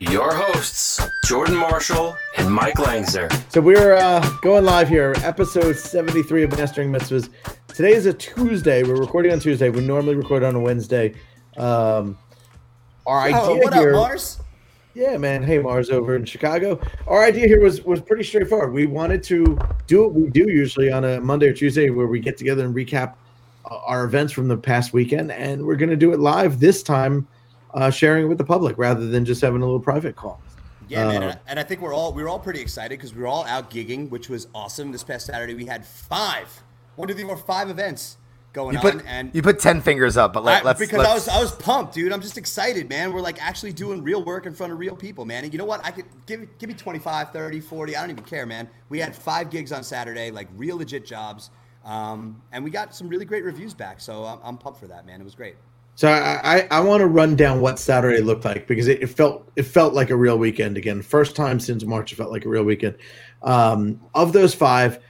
your 0.00 0.32
hosts, 0.32 1.00
Jordan 1.24 1.56
Marshall 1.56 2.16
and 2.36 2.50
Mike 2.52 2.74
Langzer. 2.76 3.32
So 3.52 3.60
we're 3.60 3.94
uh, 3.94 4.20
going 4.42 4.64
live 4.64 4.88
here, 4.88 5.14
episode 5.22 5.76
73 5.76 6.44
of 6.44 6.50
Mastering 6.52 6.92
Mitzvahs. 6.92 7.28
Today 7.68 7.92
is 7.92 8.06
a 8.06 8.12
Tuesday. 8.14 8.84
We're 8.84 8.96
recording 9.00 9.32
on 9.32 9.40
Tuesday. 9.40 9.70
We 9.70 9.80
normally 9.80 10.14
record 10.14 10.44
on 10.44 10.54
a 10.54 10.60
Wednesday. 10.60 11.14
Um, 11.56 12.16
our 13.06 13.22
idea 13.22 13.40
Oh, 13.40 13.56
what 13.56 13.74
here, 13.74 13.90
up, 13.94 13.96
Mars? 13.96 14.38
yeah, 14.94 15.16
man. 15.16 15.42
Hey, 15.42 15.58
Mars 15.58 15.90
over 15.90 16.14
in 16.14 16.24
Chicago. 16.24 16.80
Our 17.08 17.24
idea 17.24 17.46
here 17.48 17.60
was 17.60 17.82
was 17.82 18.00
pretty 18.00 18.22
straightforward. 18.22 18.72
We 18.72 18.86
wanted 18.86 19.22
to 19.24 19.58
do 19.88 20.02
what 20.04 20.12
we 20.14 20.28
do 20.30 20.48
usually 20.48 20.92
on 20.92 21.04
a 21.04 21.20
Monday 21.20 21.48
or 21.48 21.52
Tuesday, 21.52 21.90
where 21.90 22.06
we 22.06 22.20
get 22.20 22.36
together 22.36 22.64
and 22.64 22.74
recap 22.74 23.14
uh, 23.68 23.76
our 23.86 24.04
events 24.04 24.32
from 24.32 24.46
the 24.46 24.56
past 24.56 24.92
weekend, 24.92 25.32
and 25.32 25.64
we're 25.66 25.76
going 25.76 25.90
to 25.90 25.96
do 25.96 26.12
it 26.12 26.20
live 26.20 26.60
this 26.60 26.82
time, 26.84 27.26
uh, 27.78 27.90
sharing 27.90 28.24
it 28.24 28.28
with 28.28 28.38
the 28.38 28.44
public 28.44 28.76
rather 28.78 29.06
than 29.06 29.24
just 29.24 29.40
having 29.40 29.62
a 29.62 29.64
little 29.64 29.80
private 29.80 30.16
call. 30.16 30.40
Yeah, 30.88 31.06
man, 31.06 31.22
and 31.22 31.32
I, 31.32 31.38
and 31.46 31.60
I 31.60 31.62
think 31.62 31.80
we're 31.82 31.92
all 31.94 32.12
we 32.14 32.22
were 32.22 32.28
all 32.30 32.38
pretty 32.38 32.60
excited 32.60 32.98
because 32.98 33.14
we 33.14 33.20
were 33.20 33.26
all 33.28 33.44
out 33.44 33.70
gigging, 33.70 34.08
which 34.10 34.28
was 34.28 34.48
awesome. 34.54 34.90
This 34.90 35.04
past 35.04 35.26
Saturday, 35.26 35.54
we 35.54 35.66
had 35.66 35.84
five, 35.84 36.48
one, 36.96 37.08
two, 37.08 37.14
three, 37.14 37.24
four, 37.24 37.36
five 37.36 37.68
events 37.68 38.16
going 38.54 38.74
You 38.74 38.80
put 38.80 38.94
on, 38.94 39.02
and 39.06 39.30
you 39.34 39.42
put 39.42 39.60
ten 39.60 39.82
fingers 39.82 40.16
up, 40.16 40.32
but 40.32 40.44
let, 40.44 40.62
I- 40.62 40.64
let's 40.64 40.80
because 40.80 40.98
let's, 41.00 41.10
I 41.10 41.14
was 41.14 41.28
I 41.28 41.40
was 41.40 41.52
pumped, 41.52 41.92
dude. 41.92 42.10
I'm 42.10 42.22
just 42.22 42.38
excited, 42.38 42.88
man. 42.88 43.12
We're 43.12 43.20
like 43.20 43.40
actually 43.46 43.74
doing 43.74 44.02
real 44.02 44.24
work 44.24 44.46
in 44.46 44.54
front 44.54 44.72
of 44.72 44.78
real 44.78 44.96
people, 44.96 45.26
man. 45.26 45.44
And 45.44 45.52
you 45.52 45.58
know 45.58 45.66
what? 45.66 45.84
I 45.84 45.90
could 45.90 46.06
give 46.24 46.40
me- 46.40 46.48
give 46.58 46.68
me 46.70 46.74
25, 46.74 47.32
30, 47.32 47.60
40. 47.60 47.94
I 47.94 48.00
don't 48.00 48.10
even 48.10 48.24
care, 48.24 48.46
man. 48.46 48.66
We 48.88 48.98
had 48.98 49.14
five 49.14 49.50
gigs 49.50 49.72
on 49.72 49.84
Saturday, 49.84 50.30
like 50.30 50.48
real 50.56 50.78
legit 50.78 51.04
jobs, 51.04 51.50
um, 51.84 52.40
and 52.50 52.64
we 52.64 52.70
got 52.70 52.94
some 52.94 53.10
really 53.10 53.26
great 53.26 53.44
reviews 53.44 53.74
back. 53.74 54.00
So 54.00 54.24
I'm, 54.24 54.38
I'm 54.42 54.56
pumped 54.56 54.80
for 54.80 54.86
that, 54.86 55.04
man. 55.04 55.20
It 55.20 55.24
was 55.24 55.34
great. 55.34 55.56
So 55.98 56.06
I, 56.06 56.58
I, 56.58 56.68
I 56.70 56.80
want 56.80 57.00
to 57.00 57.08
run 57.08 57.34
down 57.34 57.60
what 57.60 57.76
Saturday 57.76 58.20
looked 58.20 58.44
like 58.44 58.68
because 58.68 58.86
it, 58.86 59.02
it 59.02 59.08
felt 59.08 59.50
it 59.56 59.64
felt 59.64 59.94
like 59.94 60.10
a 60.10 60.16
real 60.16 60.38
weekend 60.38 60.76
again. 60.76 61.02
First 61.02 61.34
time 61.34 61.58
since 61.58 61.84
March, 61.84 62.12
it 62.12 62.14
felt 62.14 62.30
like 62.30 62.44
a 62.44 62.48
real 62.48 62.62
weekend. 62.62 62.94
Um, 63.42 64.00
of 64.14 64.32
those 64.32 64.54
five, 64.54 65.00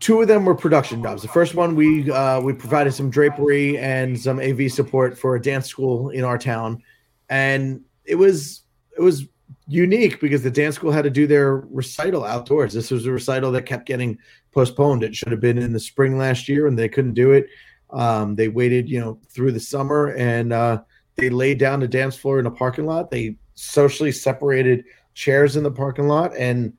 two 0.00 0.20
of 0.20 0.26
them 0.26 0.46
were 0.46 0.56
production 0.56 1.00
jobs. 1.00 1.22
The 1.22 1.28
first 1.28 1.54
one 1.54 1.76
we 1.76 2.10
uh, 2.10 2.40
we 2.40 2.54
provided 2.54 2.92
some 2.92 3.08
drapery 3.08 3.78
and 3.78 4.18
some 4.18 4.40
AV 4.40 4.72
support 4.72 5.16
for 5.16 5.36
a 5.36 5.40
dance 5.40 5.68
school 5.68 6.10
in 6.10 6.24
our 6.24 6.38
town, 6.38 6.82
and 7.28 7.80
it 8.04 8.16
was 8.16 8.64
it 8.98 9.00
was 9.00 9.28
unique 9.68 10.20
because 10.20 10.42
the 10.42 10.50
dance 10.50 10.74
school 10.74 10.90
had 10.90 11.04
to 11.04 11.10
do 11.10 11.28
their 11.28 11.58
recital 11.70 12.24
outdoors. 12.24 12.72
This 12.72 12.90
was 12.90 13.06
a 13.06 13.12
recital 13.12 13.52
that 13.52 13.62
kept 13.62 13.86
getting 13.86 14.18
postponed. 14.50 15.04
It 15.04 15.14
should 15.14 15.30
have 15.30 15.40
been 15.40 15.56
in 15.56 15.72
the 15.72 15.78
spring 15.78 16.18
last 16.18 16.48
year, 16.48 16.66
and 16.66 16.76
they 16.76 16.88
couldn't 16.88 17.14
do 17.14 17.30
it. 17.30 17.46
Um, 17.90 18.34
they 18.34 18.48
waited, 18.48 18.88
you 18.88 19.00
know, 19.00 19.18
through 19.28 19.52
the 19.52 19.60
summer, 19.60 20.14
and 20.16 20.52
uh, 20.52 20.82
they 21.16 21.30
laid 21.30 21.58
down 21.58 21.80
the 21.80 21.88
dance 21.88 22.16
floor 22.16 22.38
in 22.38 22.46
a 22.46 22.50
parking 22.50 22.86
lot. 22.86 23.10
They 23.10 23.36
socially 23.54 24.12
separated 24.12 24.84
chairs 25.14 25.56
in 25.56 25.62
the 25.62 25.70
parking 25.70 26.08
lot, 26.08 26.36
and 26.36 26.72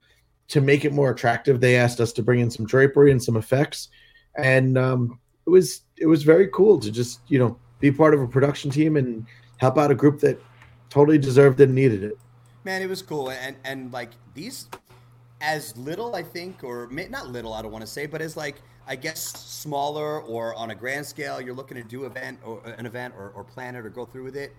to 0.47 0.61
make 0.61 0.85
it 0.85 0.93
more 0.93 1.09
attractive, 1.09 1.59
they 1.59 1.75
asked 1.75 1.99
us 1.99 2.11
to 2.13 2.23
bring 2.23 2.39
in 2.39 2.51
some 2.51 2.65
drapery 2.65 3.11
and 3.11 3.21
some 3.21 3.37
effects, 3.37 3.89
and 4.37 4.77
um, 4.77 5.19
it 5.45 5.49
was 5.49 5.81
it 5.97 6.05
was 6.05 6.23
very 6.23 6.47
cool 6.49 6.79
to 6.79 6.91
just 6.91 7.21
you 7.27 7.39
know 7.39 7.57
be 7.79 7.91
part 7.91 8.13
of 8.13 8.21
a 8.21 8.27
production 8.27 8.69
team 8.69 8.97
and 8.97 9.25
help 9.57 9.77
out 9.77 9.91
a 9.91 9.95
group 9.95 10.19
that 10.19 10.41
totally 10.89 11.17
deserved 11.17 11.59
and 11.61 11.73
needed 11.73 12.03
it. 12.03 12.17
Man, 12.63 12.81
it 12.81 12.89
was 12.89 13.01
cool, 13.01 13.29
and 13.31 13.55
and 13.63 13.91
like 13.91 14.11
these, 14.33 14.67
as 15.41 15.75
little 15.77 16.15
I 16.15 16.23
think, 16.23 16.63
or 16.63 16.89
not 16.91 17.29
little, 17.29 17.53
I 17.53 17.61
don't 17.61 17.71
want 17.71 17.83
to 17.83 17.91
say, 17.91 18.05
but 18.05 18.21
as 18.21 18.35
like 18.35 18.61
I 18.87 18.95
guess 18.95 19.21
smaller 19.21 20.21
or 20.21 20.53
on 20.55 20.71
a 20.71 20.75
grand 20.75 21.05
scale, 21.05 21.41
you're 21.41 21.55
looking 21.55 21.77
to 21.77 21.83
do 21.83 22.05
event 22.05 22.39
or 22.43 22.61
an 22.65 22.85
event 22.85 23.15
or, 23.17 23.31
or 23.35 23.43
plan 23.43 23.75
it 23.75 23.85
or 23.85 23.89
go 23.89 24.05
through 24.05 24.23
with 24.23 24.35
it. 24.35 24.55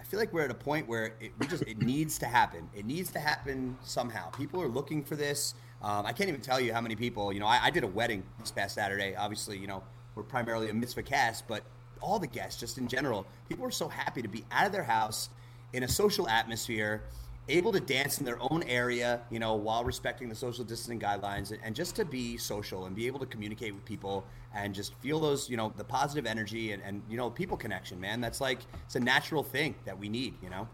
I 0.00 0.04
feel 0.04 0.20
like 0.20 0.32
we're 0.32 0.44
at 0.44 0.50
a 0.50 0.54
point 0.54 0.86
where 0.86 1.14
it 1.18 1.32
we 1.38 1.46
just 1.46 1.62
it 1.62 1.78
needs 1.78 2.18
to 2.18 2.26
happen. 2.26 2.68
It 2.74 2.84
needs 2.84 3.10
to 3.12 3.18
happen 3.18 3.76
somehow. 3.82 4.30
People 4.30 4.60
are 4.60 4.68
looking 4.68 5.02
for 5.02 5.16
this. 5.16 5.54
Um, 5.82 6.06
I 6.06 6.12
can't 6.12 6.28
even 6.28 6.40
tell 6.40 6.60
you 6.60 6.72
how 6.72 6.80
many 6.80 6.94
people. 6.94 7.32
You 7.32 7.40
know, 7.40 7.46
I, 7.46 7.64
I 7.64 7.70
did 7.70 7.84
a 7.84 7.88
wedding 7.88 8.22
this 8.38 8.50
past 8.50 8.74
Saturday. 8.74 9.16
Obviously, 9.16 9.58
you 9.58 9.66
know, 9.66 9.82
we're 10.14 10.22
primarily 10.22 10.70
a 10.70 10.74
mitzvah 10.74 11.02
cast, 11.02 11.48
but 11.48 11.62
all 12.00 12.18
the 12.18 12.26
guests, 12.26 12.60
just 12.60 12.78
in 12.78 12.86
general, 12.86 13.26
people 13.48 13.64
are 13.64 13.70
so 13.70 13.88
happy 13.88 14.22
to 14.22 14.28
be 14.28 14.44
out 14.52 14.66
of 14.66 14.72
their 14.72 14.84
house 14.84 15.30
in 15.72 15.82
a 15.82 15.88
social 15.88 16.28
atmosphere, 16.28 17.02
able 17.48 17.72
to 17.72 17.80
dance 17.80 18.18
in 18.18 18.24
their 18.24 18.38
own 18.50 18.62
area, 18.64 19.20
you 19.30 19.38
know, 19.38 19.54
while 19.54 19.84
respecting 19.84 20.28
the 20.28 20.34
social 20.34 20.64
distancing 20.64 20.98
guidelines, 20.98 21.56
and, 21.62 21.74
just 21.74 21.94
to 21.96 22.04
be 22.04 22.36
social 22.36 22.86
and 22.86 22.96
be 22.96 23.06
able 23.06 23.18
to 23.18 23.26
communicate 23.26 23.74
with 23.74 23.84
people 23.84 24.24
and 24.54 24.74
just 24.74 24.94
feel 24.96 25.20
those, 25.20 25.50
you 25.50 25.56
know, 25.56 25.72
the 25.76 25.84
positive 25.84 26.26
energy 26.26 26.72
and, 26.72 26.82
and 26.82 27.02
you 27.08 27.16
know, 27.16 27.28
people 27.28 27.56
connection, 27.56 28.00
man. 28.00 28.20
That's 28.20 28.40
like 28.40 28.60
it's 28.84 28.94
a 28.94 29.00
natural 29.00 29.42
thing 29.42 29.74
that 29.84 29.98
we 29.98 30.08
need, 30.08 30.34
you 30.42 30.50
know. 30.50 30.68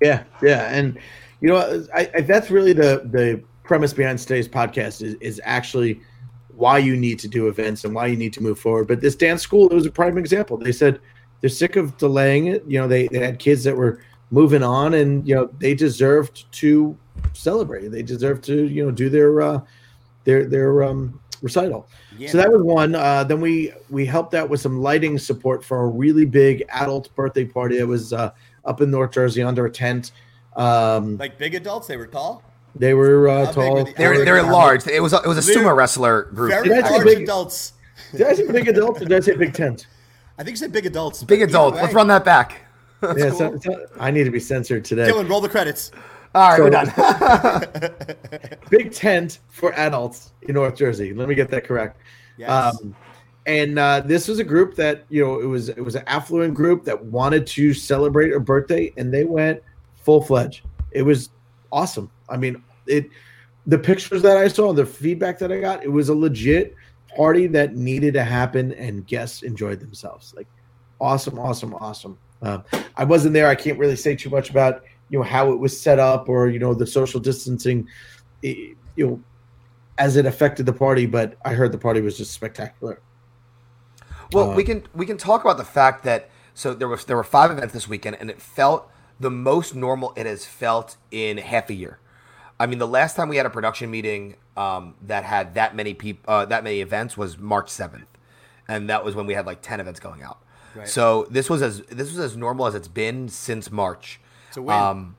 Yeah, 0.00 0.22
yeah, 0.42 0.72
and 0.72 0.98
you 1.40 1.48
know, 1.48 1.84
I, 1.94 2.08
I, 2.14 2.20
that's 2.20 2.50
really 2.50 2.72
the 2.72 3.02
the 3.10 3.42
premise 3.64 3.92
behind 3.92 4.20
today's 4.20 4.48
podcast 4.48 5.02
is 5.02 5.14
is 5.14 5.40
actually 5.44 6.00
why 6.54 6.78
you 6.78 6.96
need 6.96 7.18
to 7.20 7.28
do 7.28 7.48
events 7.48 7.84
and 7.84 7.94
why 7.94 8.06
you 8.06 8.16
need 8.16 8.32
to 8.32 8.42
move 8.42 8.58
forward. 8.58 8.88
But 8.88 9.00
this 9.00 9.14
dance 9.14 9.42
school, 9.42 9.68
it 9.68 9.74
was 9.74 9.86
a 9.86 9.92
prime 9.92 10.18
example. 10.18 10.56
They 10.56 10.72
said 10.72 11.00
they're 11.40 11.50
sick 11.50 11.76
of 11.76 11.96
delaying 11.98 12.46
it. 12.48 12.64
You 12.66 12.80
know, 12.80 12.88
they, 12.88 13.06
they 13.08 13.20
had 13.20 13.38
kids 13.38 13.62
that 13.64 13.76
were 13.76 14.00
moving 14.30 14.62
on, 14.62 14.94
and 14.94 15.26
you 15.26 15.34
know, 15.34 15.50
they 15.58 15.74
deserved 15.74 16.50
to 16.52 16.96
celebrate. 17.32 17.88
They 17.88 18.02
deserved 18.02 18.44
to 18.44 18.66
you 18.66 18.84
know 18.84 18.90
do 18.90 19.08
their 19.08 19.40
uh, 19.40 19.60
their 20.24 20.44
their 20.46 20.82
um, 20.84 21.20
recital. 21.42 21.86
Yeah. 22.18 22.30
So 22.30 22.38
that 22.38 22.50
was 22.50 22.62
one. 22.62 22.94
Uh, 22.94 23.24
then 23.24 23.40
we 23.40 23.72
we 23.90 24.04
helped 24.06 24.34
out 24.34 24.48
with 24.48 24.60
some 24.60 24.80
lighting 24.80 25.18
support 25.18 25.64
for 25.64 25.84
a 25.84 25.86
really 25.86 26.24
big 26.24 26.64
adult 26.72 27.14
birthday 27.14 27.44
party. 27.44 27.78
It 27.78 27.84
was 27.86 28.12
uh, 28.12 28.32
up 28.64 28.80
in 28.80 28.90
North 28.90 29.12
Jersey 29.12 29.42
under 29.42 29.66
a 29.66 29.70
tent. 29.70 30.12
Um, 30.56 31.16
Like 31.18 31.38
big 31.38 31.54
adults, 31.54 31.86
they 31.86 31.96
were 31.96 32.08
tall. 32.08 32.42
they 32.74 32.92
were 32.94 33.28
uh, 33.28 33.52
tall. 33.52 33.74
were 33.74 33.84
the- 33.84 33.94
they're 33.96 34.24
they're 34.24 34.42
large. 34.42 34.86
It 34.88 35.00
was 35.00 35.12
a, 35.12 35.18
it 35.24 35.28
was 35.28 35.38
a 35.38 35.52
They're 35.52 35.62
sumo 35.62 35.76
wrestler 35.76 36.24
group. 36.24 36.50
Very 36.50 36.68
Did 36.68 36.84
I 36.84 36.88
say 36.88 36.94
large 36.94 37.04
big- 37.04 37.22
adults. 37.22 37.72
Did 38.12 38.26
I 38.26 38.32
say 38.34 38.50
big 38.50 38.66
adults 38.68 39.00
or 39.02 39.04
did 39.04 39.16
I 39.16 39.20
say 39.20 39.36
big 39.36 39.52
tent? 39.54 39.86
I 40.38 40.42
think 40.42 40.50
you 40.54 40.56
said 40.56 40.72
big 40.72 40.86
adults. 40.86 41.22
Big 41.22 41.40
but 41.40 41.48
adults. 41.50 41.76
Let's 41.76 41.94
run 41.94 42.06
that 42.08 42.24
back. 42.24 42.62
yeah, 43.16 43.30
so- 43.30 43.58
so- 43.58 43.86
I 43.98 44.10
need 44.10 44.24
to 44.24 44.30
be 44.30 44.40
censored 44.40 44.84
today. 44.84 45.08
Dylan, 45.08 45.28
roll 45.28 45.40
the 45.40 45.48
credits. 45.48 45.90
All 46.34 46.50
right, 46.50 46.56
So- 46.58 46.64
we're 46.64 46.70
done. 46.70 48.58
Big 48.70 48.92
tent 48.92 49.40
for 49.48 49.72
adults 49.74 50.32
in 50.42 50.54
North 50.54 50.76
Jersey. 50.76 51.12
Let 51.14 51.28
me 51.28 51.34
get 51.34 51.50
that 51.50 51.64
correct. 51.64 52.00
Yes. 52.36 52.50
Um, 52.80 52.94
and 53.46 53.78
uh, 53.78 54.00
this 54.04 54.28
was 54.28 54.38
a 54.38 54.44
group 54.44 54.74
that 54.76 55.04
you 55.08 55.24
know 55.24 55.40
it 55.40 55.46
was 55.46 55.70
it 55.70 55.80
was 55.80 55.94
an 55.94 56.04
affluent 56.06 56.54
group 56.54 56.84
that 56.84 57.02
wanted 57.06 57.46
to 57.48 57.72
celebrate 57.72 58.32
a 58.34 58.40
birthday, 58.40 58.92
and 58.98 59.12
they 59.12 59.24
went 59.24 59.62
full 60.02 60.22
fledged. 60.22 60.62
It 60.90 61.02
was 61.02 61.30
awesome. 61.72 62.10
I 62.28 62.36
mean, 62.36 62.62
it 62.86 63.08
the 63.66 63.78
pictures 63.78 64.20
that 64.22 64.36
I 64.36 64.48
saw, 64.48 64.72
the 64.74 64.84
feedback 64.84 65.38
that 65.38 65.50
I 65.50 65.60
got, 65.60 65.82
it 65.82 65.88
was 65.88 66.10
a 66.10 66.14
legit 66.14 66.74
party 67.16 67.46
that 67.48 67.74
needed 67.74 68.12
to 68.14 68.22
happen, 68.24 68.72
and 68.74 69.06
guests 69.06 69.42
enjoyed 69.42 69.80
themselves. 69.80 70.34
Like 70.36 70.46
awesome, 71.00 71.38
awesome, 71.38 71.74
awesome. 71.74 72.18
Um, 72.42 72.64
I 72.96 73.04
wasn't 73.04 73.34
there. 73.34 73.48
I 73.48 73.54
can't 73.54 73.78
really 73.78 73.96
say 73.96 74.14
too 74.14 74.30
much 74.30 74.50
about 74.50 74.84
you 75.08 75.18
know 75.18 75.24
how 75.24 75.52
it 75.52 75.56
was 75.56 75.78
set 75.78 75.98
up 75.98 76.28
or 76.28 76.48
you 76.48 76.58
know 76.58 76.74
the 76.74 76.86
social 76.86 77.20
distancing, 77.20 77.88
eh, 78.44 78.74
you 78.96 79.06
know, 79.06 79.22
as 79.98 80.16
it 80.16 80.26
affected 80.26 80.66
the 80.66 80.72
party. 80.72 81.06
But 81.06 81.36
I 81.44 81.54
heard 81.54 81.72
the 81.72 81.78
party 81.78 82.00
was 82.00 82.16
just 82.16 82.32
spectacular. 82.32 83.00
Well, 84.32 84.50
Uh, 84.50 84.56
we 84.56 84.64
can 84.64 84.84
we 84.94 85.06
can 85.06 85.16
talk 85.16 85.42
about 85.42 85.56
the 85.56 85.64
fact 85.64 86.04
that 86.04 86.30
so 86.54 86.74
there 86.74 86.88
was 86.88 87.04
there 87.04 87.16
were 87.16 87.24
five 87.24 87.50
events 87.50 87.72
this 87.72 87.88
weekend, 87.88 88.16
and 88.20 88.30
it 88.30 88.40
felt 88.40 88.90
the 89.20 89.30
most 89.30 89.74
normal 89.74 90.12
it 90.16 90.26
has 90.26 90.44
felt 90.44 90.96
in 91.10 91.38
half 91.38 91.70
a 91.70 91.74
year. 91.74 91.98
I 92.60 92.66
mean, 92.66 92.78
the 92.78 92.88
last 92.88 93.14
time 93.14 93.28
we 93.28 93.36
had 93.36 93.46
a 93.46 93.50
production 93.50 93.90
meeting 93.90 94.36
um, 94.56 94.94
that 95.06 95.24
had 95.24 95.54
that 95.54 95.76
many 95.76 95.94
people, 95.94 96.32
uh, 96.32 96.44
that 96.46 96.64
many 96.64 96.80
events 96.80 97.16
was 97.16 97.38
March 97.38 97.68
seventh, 97.68 98.08
and 98.66 98.88
that 98.90 99.04
was 99.04 99.14
when 99.14 99.26
we 99.26 99.34
had 99.34 99.46
like 99.46 99.62
ten 99.62 99.80
events 99.80 100.00
going 100.00 100.22
out. 100.22 100.42
Right. 100.74 100.88
So 100.88 101.26
this 101.30 101.48
was 101.48 101.62
as 101.62 101.80
this 101.82 102.10
was 102.10 102.18
as 102.18 102.36
normal 102.36 102.66
as 102.66 102.74
it's 102.74 102.88
been 102.88 103.28
since 103.28 103.70
March. 103.70 104.20
It's 104.48 104.56
a 104.56 104.62
win. 104.62 104.76
Um, 104.76 105.16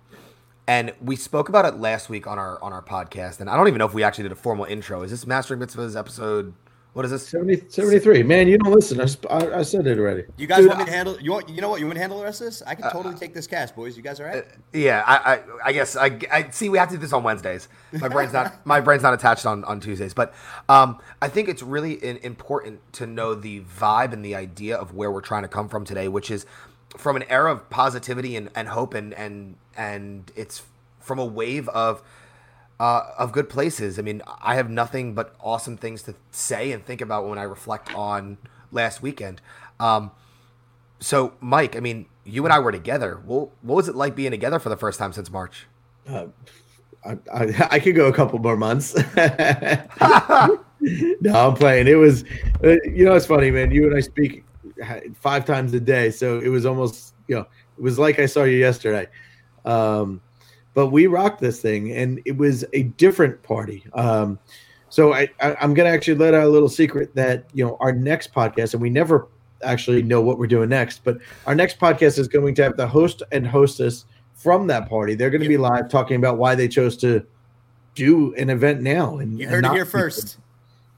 and 0.67 0.93
we 1.01 1.15
spoke 1.15 1.49
about 1.49 1.65
it 1.65 1.77
last 1.77 2.09
week 2.09 2.27
on 2.27 2.37
our 2.37 2.61
on 2.61 2.71
our 2.73 2.83
podcast, 2.83 3.39
and 3.39 3.49
I 3.49 3.57
don't 3.57 3.67
even 3.67 3.79
know 3.79 3.87
if 3.87 3.93
we 3.93 4.03
actually 4.03 4.23
did 4.23 4.31
a 4.31 4.35
formal 4.35 4.65
intro. 4.65 5.01
Is 5.01 5.11
this 5.11 5.25
Mastering 5.25 5.59
Mitzvahs 5.59 5.97
episode 5.97 6.53
What 6.93 7.05
is 7.05 7.11
this? 7.11 7.27
70, 7.27 7.69
73. 7.69 8.23
Man, 8.23 8.47
you 8.47 8.57
don't 8.57 8.73
listen. 8.73 8.99
I, 8.99 9.05
I, 9.29 9.59
I 9.59 9.61
said 9.61 9.85
it 9.85 9.99
already. 9.99 10.23
You 10.37 10.47
guys 10.47 10.59
Dude, 10.59 10.69
want 10.69 10.79
me 10.79 10.85
to 10.85 10.91
handle? 10.91 11.19
You 11.21 11.31
want? 11.31 11.47
You 11.47 11.61
know 11.61 11.69
what? 11.69 11.79
You 11.79 11.85
want 11.85 11.95
me 11.95 11.97
to 11.97 12.01
handle 12.01 12.17
the 12.17 12.23
rest 12.23 12.41
of 12.41 12.45
this? 12.45 12.63
I 12.65 12.73
can 12.73 12.91
totally 12.91 13.13
take 13.13 13.33
this 13.35 13.45
cast, 13.45 13.75
boys. 13.75 13.95
You 13.95 14.01
guys 14.01 14.19
all 14.19 14.25
right? 14.25 14.43
Yeah, 14.73 15.03
I, 15.05 15.33
I, 15.35 15.41
I 15.65 15.71
guess 15.71 15.95
I, 15.95 16.19
I 16.31 16.49
see. 16.49 16.67
We 16.67 16.79
have 16.79 16.89
to 16.89 16.95
do 16.95 17.01
this 17.01 17.13
on 17.13 17.21
Wednesdays. 17.21 17.67
My 17.93 18.07
brain's 18.09 18.33
not, 18.33 18.65
my 18.65 18.81
brain's 18.81 19.03
not 19.03 19.13
attached 19.13 19.45
on, 19.45 19.63
on 19.65 19.79
Tuesdays. 19.79 20.15
But 20.15 20.33
um, 20.67 20.99
I 21.21 21.27
think 21.29 21.47
it's 21.47 21.61
really 21.61 21.93
in, 21.93 22.17
important 22.17 22.81
to 22.93 23.05
know 23.05 23.35
the 23.35 23.61
vibe 23.61 24.11
and 24.11 24.25
the 24.25 24.33
idea 24.33 24.75
of 24.75 24.95
where 24.95 25.11
we're 25.11 25.21
trying 25.21 25.43
to 25.43 25.47
come 25.47 25.69
from 25.69 25.85
today, 25.85 26.07
which 26.07 26.31
is 26.31 26.47
from 26.97 27.15
an 27.15 27.23
era 27.29 27.51
of 27.51 27.69
positivity 27.69 28.35
and, 28.35 28.49
and 28.55 28.67
hope, 28.67 28.95
and 28.95 29.13
and 29.13 29.57
and 29.77 30.31
it's 30.35 30.63
from 30.99 31.19
a 31.19 31.25
wave 31.25 31.69
of 31.69 32.01
uh, 32.79 33.03
of 33.17 33.31
good 33.31 33.49
places. 33.49 33.99
I 33.99 34.01
mean, 34.01 34.21
I 34.41 34.55
have 34.55 34.69
nothing 34.69 35.13
but 35.13 35.35
awesome 35.41 35.77
things 35.77 36.03
to 36.03 36.15
say 36.31 36.71
and 36.71 36.85
think 36.85 37.01
about 37.01 37.27
when 37.27 37.37
I 37.37 37.43
reflect 37.43 37.93
on 37.93 38.37
last 38.71 39.01
weekend. 39.01 39.41
Um, 39.79 40.11
so, 40.99 41.33
Mike, 41.39 41.75
I 41.75 41.79
mean, 41.79 42.05
you 42.23 42.45
and 42.45 42.53
I 42.53 42.59
were 42.59 42.71
together. 42.71 43.21
What, 43.25 43.49
what 43.61 43.75
was 43.75 43.89
it 43.89 43.95
like 43.95 44.15
being 44.15 44.31
together 44.31 44.59
for 44.59 44.69
the 44.69 44.77
first 44.77 44.99
time 44.99 45.13
since 45.13 45.29
March? 45.29 45.67
I, 46.07 46.27
I, 47.05 47.67
I 47.71 47.79
could 47.79 47.95
go 47.95 48.07
a 48.07 48.13
couple 48.13 48.39
more 48.39 48.57
months. 48.57 48.95
no, 49.15 50.59
I'm 50.81 51.53
playing. 51.55 51.87
It 51.87 51.95
was, 51.95 52.23
uh, 52.63 52.75
you 52.83 53.05
know, 53.05 53.15
it's 53.15 53.25
funny, 53.25 53.51
man. 53.51 53.71
You 53.71 53.87
and 53.87 53.95
I 53.95 54.01
speak 54.01 54.45
five 55.15 55.45
times 55.45 55.73
a 55.73 55.79
day, 55.79 56.11
so 56.11 56.39
it 56.39 56.49
was 56.49 56.65
almost, 56.65 57.13
you 57.27 57.35
know, 57.35 57.45
it 57.77 57.81
was 57.81 57.99
like 57.99 58.19
I 58.19 58.25
saw 58.25 58.43
you 58.43 58.57
yesterday. 58.57 59.07
Um, 59.65 60.21
but 60.79 60.93
we 60.93 61.07
rocked 61.07 61.41
this 61.41 61.59
thing, 61.61 61.91
and 61.91 62.21
it 62.23 62.37
was 62.37 62.63
a 62.71 62.83
different 62.83 63.43
party. 63.43 63.83
Um, 63.91 64.39
so 64.87 65.13
I, 65.13 65.27
I, 65.41 65.57
I'm 65.59 65.73
going 65.73 65.91
to 65.91 65.93
actually 65.93 66.15
let 66.15 66.33
out 66.33 66.45
a 66.45 66.47
little 66.47 66.69
secret 66.69 67.13
that 67.15 67.43
you 67.51 67.65
know 67.65 67.75
our 67.81 67.91
next 67.91 68.33
podcast, 68.33 68.71
and 68.71 68.81
we 68.81 68.89
never 68.89 69.27
actually 69.61 70.01
know 70.01 70.21
what 70.21 70.39
we're 70.39 70.47
doing 70.47 70.69
next, 70.69 71.03
but 71.03 71.17
our 71.45 71.53
next 71.53 71.79
podcast 71.79 72.17
is 72.17 72.29
going 72.29 72.55
to 72.55 72.63
have 72.63 72.77
the 72.77 72.87
host 72.87 73.23
and 73.33 73.45
hostess 73.45 74.05
from 74.35 74.67
that 74.67 74.87
party. 74.87 75.15
They're 75.15 75.29
going 75.29 75.41
to 75.41 75.49
be 75.49 75.57
live 75.57 75.89
talking 75.89 76.15
about 76.15 76.37
why 76.37 76.55
they 76.55 76.69
chose 76.69 76.95
to 76.99 77.25
do 77.93 78.33
an 78.35 78.49
event 78.49 78.81
now. 78.81 79.17
And 79.17 79.37
you 79.37 79.47
and 79.47 79.55
heard 79.55 79.65
it 79.65 79.71
here 79.73 79.85
first. 79.85 80.37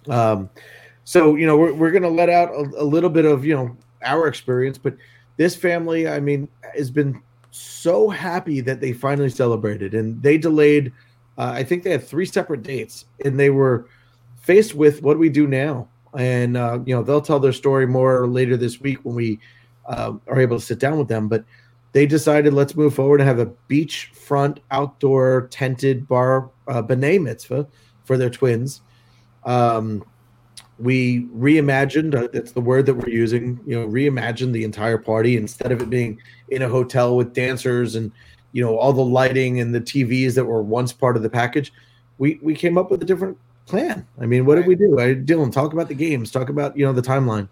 Um, 0.08 0.48
so 1.06 1.34
you 1.34 1.48
know 1.48 1.58
we're 1.58 1.74
we're 1.74 1.92
going 1.92 2.04
to 2.04 2.10
let 2.10 2.30
out 2.30 2.50
a, 2.50 2.70
a 2.78 2.86
little 2.86 3.10
bit 3.10 3.26
of 3.26 3.44
you 3.44 3.56
know 3.56 3.76
our 4.04 4.28
experience, 4.28 4.78
but 4.78 4.96
this 5.38 5.56
family, 5.56 6.08
I 6.08 6.20
mean, 6.20 6.48
has 6.78 6.92
been 6.92 7.20
so 7.52 8.10
happy 8.10 8.62
that 8.62 8.80
they 8.80 8.94
finally 8.94 9.30
celebrated, 9.30 9.94
and 9.94 10.22
they 10.24 10.38
delayed. 10.38 10.92
Uh, 11.38 11.52
I 11.54 11.64
think 11.64 11.84
they 11.84 11.92
had 11.92 12.04
three 12.04 12.26
separate 12.26 12.64
dates, 12.64 13.06
and 13.24 13.40
they 13.40 13.50
were 13.50 13.88
faced 14.42 14.74
with 14.74 15.02
what 15.04 15.14
do 15.14 15.20
we 15.20 15.30
do 15.30 15.48
now? 15.48 15.88
And 16.18 16.58
uh, 16.58 16.80
you 16.86 16.96
know 16.96 17.04
they'll 17.04 17.22
tell 17.22 17.40
their 17.40 17.54
story 17.54 17.86
more 17.86 18.28
later 18.28 18.58
this 18.58 18.82
week 18.82 19.00
when 19.04 19.16
we 19.16 19.40
uh, 19.86 20.14
are 20.28 20.40
able 20.40 20.60
to 20.60 20.66
sit 20.66 20.80
down 20.80 20.98
with 20.98 21.08
them. 21.08 21.28
But 21.28 21.46
they 21.94 22.06
decided 22.06 22.54
let's 22.54 22.76
move 22.76 22.96
forward 22.96 23.20
and 23.20 23.28
have 23.28 23.40
a 23.40 23.52
beachfront 23.70 24.60
outdoor 24.72 25.48
tented 25.52 26.08
bar 26.08 26.50
uh, 26.68 26.82
mitzvah 26.82 27.68
for 28.06 28.18
their 28.18 28.30
twins. 28.30 28.82
Um, 29.44 30.04
we 30.82 31.26
reimagined 31.28 32.16
uh, 32.16 32.28
that's 32.34 32.52
the 32.54 32.62
word 32.62 32.86
that 32.86 32.96
we're 32.96 33.10
using 33.10 33.60
you 33.66 33.80
know 33.80 33.88
reimagined 33.88 34.52
the 34.52 34.64
entire 34.64 34.98
party 34.98 35.38
instead 35.38 35.72
of 35.72 35.82
it 35.82 35.90
being 35.90 36.20
in 36.50 36.64
a 36.64 36.68
hotel 36.68 37.16
with 37.16 37.34
dancers 37.34 37.96
and 37.96 38.12
you 38.52 38.64
know 38.64 38.78
all 38.78 38.92
the 38.92 39.04
lighting 39.04 39.60
and 39.60 39.74
the 39.74 39.82
tvs 39.82 40.34
that 40.36 40.46
were 40.46 40.62
once 40.62 40.92
part 40.92 41.16
of 41.16 41.24
the 41.24 41.30
package. 41.30 41.72
We 42.18 42.40
we 42.42 42.56
came 42.56 42.78
up 42.78 42.92
with 42.92 43.02
a 43.02 43.06
different 43.06 43.38
plan. 43.66 44.08
I 44.20 44.26
mean 44.26 44.46
what 44.46 44.56
did 44.56 44.66
we 44.66 44.76
do? 44.76 45.00
I, 45.00 45.16
dylan 45.16 45.52
talk 45.52 45.74
about 45.74 45.88
the 45.88 45.94
games. 45.94 46.32
Talk 46.32 46.50
about 46.50 46.76
you 46.76 46.86
know 46.86 46.94
the 46.94 47.02
timeline. 47.02 47.48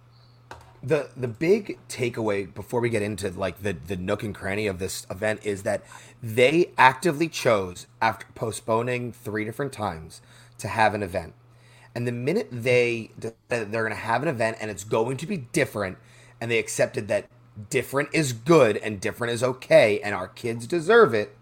The 0.81 1.09
the 1.15 1.27
big 1.27 1.77
takeaway 1.89 2.53
before 2.53 2.79
we 2.79 2.89
get 2.89 3.01
into 3.01 3.29
like 3.29 3.61
the 3.61 3.73
the 3.73 3.95
nook 3.95 4.23
and 4.23 4.33
cranny 4.33 4.65
of 4.65 4.79
this 4.79 5.05
event 5.09 5.41
is 5.43 5.63
that 5.63 5.83
they 6.23 6.71
actively 6.77 7.27
chose 7.27 7.85
after 8.01 8.25
postponing 8.33 9.11
three 9.11 9.45
different 9.45 9.73
times 9.73 10.21
to 10.57 10.67
have 10.67 10.93
an 10.93 11.03
event 11.03 11.33
and 11.95 12.07
the 12.07 12.12
minute 12.12 12.47
they 12.51 13.12
they're 13.47 13.65
going 13.65 13.89
to 13.89 13.95
have 13.95 14.21
an 14.21 14.30
event 14.30 14.57
and 14.62 14.69
it's 14.69 14.83
going 14.83 15.18
to 15.18 15.25
be 15.25 15.38
different 15.38 15.97
and 16.39 16.50
they 16.50 16.59
accepted 16.59 17.07
that 17.07 17.27
different 17.69 18.09
is 18.13 18.31
good 18.31 18.77
and 18.77 19.01
different 19.01 19.33
is 19.33 19.44
okay 19.44 20.00
and 20.01 20.15
our 20.15 20.27
kids 20.27 20.65
deserve 20.68 21.13
it 21.13 21.36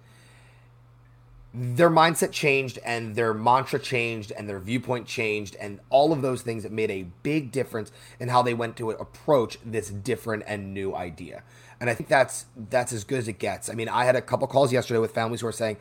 their 1.54 1.90
mindset 1.90 2.32
changed 2.32 2.78
and 2.86 3.16
their 3.16 3.34
mantra 3.34 3.80
changed 3.80 4.32
and 4.32 4.48
their 4.48 4.60
viewpoint 4.60 5.08
changed 5.08 5.56
and 5.60 5.80
all 5.90 6.14
of 6.14 6.22
those 6.22 6.42
things 6.42 6.64
that 6.64 6.72
made 6.72 6.92
a 6.92 7.08
big 7.24 7.52
difference 7.52 7.92
in 8.20 8.30
how 8.30 8.42
they 8.42 8.54
went 8.54 8.76
to 8.78 8.92
approach 8.92 9.58
this 9.66 9.90
different 9.90 10.44
and 10.46 10.74
new 10.74 10.96
idea. 10.96 11.42
And 11.80 11.90
i 11.90 11.94
think 11.94 12.10
that's 12.10 12.46
that's 12.70 12.94
as 12.94 13.04
good 13.04 13.20
as 13.20 13.28
it 13.28 13.40
gets. 13.40 13.70
I 13.70 13.74
mean 13.74 13.90
i 13.90 14.06
had 14.06 14.16
a 14.16 14.22
couple 14.22 14.48
calls 14.48 14.72
yesterday 14.72 15.00
with 15.00 15.14
families 15.14 15.42
who 15.42 15.48
are 15.48 15.52
saying 15.52 15.78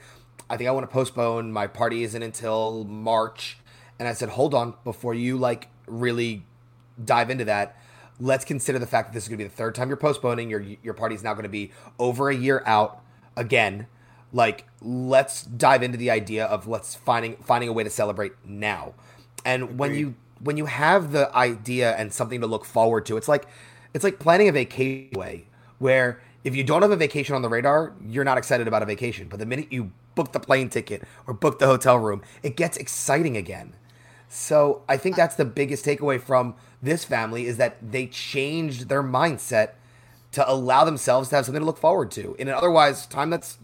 i 0.48 0.56
think 0.56 0.68
i 0.68 0.70
want 0.70 0.88
to 0.88 0.92
postpone. 0.92 1.52
My 1.52 1.66
party 1.66 2.04
isn't 2.04 2.22
until 2.22 2.84
march 2.84 3.58
and 3.98 4.08
i 4.08 4.12
said 4.12 4.28
hold 4.31 4.54
on 4.54 4.75
before 4.84 5.14
you 5.14 5.37
like 5.37 5.69
really 5.87 6.44
dive 7.04 7.31
into 7.31 7.44
that 7.44 7.76
let's 8.19 8.44
consider 8.44 8.78
the 8.78 8.87
fact 8.87 9.08
that 9.08 9.14
this 9.14 9.25
is 9.25 9.28
going 9.28 9.38
to 9.38 9.44
be 9.44 9.48
the 9.48 9.54
third 9.54 9.75
time 9.75 9.88
you're 9.88 9.96
postponing 9.96 10.48
your 10.48 10.64
your 10.82 10.94
party 10.94 11.14
is 11.14 11.22
now 11.22 11.34
going 11.34 11.44
to 11.44 11.48
be 11.48 11.70
over 11.98 12.31
a 12.31 12.34
year 12.34 12.62
out 12.66 13.02
again. 13.37 13.87
Like 14.32 14.66
let's 14.81 15.43
dive 15.43 15.82
into 15.82 15.98
the 15.98 16.10
idea 16.10 16.46
of 16.46 16.66
let's 16.66 16.94
finding 16.94 17.37
finding 17.37 17.69
a 17.69 17.72
way 17.72 17.84
to 17.84 17.90
celebrate 17.90 18.32
now. 18.44 18.94
And 19.44 19.78
when 19.78 19.94
you 19.94 20.14
when 20.40 20.56
you 20.56 20.66
have 20.66 21.12
the 21.12 21.34
idea 21.34 21.94
and 21.96 22.12
something 22.12 22.40
to 22.40 22.46
look 22.46 22.64
forward 22.64 23.06
to 23.06 23.16
it's 23.16 23.28
like 23.28 23.46
it's 23.94 24.04
like 24.04 24.19
planning 24.19 24.49
a 24.49 24.52
vacation 24.52 25.19
way 25.19 25.46
where 25.78 26.20
if 26.44 26.54
you 26.54 26.62
don't 26.62 26.82
have 26.82 26.90
a 26.90 26.96
vacation 26.96 27.34
on 27.34 27.42
the 27.42 27.49
radar 27.49 27.94
you're 28.06 28.25
not 28.25 28.38
excited 28.38 28.66
about 28.66 28.82
a 28.82 28.87
vacation. 28.87 29.28
But 29.28 29.38
the 29.38 29.46
minute 29.46 29.69
you 29.70 29.92
book 30.14 30.32
the 30.32 30.40
plane 30.40 30.70
ticket 30.70 31.02
or 31.26 31.34
book 31.34 31.58
the 31.58 31.66
hotel 31.66 31.99
room 31.99 32.22
it 32.42 32.56
gets 32.56 32.76
exciting 32.76 33.37
again 33.37 33.75
so 34.28 34.82
i 34.88 34.96
think 34.96 35.17
that's 35.17 35.37
the 35.37 35.44
biggest 35.44 35.84
takeaway 35.84 36.20
from 36.20 36.55
this 36.82 37.05
family 37.05 37.46
is 37.46 37.56
that 37.56 37.76
they 37.93 38.06
changed 38.06 38.88
their 38.88 39.02
mindset 39.02 39.70
to 40.32 40.50
allow 40.50 40.84
themselves 40.84 41.31
to 41.31 41.37
have 41.37 41.44
something 41.44 41.61
to 41.61 41.67
look 41.67 41.78
forward 41.78 42.11
to 42.11 42.34
in 42.38 42.49
an 42.49 42.55
otherwise 42.55 43.06
time 43.06 43.31
that's 43.31 43.58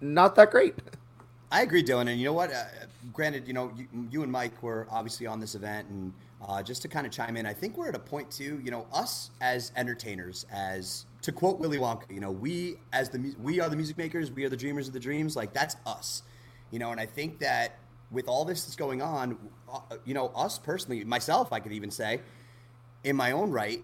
not 0.00 0.34
that 0.36 0.50
great. 0.50 0.74
I 1.50 1.62
agree, 1.62 1.82
Dylan. 1.82 2.08
And 2.08 2.18
you 2.18 2.24
know 2.24 2.32
what? 2.32 2.52
Uh, 2.52 2.64
granted, 3.12 3.46
you 3.46 3.54
know, 3.54 3.72
you, 3.76 3.86
you, 4.10 4.22
and 4.22 4.30
Mike 4.30 4.62
were 4.62 4.86
obviously 4.90 5.26
on 5.26 5.40
this 5.40 5.54
event, 5.54 5.88
and 5.88 6.12
uh, 6.46 6.62
just 6.62 6.82
to 6.82 6.88
kind 6.88 7.06
of 7.06 7.12
chime 7.12 7.36
in, 7.36 7.46
I 7.46 7.52
think 7.52 7.76
we're 7.76 7.88
at 7.88 7.94
a 7.94 8.00
point 8.00 8.30
too. 8.30 8.60
You 8.64 8.70
know, 8.70 8.86
us 8.92 9.30
as 9.40 9.72
entertainers, 9.76 10.44
as 10.52 11.06
to 11.22 11.32
quote 11.32 11.58
Willy 11.58 11.78
Wonka, 11.78 12.10
you 12.10 12.20
know, 12.20 12.30
we 12.30 12.76
as 12.92 13.08
the 13.08 13.34
we 13.40 13.60
are 13.60 13.68
the 13.68 13.76
music 13.76 13.96
makers, 13.96 14.30
we 14.30 14.44
are 14.44 14.48
the 14.48 14.56
dreamers 14.56 14.88
of 14.88 14.92
the 14.92 15.00
dreams. 15.00 15.36
Like 15.36 15.52
that's 15.52 15.76
us, 15.86 16.22
you 16.70 16.78
know. 16.78 16.90
And 16.90 17.00
I 17.00 17.06
think 17.06 17.38
that 17.38 17.78
with 18.10 18.28
all 18.28 18.44
this 18.44 18.64
that's 18.64 18.76
going 18.76 19.02
on, 19.02 19.36
uh, 19.72 19.80
you 20.04 20.14
know, 20.14 20.28
us 20.28 20.58
personally, 20.58 21.04
myself, 21.04 21.52
I 21.52 21.60
could 21.60 21.72
even 21.72 21.90
say, 21.90 22.20
in 23.04 23.16
my 23.16 23.32
own 23.32 23.50
right, 23.50 23.82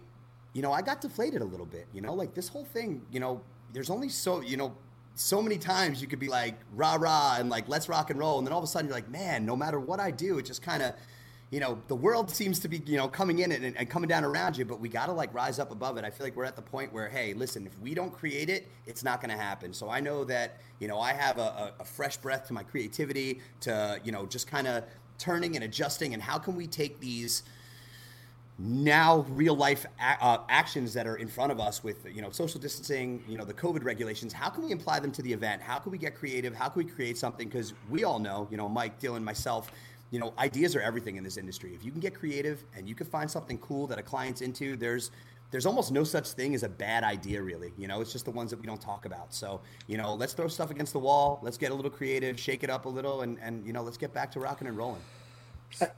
you 0.52 0.62
know, 0.62 0.72
I 0.72 0.82
got 0.82 1.00
deflated 1.00 1.42
a 1.42 1.44
little 1.44 1.66
bit. 1.66 1.86
You 1.92 2.00
know, 2.02 2.14
like 2.14 2.34
this 2.34 2.48
whole 2.48 2.64
thing, 2.64 3.02
you 3.10 3.20
know, 3.20 3.40
there's 3.72 3.90
only 3.90 4.08
so 4.08 4.40
you 4.40 4.56
know 4.56 4.74
so 5.14 5.42
many 5.42 5.58
times 5.58 6.00
you 6.00 6.08
could 6.08 6.18
be 6.18 6.28
like 6.28 6.54
rah 6.74 6.94
rah 6.94 7.36
and 7.38 7.50
like 7.50 7.68
let's 7.68 7.88
rock 7.88 8.10
and 8.10 8.18
roll 8.18 8.38
and 8.38 8.46
then 8.46 8.52
all 8.52 8.58
of 8.58 8.64
a 8.64 8.68
sudden 8.68 8.86
you're 8.86 8.96
like 8.96 9.10
man 9.10 9.44
no 9.44 9.54
matter 9.56 9.78
what 9.78 10.00
i 10.00 10.10
do 10.10 10.38
it 10.38 10.44
just 10.44 10.62
kind 10.62 10.82
of 10.82 10.94
you 11.52 11.60
know 11.60 11.78
the 11.86 11.94
world 11.94 12.30
seems 12.30 12.58
to 12.60 12.66
be 12.66 12.82
you 12.86 12.96
know 12.96 13.06
coming 13.06 13.40
in 13.40 13.52
and, 13.52 13.76
and 13.76 13.90
coming 13.90 14.08
down 14.08 14.24
around 14.24 14.56
you 14.56 14.64
but 14.64 14.80
we 14.80 14.88
got 14.88 15.06
to 15.06 15.12
like 15.12 15.32
rise 15.34 15.58
up 15.58 15.70
above 15.70 15.98
it. 15.98 16.04
I 16.04 16.10
feel 16.10 16.26
like 16.26 16.34
we're 16.34 16.46
at 16.46 16.56
the 16.56 16.62
point 16.62 16.92
where 16.92 17.08
hey 17.08 17.34
listen 17.34 17.66
if 17.66 17.78
we 17.78 17.94
don't 17.94 18.12
create 18.12 18.48
it 18.48 18.66
it's 18.86 19.04
not 19.04 19.20
going 19.20 19.30
to 19.30 19.40
happen. 19.40 19.72
So 19.72 19.90
i 19.90 20.00
know 20.00 20.24
that 20.24 20.56
you 20.80 20.88
know 20.88 20.98
i 20.98 21.12
have 21.12 21.38
a, 21.38 21.74
a, 21.78 21.84
fresh 21.84 22.16
breath 22.16 22.46
to 22.46 22.54
my 22.54 22.62
creativity 22.62 23.40
to 23.60 24.00
you 24.02 24.12
know 24.12 24.24
just 24.24 24.46
kind 24.46 24.66
of 24.66 24.84
turning 25.18 25.54
and 25.54 25.64
adjusting 25.64 26.14
and 26.14 26.22
how 26.22 26.38
can 26.38 26.56
we 26.56 26.66
take 26.66 26.98
these 27.00 27.42
now 28.58 29.26
real 29.30 29.54
life 29.54 29.84
a- 30.00 30.24
uh, 30.24 30.40
actions 30.48 30.94
that 30.94 31.06
are 31.06 31.16
in 31.16 31.28
front 31.28 31.52
of 31.52 31.60
us 31.60 31.84
with 31.84 32.06
you 32.14 32.22
know 32.22 32.30
social 32.30 32.60
distancing 32.60 33.22
you 33.28 33.36
know 33.36 33.44
the 33.44 33.54
covid 33.54 33.84
regulations 33.84 34.32
how 34.32 34.48
can 34.48 34.64
we 34.64 34.72
apply 34.72 35.00
them 35.00 35.12
to 35.12 35.22
the 35.22 35.32
event? 35.32 35.60
How 35.60 35.78
can 35.78 35.92
we 35.92 35.98
get 35.98 36.14
creative? 36.14 36.54
How 36.54 36.68
can 36.68 36.84
we 36.84 36.90
create 36.90 37.18
something? 37.18 37.48
Because 37.48 37.74
we 37.90 38.04
all 38.04 38.18
know 38.18 38.48
you 38.50 38.56
know 38.56 38.68
mike 38.68 38.98
dylan 39.00 39.22
myself 39.22 39.70
you 40.12 40.20
know 40.20 40.32
ideas 40.38 40.76
are 40.76 40.80
everything 40.80 41.16
in 41.16 41.24
this 41.24 41.36
industry. 41.36 41.74
If 41.74 41.84
you 41.84 41.90
can 41.90 42.00
get 42.00 42.14
creative 42.14 42.64
and 42.76 42.88
you 42.88 42.94
can 42.94 43.06
find 43.06 43.28
something 43.28 43.58
cool 43.58 43.88
that 43.88 43.98
a 43.98 44.02
client's 44.02 44.40
into 44.40 44.76
there's 44.76 45.10
there's 45.50 45.66
almost 45.66 45.92
no 45.92 46.04
such 46.04 46.28
thing 46.30 46.54
as 46.54 46.62
a 46.62 46.68
bad 46.68 47.02
idea 47.02 47.42
really. 47.42 47.72
You 47.76 47.88
know 47.88 48.00
it's 48.00 48.12
just 48.12 48.26
the 48.26 48.30
ones 48.30 48.50
that 48.50 48.60
we 48.60 48.66
don't 48.66 48.80
talk 48.80 49.04
about. 49.04 49.34
So 49.34 49.60
you 49.88 49.96
know 49.96 50.14
let's 50.14 50.34
throw 50.34 50.46
stuff 50.46 50.70
against 50.70 50.92
the 50.92 51.00
wall. 51.00 51.40
Let's 51.42 51.58
get 51.58 51.72
a 51.72 51.74
little 51.74 51.90
creative 51.90 52.38
shake 52.38 52.62
it 52.62 52.70
up 52.70 52.84
a 52.84 52.88
little 52.88 53.22
and 53.22 53.38
and 53.42 53.66
you 53.66 53.72
know 53.72 53.82
let's 53.82 53.96
get 53.96 54.14
back 54.14 54.30
to 54.32 54.40
rocking 54.40 54.68
and 54.68 54.76
rolling. 54.76 55.02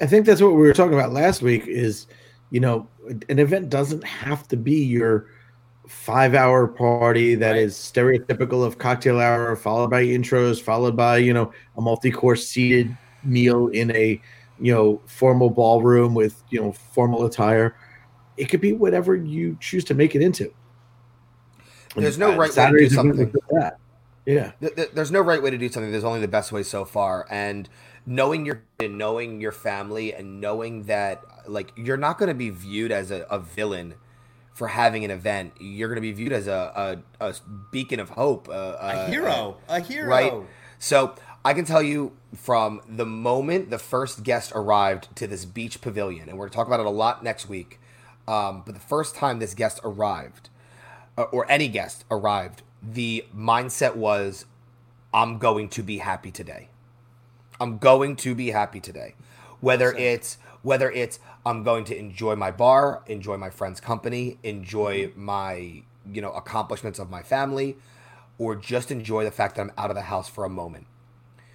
I 0.01 0.07
think 0.07 0.25
that's 0.25 0.41
what 0.41 0.53
we 0.53 0.63
were 0.63 0.73
talking 0.73 0.95
about 0.95 1.13
last 1.13 1.43
week 1.43 1.67
is 1.67 2.07
you 2.55 2.61
know, 2.61 2.87
an 3.29 3.41
event 3.41 3.69
doesn't 3.69 4.05
have 4.05 4.47
to 4.47 4.57
be 4.57 4.85
your 4.85 5.27
five 5.89 6.35
hour 6.35 6.69
party 6.69 7.35
that 7.35 7.53
Right. 7.53 7.63
is 7.63 7.75
stereotypical 7.75 8.65
of 8.65 8.79
cocktail 8.79 9.19
hour, 9.19 9.57
followed 9.57 9.91
by 9.91 10.05
intros, 10.05 10.63
followed 10.63 10.97
by, 10.97 11.17
you 11.19 11.33
know, 11.35 11.53
a 11.77 11.81
multi 11.81 12.13
course 12.13 12.47
seated 12.47 12.97
meal 13.25 13.69
in 13.69 13.91
a 13.93 14.21
you 14.61 14.73
know, 14.73 15.01
formal 15.07 15.51
ballroom 15.51 16.15
with 16.15 16.43
you 16.51 16.61
know 16.61 16.73
formal 16.73 17.25
attire. 17.27 17.77
It 18.37 18.47
could 18.47 18.61
be 18.61 18.73
whatever 18.73 19.15
you 19.17 19.57
choose 19.61 19.85
to 19.85 19.95
make 19.95 20.15
it 20.15 20.23
into. 20.23 20.53
There's 21.97 22.19
no 22.19 22.31
And 22.31 22.39
right 22.39 22.49
way 22.51 22.55
to 22.71 22.79
do 22.79 22.89
Saturday's 22.89 22.97
a 22.97 23.03
bit 23.03 23.17
something. 23.17 23.33
like 23.33 23.49
that. 23.63 23.79
Yeah. 24.27 24.53
Th- 24.61 24.75
th- 24.75 24.91
There's 24.95 25.11
no 25.13 25.21
right 25.21 25.43
way 25.43 25.51
to 25.51 25.59
do 25.59 25.69
something. 25.69 25.93
There's 25.93 26.05
only 26.05 26.21
the 26.21 26.29
best 26.29 26.51
way 26.51 26.63
so 26.63 26.85
far. 26.85 27.27
And 27.31 27.69
knowing 28.07 28.45
your 28.47 28.63
and 28.81 28.99
knowing 28.99 29.41
your 29.41 29.53
family 29.53 30.13
and 30.15 30.41
knowing 30.41 30.85
that 30.85 31.21
like 31.47 31.73
you're 31.77 31.97
not 31.97 32.19
going 32.19 32.29
to 32.29 32.35
be 32.35 32.51
viewed 32.51 32.91
as 32.91 33.11
a, 33.11 33.27
a 33.31 33.39
villain 33.39 33.95
for 34.55 34.69
having 34.69 35.05
an 35.05 35.11
event. 35.11 35.53
You're 35.61 35.89
going 35.89 35.97
to 35.97 36.01
be 36.01 36.13
viewed 36.13 36.33
as 36.33 36.47
a, 36.47 37.03
a, 37.21 37.29
a 37.29 37.35
beacon 37.73 38.01
of 38.01 38.11
hope, 38.11 38.49
uh, 38.49 38.77
A 38.81 39.07
hero, 39.11 39.57
a 39.69 39.81
hero. 39.81 40.09
right? 40.09 40.33
So 40.79 41.15
I 41.45 41.55
can 41.55 41.65
tell 41.65 41.83
you 41.83 42.13
from 42.35 42.81
the 42.89 43.07
moment 43.07 43.71
the 43.71 43.79
first 43.79 44.23
guest 44.23 44.53
arrived 44.55 45.15
to 45.17 45.27
this 45.27 45.45
beach 45.45 45.81
pavilion, 45.81 46.29
and 46.29 46.39
we're 46.39 46.45
going 46.45 46.51
to 46.51 46.57
talk 46.57 46.67
about 46.67 46.81
it 46.81 46.87
a 46.87 46.91
lot 46.91 47.23
next 47.23 47.49
week. 47.49 47.81
Um, 48.27 48.63
but 48.65 48.75
the 48.75 48.81
first 48.81 49.15
time 49.15 49.39
this 49.39 49.55
guest 49.55 49.81
arrived, 49.85 50.49
uh, 51.19 51.23
or 51.25 51.51
any 51.51 51.69
guest 51.69 52.05
arrived, 52.11 52.63
the 52.83 53.25
mindset 53.37 53.97
was, 53.97 54.47
"I'm 55.13 55.39
going 55.39 55.69
to 55.71 55.83
be 55.83 55.99
happy 55.99 56.31
today. 56.31 56.69
I'm 57.61 57.79
going 57.79 58.17
to 58.17 58.35
be 58.35 58.51
happy 58.51 58.81
today." 58.81 59.15
Whether 59.61 59.93
it's 59.93 60.39
whether 60.63 60.91
it's 60.91 61.19
I'm 61.45 61.63
going 61.63 61.85
to 61.85 61.97
enjoy 61.99 62.37
my 62.37 62.51
bar, 62.51 63.03
enjoy 63.07 63.37
my 63.37 63.51
friends' 63.51 63.81
company, 63.81 64.39
enjoy 64.43 65.13
my 65.15 65.83
you 66.11 66.23
know 66.23 66.33
accomplishments 66.33 66.99
of 66.99 67.11
my 67.11 67.23
family, 67.23 67.77
or 68.39 68.57
just 68.57 68.91
enjoy 68.91 69.25
the 69.25 69.31
fact 69.31 69.57
that 69.57 69.63
I'm 69.63 69.73
out 69.77 69.91
of 69.91 69.97
the 69.97 70.03
house 70.03 70.29
for 70.29 70.45
a 70.45 70.51
moment 70.51 70.87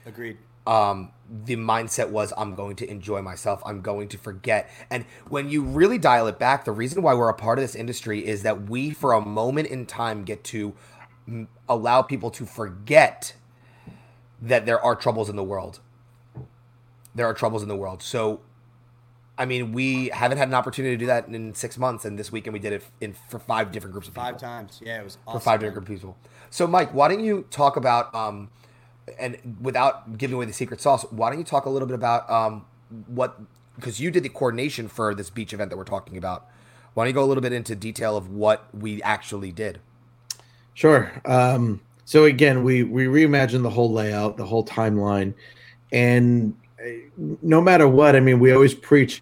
Agreed. 0.10 0.38
Um, 0.70 1.12
the 1.46 1.56
mindset 1.56 2.10
was 2.10 2.32
I'm 2.38 2.54
going 2.54 2.76
to 2.78 2.90
enjoy 2.90 3.24
myself. 3.24 3.62
I'm 3.66 3.82
going 3.82 4.08
to 4.10 4.20
forget. 4.20 4.70
And 4.92 5.04
when 5.28 5.50
you 5.50 5.64
really 5.64 5.98
dial 5.98 6.28
it 6.28 6.38
back, 6.38 6.64
the 6.64 6.72
reason 6.72 7.02
why 7.02 7.16
we're 7.16 7.28
a 7.28 7.34
part 7.34 7.58
of 7.58 7.64
this 7.64 7.74
industry 7.74 8.26
is 8.26 8.44
that 8.44 8.70
we, 8.70 8.92
for 8.92 9.14
a 9.14 9.20
moment 9.20 9.68
in 9.68 9.88
time, 9.88 10.24
get 10.24 10.44
to 10.46 10.76
mm, 11.28 11.48
allow 11.68 12.04
people 12.04 12.30
to 12.32 12.46
forget 12.46 13.34
that 14.40 14.68
there 14.68 14.80
are 14.80 14.96
troubles 14.96 15.28
in 15.28 15.36
the 15.36 15.44
world. 15.44 15.80
There 17.16 17.26
are 17.26 17.34
troubles 17.34 17.64
in 17.64 17.68
the 17.68 17.76
world. 17.76 18.04
So, 18.04 18.42
I 19.40 19.46
mean, 19.46 19.74
we 19.74 20.10
haven't 20.10 20.38
had 20.38 20.50
an 20.50 20.54
opportunity 20.54 20.96
to 20.96 21.00
do 21.00 21.08
that 21.08 21.28
in 21.28 21.56
six 21.56 21.80
months, 21.80 22.06
and 22.06 22.18
this 22.18 22.32
weekend 22.32 22.54
we 22.54 22.60
did 22.60 22.74
it 22.74 22.84
in 23.02 23.16
for 23.28 23.40
five 23.40 23.72
different 23.72 23.94
groups 23.94 24.08
of 24.08 24.14
people 24.14 24.30
Five 24.30 24.38
times. 24.38 24.80
Yeah, 24.86 25.02
it 25.02 25.04
was 25.04 25.16
for 25.16 25.32
awesome. 25.32 25.42
five 25.42 25.62
man. 25.62 25.70
different 25.72 25.88
people. 25.88 26.16
So, 26.52 26.68
Mike, 26.68 26.94
why 26.94 27.08
don't 27.08 27.24
you 27.24 27.48
talk 27.50 27.76
about, 27.76 28.14
um, 28.14 28.50
and 29.18 29.58
without 29.62 30.18
giving 30.18 30.36
away 30.36 30.46
the 30.46 30.54
secret 30.54 30.82
sauce, 30.82 31.04
why 31.12 31.30
don't 31.30 31.40
you 31.40 31.46
talk 31.46 31.66
a 31.66 31.70
little 31.70 31.88
bit 31.88 31.96
about 31.96 32.30
um, 32.30 32.66
what, 33.08 33.40
because 33.76 34.00
you 34.00 34.12
did 34.12 34.24
the 34.24 34.30
coordination 34.30 34.88
for 34.88 35.16
this 35.16 35.30
beach 35.30 35.54
event 35.54 35.70
that 35.70 35.78
we're 35.78 35.84
talking 35.84 36.18
about. 36.18 36.48
Why 36.94 37.04
don't 37.04 37.10
you 37.10 37.14
go 37.14 37.24
a 37.24 37.26
little 37.26 37.42
bit 37.42 37.54
into 37.54 37.76
detail 37.76 38.18
of 38.18 38.30
what 38.30 38.68
we 38.74 39.02
actually 39.04 39.52
did? 39.52 39.80
Sure. 40.74 41.12
Um, 41.26 41.82
so 42.06 42.26
again, 42.26 42.64
we 42.64 42.84
we 42.84 43.06
reimagined 43.06 43.64
the 43.64 43.70
whole 43.70 43.92
layout, 43.92 44.38
the 44.38 44.46
whole 44.46 44.66
timeline, 44.66 45.34
and 45.92 46.56
uh, 46.84 47.36
no 47.42 47.62
matter 47.62 47.88
what, 47.88 48.16
I 48.16 48.20
mean, 48.20 48.40
we 48.40 48.52
always 48.52 48.74
preach. 48.74 49.22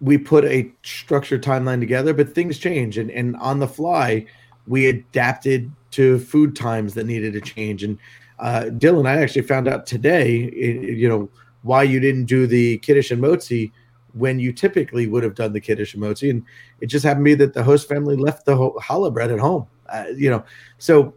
We 0.00 0.18
put 0.18 0.44
a 0.44 0.70
structured 0.82 1.42
timeline 1.42 1.80
together, 1.80 2.12
but 2.12 2.34
things 2.34 2.58
change, 2.58 2.98
and 2.98 3.10
and 3.10 3.36
on 3.36 3.60
the 3.60 3.68
fly, 3.68 4.26
we 4.66 4.86
adapted 4.86 5.72
to 5.92 6.18
food 6.18 6.54
times 6.54 6.94
that 6.94 7.06
needed 7.06 7.32
to 7.32 7.40
change. 7.40 7.82
And 7.82 7.98
uh, 8.38 8.64
Dylan, 8.70 9.06
I 9.06 9.20
actually 9.20 9.42
found 9.42 9.68
out 9.68 9.86
today, 9.86 10.50
you 10.54 11.08
know, 11.08 11.28
why 11.62 11.82
you 11.82 12.00
didn't 12.00 12.26
do 12.26 12.46
the 12.46 12.78
kiddush 12.78 13.10
and 13.10 13.22
motzi 13.22 13.72
when 14.14 14.38
you 14.38 14.52
typically 14.52 15.06
would 15.06 15.22
have 15.22 15.34
done 15.34 15.52
the 15.52 15.60
kiddush 15.60 15.94
and 15.94 16.02
motzi, 16.02 16.30
and 16.30 16.42
it 16.80 16.86
just 16.86 17.04
happened 17.04 17.24
to 17.24 17.30
be 17.30 17.34
that 17.34 17.54
the 17.54 17.62
host 17.62 17.88
family 17.88 18.16
left 18.16 18.46
the 18.46 18.56
challah 18.56 19.12
bread 19.12 19.30
at 19.30 19.38
home. 19.38 19.66
Uh, 19.88 20.04
you 20.16 20.30
know, 20.30 20.44
so 20.78 21.14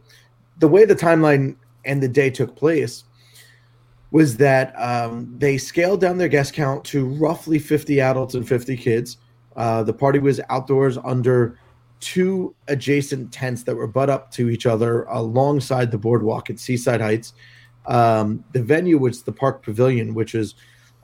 the 0.60 0.68
way 0.68 0.86
the 0.86 0.96
timeline 0.96 1.56
and 1.86 2.02
the 2.02 2.08
day 2.08 2.30
took 2.30 2.56
place 2.56 3.04
was 4.12 4.38
that 4.38 4.74
um, 4.80 5.34
they 5.38 5.58
scaled 5.58 6.02
down 6.02 6.18
their 6.18 6.28
guest 6.28 6.54
count 6.54 6.84
to 6.84 7.06
roughly 7.06 7.58
50 7.58 8.02
adults 8.02 8.36
and 8.36 8.48
50 8.48 8.76
kids. 8.78 9.18
Uh, 9.56 9.84
the 9.84 9.94
party 9.94 10.20
was 10.20 10.40
outdoors 10.50 10.98
under 11.04 11.58
two 12.02 12.54
adjacent 12.68 13.32
tents 13.32 13.64
that 13.64 13.76
were 13.76 13.88
butt 13.88 14.10
up 14.10 14.32
to 14.32 14.50
each 14.50 14.66
other 14.66 15.04
alongside 15.04 15.92
the 15.92 15.98
boardwalk 15.98 16.50
at 16.50 16.60
Seaside 16.60 17.00
Heights. 17.00 17.34
Um, 17.86 18.44
the 18.52 18.62
venue 18.62 18.98
was 18.98 19.24
the 19.24 19.32
Park 19.32 19.64
Pavilion, 19.64 20.14
which 20.14 20.36
is 20.36 20.56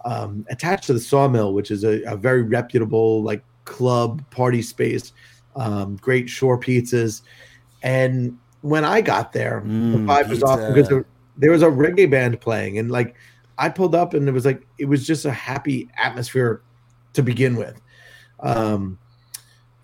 um, 0.06 0.46
attached 0.50 0.86
to 0.86 0.94
the 0.94 1.00
Sawmill, 1.00 1.54
which 1.54 1.72
is 1.72 1.84
a, 1.84 2.01
a 2.04 2.18
very 2.18 2.42
reputable 2.42 3.24
like 3.24 3.44
club 3.66 4.27
party 4.32 4.62
space. 4.62 5.13
Um, 5.56 5.96
great 5.98 6.30
shore 6.30 6.60
pizzas, 6.60 7.22
and 7.82 8.38
when 8.62 8.84
I 8.86 9.01
got 9.01 9.34
there, 9.34 9.72
the 9.92 9.98
Mm, 9.98 10.06
vibe 10.08 10.30
was 10.30 10.44
off 10.44 10.60
because 10.68 10.88
there, 10.88 11.06
there 11.38 11.51
was 11.51 11.63
a 11.63 11.68
reggae 11.68 12.10
band 12.10 12.39
playing, 12.42 12.77
and 12.77 12.92
like 12.92 13.16
I 13.58 13.70
pulled 13.70 13.96
up, 13.96 14.13
and 14.13 14.27
it 14.27 14.32
was 14.32 14.46
like 14.46 14.68
it 14.77 14.86
was 14.86 15.06
just 15.08 15.25
a 15.25 15.32
happy 15.32 15.89
atmosphere 15.98 16.62
to 17.13 17.24
begin 17.24 17.56
with. 17.56 17.82
Um, 18.39 19.00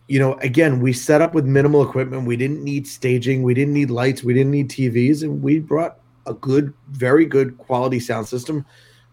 you 0.08 0.20
know, 0.20 0.34
again, 0.36 0.80
we 0.80 0.94
set 0.94 1.22
up 1.22 1.34
with 1.34 1.46
minimal 1.46 1.82
equipment. 1.82 2.28
We 2.28 2.36
didn't 2.36 2.64
need 2.64 2.88
staging. 2.88 3.44
We 3.44 3.54
didn't 3.54 3.74
need 3.74 3.90
lights. 3.90 4.24
We 4.24 4.34
didn't 4.34 4.52
need 4.52 4.70
TVs, 4.70 5.24
and 5.24 5.42
we 5.42 5.60
brought 5.60 6.00
a 6.26 6.34
good, 6.34 6.74
very 6.92 7.26
good 7.26 7.58
quality 7.58 8.00
sound 8.00 8.28
system. 8.28 8.66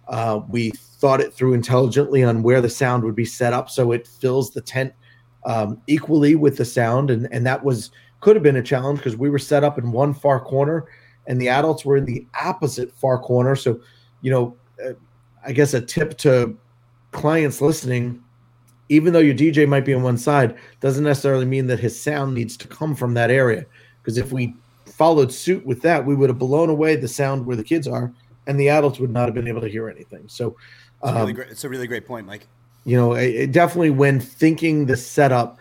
Uh, 0.08 0.40
we 0.48 0.70
thought 0.70 1.20
it 1.20 1.32
through 1.32 1.54
intelligently 1.54 2.24
on 2.24 2.42
where 2.42 2.60
the 2.60 2.68
sound 2.68 3.04
would 3.04 3.14
be 3.14 3.24
set 3.24 3.52
up 3.52 3.70
so 3.70 3.92
it 3.92 4.06
fills 4.06 4.50
the 4.50 4.60
tent 4.60 4.92
um, 5.44 5.80
equally 5.86 6.34
with 6.34 6.56
the 6.56 6.64
sound, 6.64 7.10
and 7.10 7.28
and 7.32 7.46
that 7.46 7.64
was 7.64 7.90
could 8.20 8.36
have 8.36 8.42
been 8.42 8.56
a 8.56 8.62
challenge 8.62 8.98
because 8.98 9.16
we 9.16 9.30
were 9.30 9.38
set 9.38 9.64
up 9.64 9.78
in 9.78 9.92
one 9.92 10.12
far 10.12 10.40
corner, 10.40 10.86
and 11.26 11.40
the 11.40 11.48
adults 11.48 11.84
were 11.84 11.96
in 11.96 12.04
the 12.04 12.26
opposite 12.42 12.92
far 12.92 13.18
corner. 13.18 13.56
So, 13.56 13.80
you 14.20 14.30
know, 14.30 14.56
uh, 14.84 14.92
I 15.46 15.52
guess 15.52 15.72
a 15.72 15.80
tip 15.80 16.18
to 16.18 16.56
clients 17.12 17.60
listening 17.60 18.22
even 18.90 19.12
though 19.12 19.20
your 19.20 19.34
DJ 19.34 19.66
might 19.66 19.84
be 19.84 19.94
on 19.94 20.02
one 20.02 20.18
side, 20.18 20.56
doesn't 20.80 21.04
necessarily 21.04 21.46
mean 21.46 21.66
that 21.68 21.78
his 21.78 21.98
sound 21.98 22.34
needs 22.34 22.56
to 22.58 22.68
come 22.68 22.94
from 22.94 23.14
that 23.14 23.30
area. 23.30 23.64
Because 24.02 24.18
if 24.18 24.32
we 24.32 24.54
followed 24.86 25.32
suit 25.32 25.64
with 25.64 25.80
that, 25.82 26.04
we 26.04 26.14
would 26.14 26.28
have 26.28 26.38
blown 26.38 26.68
away 26.68 26.96
the 26.96 27.06
sound 27.08 27.46
where 27.46 27.56
the 27.56 27.64
kids 27.64 27.86
are, 27.86 28.12
and 28.46 28.58
the 28.58 28.68
adults 28.68 28.98
would 28.98 29.10
not 29.10 29.26
have 29.26 29.34
been 29.34 29.46
able 29.48 29.60
to 29.60 29.68
hear 29.68 29.88
anything. 29.88 30.24
So, 30.26 30.56
It's, 31.02 31.10
a 31.12 31.14
really 31.14 31.30
um, 31.30 31.34
great, 31.34 31.48
it's 31.50 31.64
a 31.64 31.68
really 31.68 31.86
great 31.86 32.04
point, 32.04 32.26
Mike. 32.26 32.48
you 32.84 32.96
know, 32.96 33.14
it, 33.14 33.34
it 33.34 33.52
definitely 33.52 33.90
when 33.90 34.18
thinking 34.18 34.86
the 34.86 34.96
setup, 34.96 35.58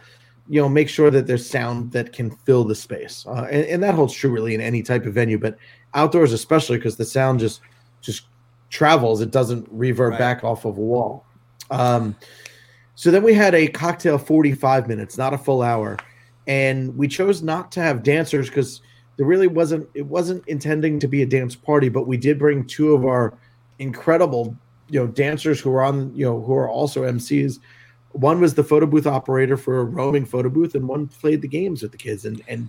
you 0.48 0.60
know, 0.60 0.68
make 0.68 0.90
sure 0.90 1.12
that 1.12 1.28
there's 1.28 1.48
sound 1.48 1.92
that 1.92 2.12
can 2.12 2.32
fill 2.32 2.64
the 2.64 2.74
space, 2.76 3.26
uh, 3.28 3.48
and, 3.52 3.64
and 3.66 3.84
that 3.84 3.94
holds 3.94 4.14
true 4.14 4.32
really 4.32 4.56
in 4.56 4.62
any 4.62 4.82
type 4.82 5.06
of 5.06 5.14
venue, 5.14 5.38
but 5.38 5.56
outdoors 5.94 6.34
especially 6.34 6.78
because 6.78 6.98
the 6.98 7.06
sound 7.06 7.40
just 7.40 7.62
just 8.02 8.24
travels. 8.72 9.22
It 9.22 9.30
doesn't 9.30 9.68
revert 9.70 10.12
Right. 10.12 10.20
back 10.20 10.44
off 10.44 10.66
of 10.66 10.78
a 10.78 10.82
wall. 10.82 11.26
Um, 11.70 12.16
so 13.00 13.12
then 13.12 13.24
we 13.24 13.34
had 13.34 13.56
a 13.56 13.70
cocktail 13.70 14.18
45 14.18 14.90
minutes, 14.90 15.18
not 15.18 15.34
a 15.34 15.38
full 15.38 15.62
hour, 15.62 15.96
and 16.48 16.98
we 16.98 17.08
chose 17.08 17.42
not 17.42 17.72
to 17.72 17.80
have 17.80 18.04
dancers 18.04 18.50
because 18.50 18.82
there 19.16 19.26
really 19.26 19.48
wasn't 19.48 19.90
it 19.94 20.06
wasn't 20.06 20.46
intending 20.50 21.00
to 21.00 21.08
be 21.08 21.22
a 21.22 21.26
dance 21.26 21.56
party, 21.56 21.88
but 21.88 22.08
we 22.08 22.18
did 22.18 22.38
bring 22.38 22.66
two 22.66 22.94
of 22.94 23.06
our 23.06 23.38
incredible 23.80 24.54
you 24.90 25.00
know 25.00 25.08
dancers 25.08 25.62
who 25.62 25.72
are 25.72 25.82
on 25.82 26.14
you 26.14 26.26
know 26.26 26.42
who 26.42 26.54
are 26.54 26.70
also 26.70 27.04
MCs. 27.04 27.60
One 28.12 28.42
was 28.42 28.56
the 28.56 28.66
photo 28.66 28.86
booth 28.86 29.08
operator 29.08 29.56
for 29.56 29.80
a 29.80 29.86
roaming 29.86 30.26
photo 30.26 30.50
booth, 30.50 30.76
and 30.76 30.86
one 30.86 31.08
played 31.08 31.42
the 31.42 31.48
games 31.48 31.82
with 31.82 31.94
the 31.94 31.98
kids. 31.98 32.26
And 32.26 32.44
and 32.50 32.68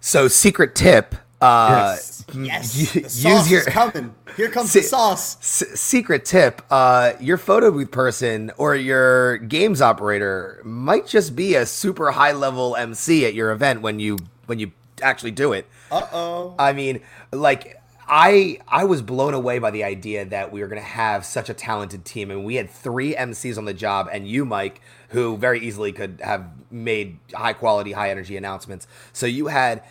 So, 0.00 0.28
secret 0.28 0.74
tip. 0.74 1.14
Uh, 1.44 1.96
Yes. 1.96 2.24
Yes, 2.34 2.94
u- 2.94 3.02
the 3.02 3.08
sauce 3.10 3.50
is 3.52 3.66
coming. 3.66 4.14
Here 4.36 4.48
comes 4.48 4.72
the 4.72 4.80
sauce. 4.82 5.36
S- 5.36 5.78
secret 5.80 6.24
tip: 6.24 6.62
uh, 6.70 7.12
your 7.20 7.36
photo 7.36 7.70
booth 7.70 7.90
person 7.90 8.50
or 8.56 8.74
your 8.74 9.36
games 9.38 9.82
operator 9.82 10.60
might 10.64 11.06
just 11.06 11.36
be 11.36 11.54
a 11.54 11.66
super 11.66 12.10
high 12.12 12.32
level 12.32 12.74
MC 12.76 13.26
at 13.26 13.34
your 13.34 13.52
event 13.52 13.82
when 13.82 14.00
you 14.00 14.16
when 14.46 14.58
you 14.58 14.72
actually 15.02 15.30
do 15.32 15.52
it. 15.52 15.68
Uh 15.90 16.06
oh. 16.12 16.54
I 16.58 16.72
mean, 16.72 17.00
like 17.30 17.80
I 18.08 18.58
I 18.66 18.84
was 18.84 19.02
blown 19.02 19.34
away 19.34 19.58
by 19.58 19.70
the 19.70 19.84
idea 19.84 20.24
that 20.24 20.50
we 20.50 20.60
were 20.62 20.66
going 20.66 20.80
to 20.80 20.88
have 20.88 21.24
such 21.26 21.48
a 21.50 21.54
talented 21.54 22.04
team, 22.06 22.30
and 22.30 22.44
we 22.44 22.54
had 22.56 22.70
three 22.70 23.14
MCs 23.14 23.58
on 23.58 23.66
the 23.66 23.74
job, 23.74 24.08
and 24.10 24.26
you, 24.26 24.44
Mike, 24.46 24.80
who 25.10 25.36
very 25.36 25.60
easily 25.60 25.92
could 25.92 26.20
have 26.24 26.46
made 26.70 27.18
high 27.34 27.52
quality, 27.52 27.92
high 27.92 28.10
energy 28.10 28.36
announcements. 28.36 28.86
So 29.12 29.26
you 29.26 29.48
had 29.48 29.82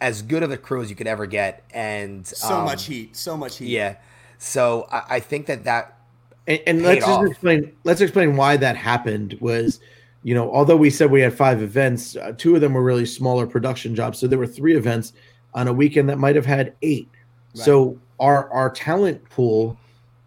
as 0.00 0.22
good 0.22 0.42
of 0.42 0.50
a 0.50 0.56
crew 0.56 0.82
as 0.82 0.90
you 0.90 0.96
could 0.96 1.06
ever 1.06 1.26
get, 1.26 1.64
and 1.72 2.26
So 2.26 2.56
um, 2.56 2.64
much 2.64 2.84
heat. 2.86 3.16
So 3.16 3.36
much 3.36 3.58
heat. 3.58 3.68
Yeah. 3.68 3.96
So 4.38 4.86
I, 4.90 5.02
I 5.16 5.20
think 5.20 5.46
that 5.46 5.64
that 5.64 5.98
and, 6.46 6.60
and 6.66 6.78
Paid 6.78 6.86
let's 6.86 7.06
just 7.06 7.30
explain 7.30 7.72
let's 7.84 8.00
explain 8.00 8.36
why 8.36 8.56
that 8.56 8.76
happened 8.76 9.36
was 9.40 9.80
you 10.22 10.34
know 10.34 10.52
although 10.52 10.76
we 10.76 10.90
said 10.90 11.10
we 11.10 11.20
had 11.20 11.34
five 11.34 11.62
events 11.62 12.16
uh, 12.16 12.32
two 12.36 12.54
of 12.54 12.60
them 12.60 12.74
were 12.74 12.82
really 12.82 13.06
smaller 13.06 13.46
production 13.46 13.94
jobs 13.94 14.18
so 14.18 14.26
there 14.26 14.38
were 14.38 14.46
three 14.46 14.76
events 14.76 15.12
on 15.54 15.68
a 15.68 15.72
weekend 15.72 16.08
that 16.08 16.18
might 16.18 16.36
have 16.36 16.46
had 16.46 16.74
eight 16.82 17.08
so 17.54 17.98
our 18.20 18.50
our 18.52 18.70
talent 18.70 19.28
pool 19.30 19.78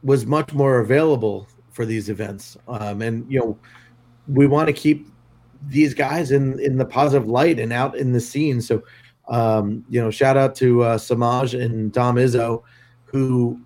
was 0.03 0.25
much 0.25 0.53
more 0.53 0.79
available 0.79 1.47
for 1.71 1.85
these 1.85 2.09
events, 2.09 2.57
um, 2.67 3.01
and 3.01 3.29
you 3.31 3.39
know 3.39 3.57
we 4.27 4.47
want 4.47 4.67
to 4.67 4.73
keep 4.73 5.07
these 5.67 5.93
guys 5.93 6.31
in 6.31 6.59
in 6.59 6.77
the 6.77 6.85
positive 6.85 7.27
light 7.27 7.59
and 7.59 7.73
out 7.73 7.97
in 7.97 8.13
the 8.13 8.19
scene. 8.19 8.61
So, 8.61 8.83
um, 9.29 9.85
you 9.89 10.01
know, 10.01 10.09
shout 10.09 10.35
out 10.37 10.55
to 10.55 10.83
uh, 10.83 10.97
Samaj 10.97 11.53
and 11.53 11.91
Dom 11.91 12.15
Izzo, 12.15 12.63
who 13.05 13.59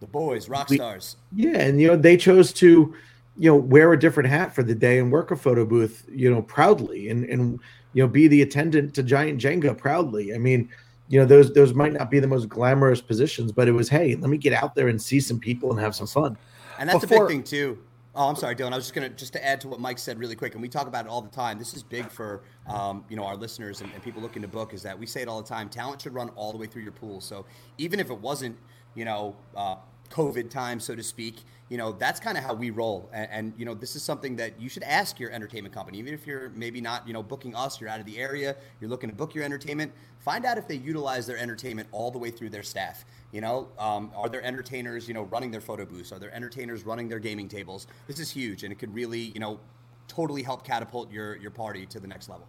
the 0.00 0.06
boys, 0.06 0.48
rock 0.48 0.68
we- 0.68 0.76
stars. 0.76 1.16
yeah, 1.34 1.58
and 1.58 1.80
you 1.80 1.88
know 1.88 1.96
they 1.96 2.16
chose 2.16 2.52
to, 2.54 2.94
you 3.38 3.50
know, 3.50 3.56
wear 3.56 3.92
a 3.92 3.98
different 3.98 4.28
hat 4.28 4.54
for 4.54 4.62
the 4.62 4.74
day 4.74 4.98
and 4.98 5.10
work 5.10 5.30
a 5.30 5.36
photo 5.36 5.64
booth, 5.64 6.04
you 6.10 6.30
know, 6.30 6.42
proudly 6.42 7.08
and 7.08 7.24
and 7.24 7.58
you 7.94 8.02
know 8.02 8.08
be 8.08 8.28
the 8.28 8.42
attendant 8.42 8.94
to 8.94 9.02
Giant 9.02 9.40
Jenga 9.40 9.76
proudly. 9.76 10.34
I 10.34 10.38
mean, 10.38 10.68
you 11.08 11.18
know, 11.18 11.24
those 11.24 11.52
those 11.54 11.72
might 11.72 11.94
not 11.94 12.10
be 12.10 12.20
the 12.20 12.28
most 12.28 12.48
glamorous 12.48 13.00
positions, 13.00 13.52
but 13.52 13.68
it 13.68 13.72
was 13.72 13.88
hey, 13.88 14.16
let 14.16 14.28
me 14.28 14.36
get 14.36 14.52
out 14.52 14.74
there 14.74 14.88
and 14.88 15.00
see 15.00 15.20
some 15.20 15.40
people 15.40 15.70
and 15.70 15.80
have 15.80 15.94
some 15.94 16.06
fun. 16.06 16.36
And 16.78 16.90
that's 16.90 17.04
a 17.04 17.06
big 17.06 17.26
thing 17.26 17.42
too. 17.42 17.78
Oh, 18.18 18.30
I'm 18.30 18.36
sorry, 18.36 18.56
Dylan. 18.56 18.72
I 18.72 18.76
was 18.76 18.86
just 18.86 18.94
gonna 18.94 19.10
just 19.10 19.34
to 19.34 19.46
add 19.46 19.60
to 19.60 19.68
what 19.68 19.78
Mike 19.78 19.98
said 19.98 20.18
really 20.18 20.36
quick, 20.36 20.54
and 20.54 20.62
we 20.62 20.70
talk 20.70 20.86
about 20.86 21.04
it 21.04 21.10
all 21.10 21.20
the 21.20 21.28
time. 21.28 21.58
This 21.58 21.74
is 21.74 21.82
big 21.82 22.10
for 22.10 22.44
um, 22.66 23.04
you 23.10 23.16
know 23.16 23.24
our 23.24 23.36
listeners 23.36 23.82
and, 23.82 23.92
and 23.92 24.02
people 24.02 24.22
looking 24.22 24.40
to 24.40 24.48
book. 24.48 24.72
Is 24.72 24.82
that 24.84 24.98
we 24.98 25.04
say 25.04 25.20
it 25.20 25.28
all 25.28 25.42
the 25.42 25.46
time? 25.46 25.68
Talent 25.68 26.00
should 26.00 26.14
run 26.14 26.30
all 26.30 26.50
the 26.50 26.56
way 26.56 26.66
through 26.66 26.82
your 26.82 26.92
pool. 26.92 27.20
So 27.20 27.44
even 27.76 28.00
if 28.00 28.08
it 28.08 28.18
wasn't 28.18 28.56
you 28.94 29.04
know 29.04 29.36
uh, 29.54 29.76
COVID 30.08 30.48
time, 30.48 30.80
so 30.80 30.94
to 30.94 31.02
speak, 31.02 31.44
you 31.68 31.76
know 31.76 31.92
that's 31.92 32.20
kind 32.20 32.38
of 32.38 32.44
how 32.44 32.54
we 32.54 32.70
roll. 32.70 33.10
And, 33.12 33.28
and 33.30 33.54
you 33.56 33.64
know 33.64 33.74
this 33.74 33.96
is 33.96 34.02
something 34.02 34.36
that 34.36 34.60
you 34.60 34.68
should 34.68 34.82
ask 34.82 35.18
your 35.18 35.30
entertainment 35.30 35.74
company, 35.74 35.98
even 35.98 36.14
if 36.14 36.26
you're 36.26 36.50
maybe 36.50 36.80
not 36.80 37.06
you 37.06 37.12
know 37.12 37.22
booking 37.22 37.54
us, 37.54 37.80
you're 37.80 37.90
out 37.90 38.00
of 38.00 38.06
the 38.06 38.18
area, 38.18 38.56
you're 38.80 38.90
looking 38.90 39.10
to 39.10 39.16
book 39.16 39.34
your 39.34 39.44
entertainment. 39.44 39.92
Find 40.20 40.44
out 40.44 40.58
if 40.58 40.66
they 40.66 40.76
utilize 40.76 41.26
their 41.26 41.38
entertainment 41.38 41.88
all 41.92 42.10
the 42.10 42.18
way 42.18 42.30
through 42.30 42.50
their 42.50 42.62
staff. 42.62 43.04
You 43.32 43.40
know, 43.40 43.68
um, 43.78 44.10
are 44.16 44.28
there 44.28 44.42
entertainers, 44.42 45.06
you 45.06 45.14
know, 45.14 45.22
running 45.24 45.50
their 45.50 45.60
photo 45.60 45.84
booths? 45.84 46.12
Are 46.12 46.18
there 46.18 46.34
entertainers 46.34 46.84
running 46.84 47.08
their 47.08 47.18
gaming 47.18 47.48
tables? 47.48 47.86
This 48.06 48.18
is 48.18 48.30
huge, 48.30 48.62
and 48.62 48.72
it 48.72 48.78
could 48.78 48.94
really, 48.94 49.32
you 49.34 49.40
know, 49.40 49.60
totally 50.08 50.42
help 50.42 50.64
catapult 50.64 51.10
your 51.10 51.36
your 51.36 51.50
party 51.50 51.86
to 51.86 52.00
the 52.00 52.06
next 52.06 52.28
level. 52.28 52.46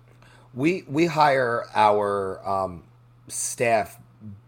We 0.53 0.83
we 0.87 1.05
hire 1.07 1.65
our 1.75 2.47
um, 2.47 2.83
staff 3.27 3.99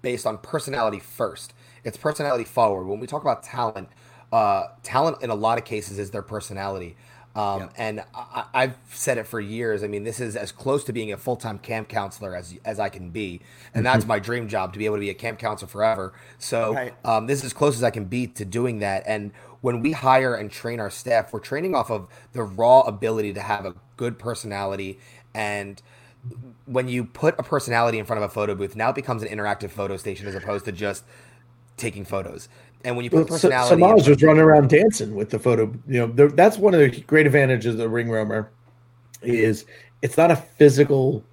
based 0.02 0.26
on 0.26 0.38
personality 0.40 1.00
first. 1.00 1.54
It's 1.84 1.98
personality 1.98 2.44
forward. 2.44 2.86
When 2.88 3.00
we 3.00 3.08
talk 3.08 3.22
about 3.22 3.44
talent, 3.44 3.90
uh, 4.32 4.68
talent 4.84 5.22
in 5.22 5.30
a 5.30 5.36
lot 5.36 5.58
of 5.58 5.66
cases 5.66 6.00
is 6.00 6.12
their 6.12 6.22
personality. 6.22 6.96
Um, 7.36 7.60
Yep. 7.62 7.74
And 7.78 8.04
I, 8.14 8.46
I've 8.54 8.78
said 8.92 9.18
it 9.18 9.28
for 9.28 9.40
years. 9.40 9.84
I 9.84 9.88
mean, 9.88 10.04
this 10.04 10.20
is 10.20 10.36
as 10.36 10.52
close 10.52 10.84
to 10.86 10.94
being 10.94 11.14
a 11.14 11.18
full 11.18 11.36
time 11.36 11.60
camp 11.60 11.88
counselor 11.88 12.36
as 12.36 12.58
as 12.66 12.80
I 12.80 12.90
can 12.90 13.12
be, 13.12 13.42
and 13.74 13.86
that's 13.86 14.06
my 14.06 14.20
dream 14.20 14.48
job 14.48 14.74
to 14.74 14.80
be 14.80 14.86
able 14.86 14.96
to 14.96 15.02
be 15.02 15.12
a 15.12 15.14
camp 15.14 15.40
counselor 15.40 15.70
forever. 15.70 16.14
So 16.40 16.74
Right. 16.74 16.94
um, 17.06 17.28
this 17.28 17.40
is 17.40 17.46
as 17.46 17.54
close 17.54 17.76
as 17.76 17.84
I 17.84 17.92
can 17.92 18.06
be 18.06 18.28
to 18.28 18.46
doing 18.46 18.80
that. 18.80 19.04
And 19.06 19.32
when 19.62 19.80
we 19.82 19.92
hire 19.92 20.34
and 20.36 20.50
train 20.52 20.80
our 20.80 20.90
staff, 20.90 21.32
we're 21.32 21.40
training 21.40 21.76
off 21.76 21.92
of 21.92 22.08
the 22.34 22.44
raw 22.44 22.82
ability 22.82 23.34
to 23.34 23.42
have 23.42 23.66
a 23.66 23.76
good 23.96 24.18
personality. 24.18 25.00
And 25.34 25.82
when 26.66 26.88
you 26.88 27.06
put 27.06 27.36
a 27.40 27.44
personality 27.44 28.00
in 28.00 28.06
front 28.06 28.22
of 28.24 28.30
a 28.30 28.34
photo 28.34 28.56
booth, 28.56 28.76
now 28.76 28.90
it 28.90 28.96
becomes 28.96 29.22
an 29.22 29.30
interactive 29.30 29.70
photo 29.70 29.98
station 29.98 30.28
as 30.28 30.36
opposed 30.36 30.66
to 30.66 30.72
just 30.72 31.04
taking 31.80 32.06
photos. 32.06 32.50
And 32.86 32.96
when 32.96 33.04
you 33.04 33.10
put 33.10 33.30
Well, 33.30 33.40
Sa- 33.40 33.48
personality, 33.50 33.74
in- 33.74 33.80
Samaj 33.80 34.08
was 34.08 34.24
running 34.24 34.42
around 34.42 34.70
dancing 34.70 35.16
with 35.16 35.32
the 35.32 35.40
photo. 35.40 35.74
You 35.88 36.00
know, 36.02 36.08
there- 36.08 36.30
that's 36.30 36.58
one 36.58 36.74
of 36.74 36.80
the 36.80 36.90
great 37.02 37.26
advantages 37.26 37.74
of 37.74 37.80
the 37.80 37.90
ring 37.90 38.10
roamer 38.10 38.50
is 39.22 39.66
it's 40.02 40.16
not 40.18 40.32
a 40.32 40.36
physical 40.36 41.24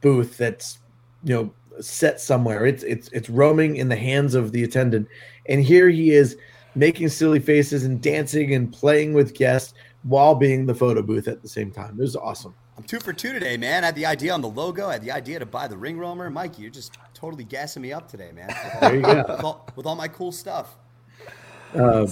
booth 0.00 0.36
that's 0.38 0.78
you 1.24 1.34
know 1.34 1.50
set 1.80 2.20
somewhere. 2.20 2.64
It's 2.66 2.82
it's 2.84 3.08
it's 3.12 3.28
roaming 3.28 3.76
in 3.76 3.88
the 3.88 3.96
hands 3.96 4.34
of 4.34 4.52
the 4.52 4.62
attendant, 4.64 5.08
and 5.48 5.60
here 5.62 5.88
he 5.90 6.12
is 6.12 6.36
making 6.74 7.08
silly 7.08 7.40
faces 7.40 7.84
and 7.84 8.00
dancing 8.00 8.54
and 8.54 8.72
playing 8.72 9.12
with 9.14 9.34
guests 9.34 9.74
while 10.04 10.34
being 10.34 10.66
the 10.66 10.74
photo 10.74 11.02
booth 11.02 11.26
at 11.28 11.42
the 11.42 11.48
same 11.48 11.70
time. 11.70 11.96
It 11.98 12.02
was 12.02 12.16
awesome. 12.16 12.54
I'm 12.78 12.84
two 12.84 13.00
for 13.00 13.12
two 13.14 13.32
today, 13.32 13.56
man. 13.56 13.82
I 13.82 13.86
had 13.86 13.94
the 13.94 14.04
idea 14.06 14.32
on 14.32 14.42
the 14.42 14.48
logo. 14.48 14.88
I 14.88 14.92
had 14.94 15.02
the 15.02 15.10
idea 15.10 15.38
to 15.38 15.46
buy 15.46 15.66
the 15.66 15.76
ring 15.78 15.98
roamer. 15.98 16.28
Mike, 16.30 16.58
you're 16.58 16.70
just 16.70 16.96
totally 17.16 17.44
gassing 17.44 17.82
me 17.82 17.92
up 17.92 18.08
today, 18.08 18.30
man. 18.32 18.48
With 18.48 18.74
all, 18.74 18.80
There 18.80 18.96
you 18.96 19.02
go. 19.02 19.24
With 19.28 19.44
all, 19.44 19.68
with 19.74 19.86
all 19.86 19.96
my 19.96 20.08
cool 20.08 20.30
stuff. 20.30 20.76
Um, 21.74 22.06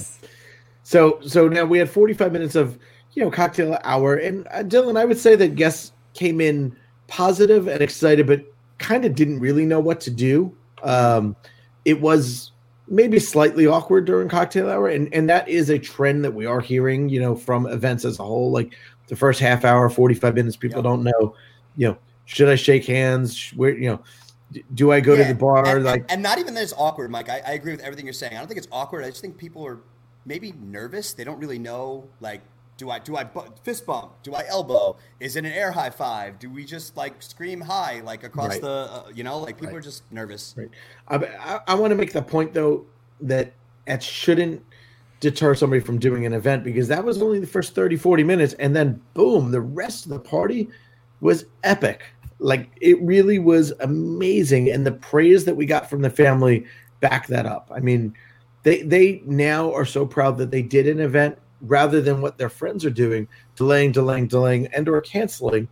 so 0.82 1.20
so 1.23 1.49
now 1.49 1.64
we 1.64 1.78
had 1.78 1.88
45 1.88 2.32
minutes 2.32 2.54
of 2.54 2.78
you 3.12 3.23
know 3.23 3.30
cocktail 3.30 3.78
hour, 3.85 4.16
and 4.16 4.46
uh, 4.48 4.62
Dylan, 4.64 4.98
I 4.98 5.05
would 5.05 5.18
say 5.18 5.37
that 5.37 5.55
guests 5.55 5.92
came 6.14 6.40
in 6.40 6.74
positive 7.07 7.68
and 7.68 7.81
excited, 7.83 8.26
but 8.26 8.44
kind 8.78 9.05
of 9.05 9.14
didn't 9.14 9.38
really 9.40 9.64
know 9.64 9.81
what 9.81 10.00
to 10.02 10.11
do. 10.11 10.55
Um, 10.83 11.37
it 11.85 12.00
was 12.00 12.50
maybe 12.88 13.18
slightly 13.18 13.66
awkward 13.66 14.05
during 14.05 14.28
cocktail 14.28 14.68
hour, 14.68 14.88
and 14.88 15.12
and 15.14 15.28
that 15.28 15.48
is 15.48 15.70
a 15.70 15.78
trend 15.78 16.24
that 16.24 16.35
we 16.35 16.46
are 16.46 16.61
hearing, 16.61 17.09
you 17.09 17.20
know, 17.20 17.37
from 17.37 17.66
events 17.66 18.05
as 18.05 18.18
a 18.18 18.24
whole. 18.24 18.50
Like 18.50 18.74
the 19.09 19.16
first 19.16 19.38
half 19.38 19.64
hour, 19.64 19.88
45 19.88 20.35
minutes, 20.35 20.57
people 20.57 20.78
Yeah. 20.78 20.83
don't 20.83 21.05
know, 21.05 21.35
you 21.76 21.88
know, 21.88 21.98
should 22.24 22.48
I 22.48 22.57
shake 22.57 22.87
hands? 22.87 23.52
Where 23.55 23.76
you 23.76 23.90
know. 23.90 24.00
Do 24.74 24.92
I 24.92 25.00
go 25.00 25.14
Yeah, 25.14 25.28
to 25.28 25.34
the 25.34 25.38
bar? 25.38 25.66
and, 25.76 25.84
like 25.84 26.04
and, 26.08 26.22
not 26.22 26.38
even 26.38 26.54
that 26.54 26.62
it's 26.62 26.74
awkward, 26.76 27.10
Mike. 27.10 27.28
I, 27.28 27.42
I 27.46 27.52
agree 27.52 27.72
with 27.72 27.80
everything 27.80 28.06
you're 28.06 28.12
saying. 28.12 28.34
I 28.34 28.38
don't 28.38 28.46
think 28.48 28.58
it's 28.58 28.68
awkward. 28.70 29.04
I 29.04 29.08
just 29.08 29.20
think 29.20 29.36
people 29.36 29.66
are 29.66 29.80
maybe 30.26 30.52
nervous. 30.52 31.12
They 31.12 31.24
don't 31.24 31.38
really 31.38 31.58
know, 31.58 32.08
like, 32.20 32.42
do 32.76 32.90
I 32.90 32.98
do 32.98 33.16
I 33.16 33.24
bu- 33.24 33.42
fist 33.62 33.86
bump? 33.86 34.12
Do 34.24 34.34
I 34.34 34.44
elbow? 34.48 34.96
Is 35.20 35.36
it 35.36 35.44
an 35.44 35.52
air 35.52 35.70
high 35.70 35.90
five? 35.90 36.38
Do 36.40 36.50
we 36.50 36.64
just 36.64 36.96
like 36.96 37.22
scream 37.22 37.60
high 37.60 38.00
like 38.04 38.24
across 38.24 38.48
Right. 38.50 38.60
the, 38.60 38.68
uh, 38.68 39.02
you 39.14 39.22
know, 39.22 39.38
like 39.38 39.56
people 39.56 39.68
Right. 39.68 39.76
are 39.76 39.80
just 39.80 40.02
nervous. 40.12 40.54
Right. 40.56 40.68
I, 41.06 41.16
I, 41.16 41.60
I 41.68 41.74
want 41.76 41.92
to 41.92 41.94
make 41.96 42.12
the 42.12 42.22
point 42.22 42.52
though 42.52 42.84
that 43.20 43.52
that 43.86 44.02
shouldn't 44.02 44.60
deter 45.20 45.54
somebody 45.54 45.80
from 45.80 45.98
doing 45.98 46.26
an 46.26 46.32
event 46.32 46.64
because 46.64 46.88
that 46.88 47.04
was 47.04 47.22
only 47.22 47.38
the 47.38 47.46
first 47.46 47.74
30 47.76 47.96
40 47.96 48.24
minutes 48.24 48.54
and 48.54 48.74
then 48.74 49.00
boom 49.14 49.52
the 49.52 49.60
rest 49.60 50.04
of 50.04 50.10
the 50.10 50.18
party 50.18 50.68
was 51.20 51.46
epic 51.62 52.02
like 52.44 52.68
it 52.83 53.00
really 53.00 53.38
was 53.38 53.72
amazing 53.80 54.70
and 54.70 54.87
the 54.87 54.92
praise 54.92 55.46
that 55.46 55.57
we 55.57 55.64
got 55.64 55.88
from 55.88 56.02
the 56.02 56.11
family 56.11 56.66
back 57.00 57.26
that 57.28 57.46
up. 57.46 57.72
I 57.74 57.80
mean 57.80 58.14
they 58.64 58.83
they 58.83 59.22
now 59.24 59.72
are 59.72 59.87
so 59.87 60.04
proud 60.04 60.37
that 60.38 60.50
they 60.50 60.61
did 60.61 60.87
an 60.87 61.00
event 61.00 61.38
rather 61.62 62.02
than 62.02 62.20
what 62.20 62.37
their 62.37 62.50
friends 62.50 62.85
are 62.85 62.90
doing 62.90 63.26
delaying 63.57 63.92
delaying 63.92 64.26
delaying 64.26 64.66
and 64.68 64.87
or 64.90 65.00
canceling. 65.00 65.66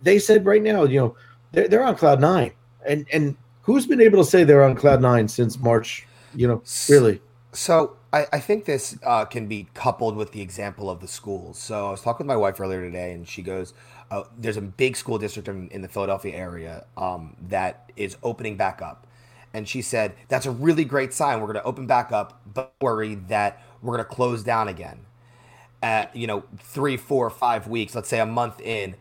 They 0.00 0.20
said 0.20 0.46
right 0.46 0.62
now 0.62 0.84
you 0.84 1.00
know 1.00 1.16
they're, 1.50 1.66
they're 1.66 1.84
on 1.84 1.96
cloud 1.96 2.20
nine. 2.20 2.52
And 2.86 3.04
and 3.12 3.36
who's 3.62 3.84
been 3.84 4.00
able 4.00 4.22
to 4.22 4.30
say 4.30 4.44
they're 4.44 4.62
on 4.62 4.76
cloud 4.76 5.02
nine 5.02 5.26
since 5.26 5.58
march 5.58 6.06
you 6.32 6.46
know 6.46 6.62
really? 6.88 7.20
So 7.52 7.96
I, 8.12 8.26
I 8.32 8.40
think 8.40 8.64
this 8.64 8.96
uh, 9.04 9.24
can 9.24 9.46
be 9.46 9.68
coupled 9.74 10.16
with 10.16 10.32
the 10.32 10.40
example 10.40 10.88
of 10.88 11.00
the 11.00 11.08
schools. 11.08 11.58
So 11.58 11.88
I 11.88 11.90
was 11.90 12.02
talking 12.02 12.26
with 12.26 12.28
my 12.28 12.36
wife 12.36 12.60
earlier 12.60 12.80
today, 12.80 13.12
and 13.12 13.28
she 13.28 13.42
goes, 13.42 13.74
"There's 14.36 14.56
a 14.56 14.62
big 14.62 14.96
school 14.96 15.18
district 15.18 15.48
in, 15.48 15.68
in 15.68 15.82
the 15.82 15.88
Philadelphia 15.88 16.34
area 16.34 16.84
um, 16.96 17.36
that 17.48 17.90
is 17.96 18.16
opening 18.22 18.56
back 18.56 18.82
up." 18.82 19.06
And 19.54 19.68
she 19.68 19.82
said, 19.82 20.14
"That's 20.28 20.46
a 20.46 20.50
really 20.50 20.84
great 20.84 21.12
sign. 21.12 21.40
We're 21.40 21.46
going 21.46 21.56
to 21.56 21.64
open 21.64 21.86
back 21.86 22.12
up, 22.12 22.40
but 22.52 22.72
worry 22.80 23.14
that 23.14 23.62
we're 23.82 23.96
going 23.96 24.06
to 24.06 24.14
close 24.14 24.42
down 24.42 24.68
again." 24.68 25.00
At 25.82 26.14
you 26.14 26.26
know, 26.26 26.44
three, 26.58 26.96
four, 26.96 27.30
five 27.30 27.68
weeks, 27.68 27.94
let's 27.94 28.08
say 28.08 28.18
a 28.18 28.26
month 28.26 28.60
in, 28.60 28.96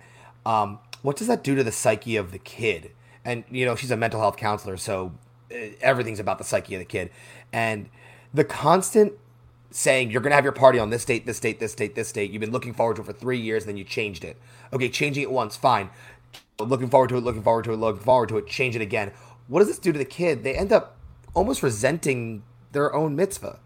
um, 0.46 0.80
what 1.02 1.16
does 1.16 1.28
that 1.28 1.44
do 1.44 1.56
to 1.56 1.64
the 1.64 1.72
psyche 1.72 2.16
of 2.16 2.32
the 2.32 2.40
kid? 2.40 2.92
And 3.26 3.44
you 3.50 3.66
know, 3.66 3.76
she's 3.76 3.92
a 3.92 3.98
mental 3.98 4.20
health 4.20 4.38
counselor, 4.38 4.78
so 4.78 5.14
uh, 5.52 5.56
everything's 5.82 6.20
about 6.20 6.38
the 6.38 6.44
psyche 6.44 6.76
of 6.76 6.80
the 6.80 6.86
kid. 6.86 7.10
And 7.52 7.90
the 8.34 8.44
constant 8.44 9.14
saying 9.72 10.12
you're 10.12 10.22
going 10.22 10.32
to 10.32 10.36
have 10.36 10.46
your 10.46 10.54
party 10.54 10.80
on 10.80 10.90
this 10.90 11.06
date, 11.06 11.26
this 11.26 11.40
date, 11.40 11.60
this 11.60 11.76
date, 11.76 11.96
this 11.96 12.12
date. 12.12 12.32
You've 12.32 12.40
been 12.42 12.52
looking 12.52 12.74
forward 12.74 12.96
to 12.98 13.02
it 13.02 13.06
for 13.06 13.14
three 13.14 13.40
years, 13.40 13.66
then 13.66 13.78
you 13.78 13.84
changed 13.84 14.24
it. 14.24 14.38
Okay, 14.74 14.90
changing 14.90 15.24
it 15.24 15.32
once, 15.32 15.56
fine. 15.56 15.90
Looking 16.60 16.90
forward 16.90 17.10
to 17.10 17.18
it, 17.18 17.22
looking 17.22 17.44
forward 17.44 17.66
to 17.66 17.74
it, 17.74 17.78
looking 17.78 18.02
forward 18.02 18.30
to 18.30 18.38
it, 18.38 18.48
change 18.48 18.76
it 18.76 18.82
again. 18.82 19.12
What 19.48 19.60
does 19.60 19.68
this 19.68 19.80
do 19.80 19.92
to 19.92 20.00
the 20.00 20.06
kid? 20.06 20.44
They 20.44 20.56
end 20.56 20.72
up 20.72 20.98
almost 21.34 21.62
resenting 21.62 22.44
their 22.72 22.94
own 22.94 23.16
mitzvah. 23.16 23.60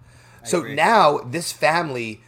So 0.43 0.59
agree. 0.59 0.75
now 0.75 1.19
this 1.19 1.51
family 1.51 2.21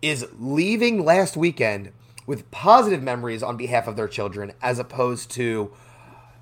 is 0.00 0.26
leaving 0.38 1.04
last 1.04 1.36
weekend 1.36 1.92
with 2.26 2.50
positive 2.50 3.02
memories 3.02 3.42
on 3.42 3.56
behalf 3.56 3.88
of 3.88 3.96
their 3.96 4.08
children, 4.08 4.52
as 4.62 4.78
opposed 4.78 5.30
to, 5.32 5.72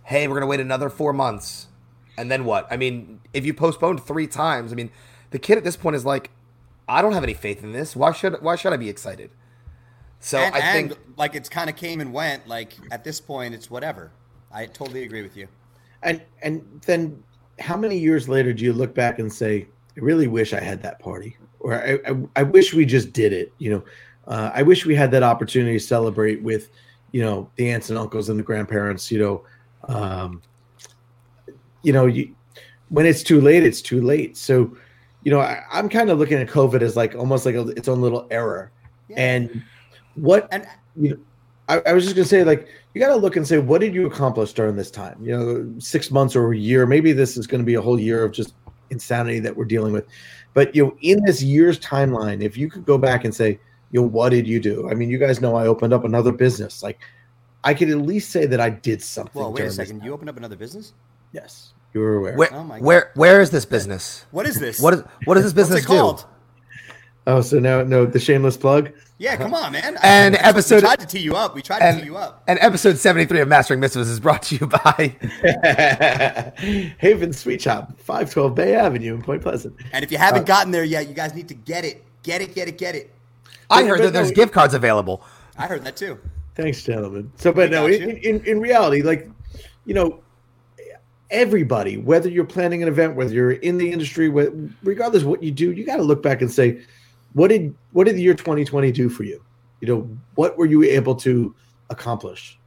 hey, 0.04 0.26
we're 0.26 0.34
going 0.34 0.42
to 0.42 0.46
wait 0.46 0.60
another 0.60 0.90
four 0.90 1.12
months. 1.12 1.68
And 2.18 2.30
then 2.30 2.44
what? 2.44 2.66
I 2.70 2.76
mean, 2.76 3.20
if 3.32 3.46
you 3.46 3.54
postponed 3.54 4.02
three 4.02 4.26
times, 4.26 4.72
I 4.72 4.74
mean, 4.74 4.90
the 5.30 5.38
kid 5.38 5.58
at 5.58 5.64
this 5.64 5.76
point 5.76 5.96
is 5.96 6.04
like, 6.04 6.30
I 6.88 7.02
don't 7.02 7.12
have 7.12 7.24
any 7.24 7.34
faith 7.34 7.64
in 7.64 7.72
this. 7.72 7.96
Why 7.96 8.12
should 8.12 8.40
why 8.42 8.56
should 8.56 8.72
I 8.72 8.76
be 8.76 8.88
excited? 8.88 9.30
So 10.20 10.38
and, 10.38 10.54
I 10.54 10.58
and, 10.58 10.90
think 10.90 11.00
like 11.16 11.34
it's 11.34 11.48
kind 11.48 11.68
of 11.68 11.76
came 11.76 12.00
and 12.00 12.12
went. 12.12 12.46
Like 12.48 12.74
at 12.90 13.04
this 13.04 13.20
point, 13.20 13.54
it's 13.54 13.70
whatever. 13.70 14.12
I 14.52 14.66
totally 14.66 15.02
agree 15.02 15.22
with 15.22 15.36
you. 15.36 15.48
and 16.02 16.22
and 16.42 16.62
then 16.86 17.22
how 17.58 17.76
many 17.76 17.98
years 17.98 18.28
later 18.28 18.52
do 18.52 18.64
you 18.64 18.72
look 18.72 18.94
back 18.94 19.18
and 19.18 19.32
say 19.32 19.66
i 19.96 20.00
really 20.00 20.26
wish 20.26 20.52
i 20.52 20.60
had 20.60 20.82
that 20.82 20.98
party 20.98 21.36
or 21.60 21.74
i, 21.74 21.98
I, 22.06 22.16
I 22.36 22.42
wish 22.42 22.74
we 22.74 22.84
just 22.84 23.12
did 23.12 23.32
it 23.32 23.52
you 23.58 23.70
know 23.70 23.84
uh, 24.26 24.50
i 24.54 24.62
wish 24.62 24.86
we 24.86 24.94
had 24.94 25.10
that 25.12 25.22
opportunity 25.22 25.78
to 25.78 25.84
celebrate 25.84 26.42
with 26.42 26.70
you 27.12 27.22
know 27.22 27.50
the 27.56 27.70
aunts 27.70 27.90
and 27.90 27.98
uncles 27.98 28.28
and 28.28 28.38
the 28.38 28.42
grandparents 28.42 29.10
you 29.10 29.18
know 29.18 29.44
um, 29.88 30.42
you 31.82 31.92
know 31.92 32.06
you, 32.06 32.34
when 32.88 33.06
it's 33.06 33.22
too 33.22 33.40
late 33.40 33.62
it's 33.64 33.80
too 33.80 34.02
late 34.02 34.36
so 34.36 34.76
you 35.26 35.32
know, 35.32 35.40
I, 35.40 35.60
I'm 35.72 35.88
kind 35.88 36.08
of 36.08 36.20
looking 36.20 36.38
at 36.38 36.46
COVID 36.46 36.82
as 36.82 36.94
like 36.94 37.16
almost 37.16 37.44
like 37.44 37.56
a, 37.56 37.66
its 37.70 37.88
own 37.88 38.00
little 38.00 38.28
error. 38.30 38.70
Yeah. 39.08 39.16
And 39.18 39.64
what 40.14 40.46
And 40.52 40.68
you 40.94 41.10
know, 41.10 41.18
I, 41.68 41.90
I 41.90 41.92
was 41.94 42.04
just 42.04 42.14
gonna 42.14 42.26
say, 42.26 42.44
like, 42.44 42.68
you 42.94 43.00
got 43.00 43.08
to 43.08 43.16
look 43.16 43.34
and 43.34 43.44
say, 43.44 43.58
what 43.58 43.80
did 43.80 43.92
you 43.92 44.06
accomplish 44.06 44.52
during 44.52 44.76
this 44.76 44.88
time? 44.88 45.18
You 45.20 45.36
know, 45.36 45.74
six 45.80 46.12
months 46.12 46.36
or 46.36 46.52
a 46.52 46.56
year. 46.56 46.86
Maybe 46.86 47.10
this 47.10 47.36
is 47.36 47.48
going 47.48 47.60
to 47.60 47.64
be 47.66 47.74
a 47.74 47.82
whole 47.82 47.98
year 47.98 48.22
of 48.24 48.30
just 48.30 48.54
insanity 48.90 49.40
that 49.40 49.56
we're 49.56 49.64
dealing 49.64 49.92
with. 49.92 50.06
But 50.54 50.76
you 50.76 50.84
know, 50.84 50.96
in 51.00 51.20
this 51.24 51.42
year's 51.42 51.80
timeline, 51.80 52.40
if 52.40 52.56
you 52.56 52.70
could 52.70 52.86
go 52.86 52.96
back 52.96 53.24
and 53.24 53.34
say, 53.34 53.58
you 53.90 54.02
know, 54.02 54.06
what 54.06 54.28
did 54.28 54.46
you 54.46 54.60
do? 54.60 54.88
I 54.88 54.94
mean, 54.94 55.10
you 55.10 55.18
guys 55.18 55.40
know 55.40 55.56
I 55.56 55.66
opened 55.66 55.92
up 55.92 56.04
another 56.04 56.30
business. 56.30 56.84
Like, 56.84 57.00
I 57.64 57.74
could 57.74 57.90
at 57.90 57.98
least 57.98 58.30
say 58.30 58.46
that 58.46 58.60
I 58.60 58.70
did 58.70 59.02
something. 59.02 59.42
well, 59.42 59.52
wait 59.52 59.64
a 59.64 59.72
second. 59.72 60.04
You 60.04 60.12
opened 60.12 60.30
up 60.30 60.36
another 60.36 60.54
business? 60.54 60.94
Yes, 61.32 61.74
you 61.94 62.00
were 62.00 62.16
aware. 62.16 62.36
Where, 62.36 62.48
Oh 62.54 62.64
my 62.64 62.78
God. 62.78 62.84
where, 62.84 63.10
where 63.14 63.40
is 63.40 63.50
this 63.50 63.64
business? 63.64 64.24
What 64.30 64.46
is 64.46 64.58
this? 64.58 64.80
What 64.80 64.94
is, 64.94 65.02
what 65.24 65.34
does 65.34 65.44
this 65.44 65.54
What's 65.54 65.70
business 65.70 65.84
it 65.84 65.86
called? 65.86 66.18
do? 66.20 66.24
Oh, 67.28 67.40
so 67.40 67.58
now 67.58 67.82
no, 67.82 68.06
the 68.06 68.20
shameless 68.20 68.56
plug. 68.56 68.92
Yeah, 69.18 69.36
come 69.36 69.52
on, 69.54 69.72
man. 69.72 69.96
And 70.02 70.34
we 70.34 70.38
episode- 70.38 70.80
tried 70.80 71.00
to 71.00 71.06
tee 71.06 71.18
you 71.20 71.34
up. 71.34 71.54
We 71.54 71.62
tried 71.62 71.92
to 71.94 71.98
tee 72.00 72.06
you 72.06 72.16
up. 72.16 72.42
And 72.46 72.58
episode 72.60 72.98
73 72.98 73.40
of 73.40 73.48
Mastering 73.48 73.80
Mitzvahs 73.80 74.08
is 74.10 74.20
brought 74.20 74.42
to 74.42 74.56
you 74.56 74.66
by 74.66 75.16
Haven 76.98 77.32
Sweet 77.32 77.62
Shop, 77.62 77.98
five 77.98 78.30
twelve 78.30 78.54
Bay 78.54 78.74
Avenue 78.74 79.14
in 79.14 79.22
Point 79.22 79.42
Pleasant. 79.42 79.74
And 79.92 80.04
if 80.04 80.12
you 80.12 80.18
haven't 80.18 80.42
Uh, 80.42 80.44
gotten 80.44 80.70
there 80.70 80.84
yet, 80.84 81.08
you 81.08 81.14
guys 81.14 81.34
need 81.34 81.48
to 81.48 81.54
get 81.54 81.84
it. 81.84 82.04
Get 82.22 82.40
it, 82.42 82.54
get 82.54 82.68
it, 82.68 82.78
get 82.78 82.94
it. 82.94 83.10
I 83.70 83.84
heard 83.84 84.00
that 84.02 84.12
there's 84.12 84.30
no- 84.30 84.34
gift 84.34 84.52
cards 84.52 84.74
available. 84.74 85.22
I 85.58 85.66
heard 85.66 85.84
that 85.84 85.96
too. 85.96 86.18
Thanks, 86.54 86.82
gentlemen. 86.82 87.32
So, 87.36 87.52
but 87.52 87.70
We 87.70 87.74
no, 87.76 87.86
in, 87.86 88.16
in, 88.18 88.44
in 88.44 88.60
reality, 88.60 89.02
like, 89.02 89.28
you 89.84 89.94
know, 89.94 90.20
everybody, 91.30 91.96
whether 91.96 92.28
you're 92.28 92.44
planning 92.44 92.82
an 92.82 92.88
event, 92.88 93.16
whether 93.16 93.32
you're 93.32 93.52
in 93.52 93.78
the 93.78 93.90
industry, 93.90 94.28
regardless 94.82 95.24
what 95.24 95.42
you 95.42 95.50
do, 95.50 95.72
you 95.72 95.84
got 95.84 95.96
to 95.96 96.02
look 96.02 96.22
back 96.22 96.40
and 96.40 96.50
say, 96.50 96.82
what 97.32 97.48
did 97.48 97.74
what 97.92 98.04
did 98.04 98.16
the 98.16 98.22
year 98.22 98.34
2020 98.34 98.92
do 98.92 99.08
for 99.08 99.24
you? 99.24 99.42
You 99.80 99.88
know, 99.88 100.18
what 100.36 100.56
were 100.56 100.66
you 100.66 100.82
able 100.84 101.14
to 101.16 101.54
accomplish? 101.90 102.58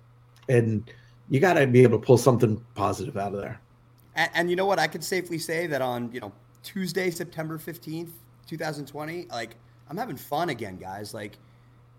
And 0.47 0.89
you 1.29 1.39
got 1.39 1.53
to 1.53 1.65
be 1.67 1.83
able 1.83 1.99
to 1.99 2.05
pull 2.05 2.17
something 2.17 2.63
positive 2.75 3.17
out 3.17 3.33
of 3.33 3.41
there. 3.41 3.59
And, 4.15 4.29
and 4.33 4.49
you 4.49 4.55
know 4.55 4.65
what? 4.65 4.79
I 4.79 4.87
can 4.87 5.01
safely 5.01 5.37
say 5.37 5.67
that 5.67 5.81
on 5.81 6.11
you 6.11 6.19
know 6.19 6.31
Tuesday, 6.63 7.09
September 7.09 7.57
fifteenth, 7.57 8.11
two 8.47 8.57
thousand 8.57 8.85
twenty. 8.85 9.25
Like 9.31 9.55
I'm 9.89 9.97
having 9.97 10.17
fun 10.17 10.49
again, 10.49 10.77
guys. 10.77 11.13
Like 11.13 11.37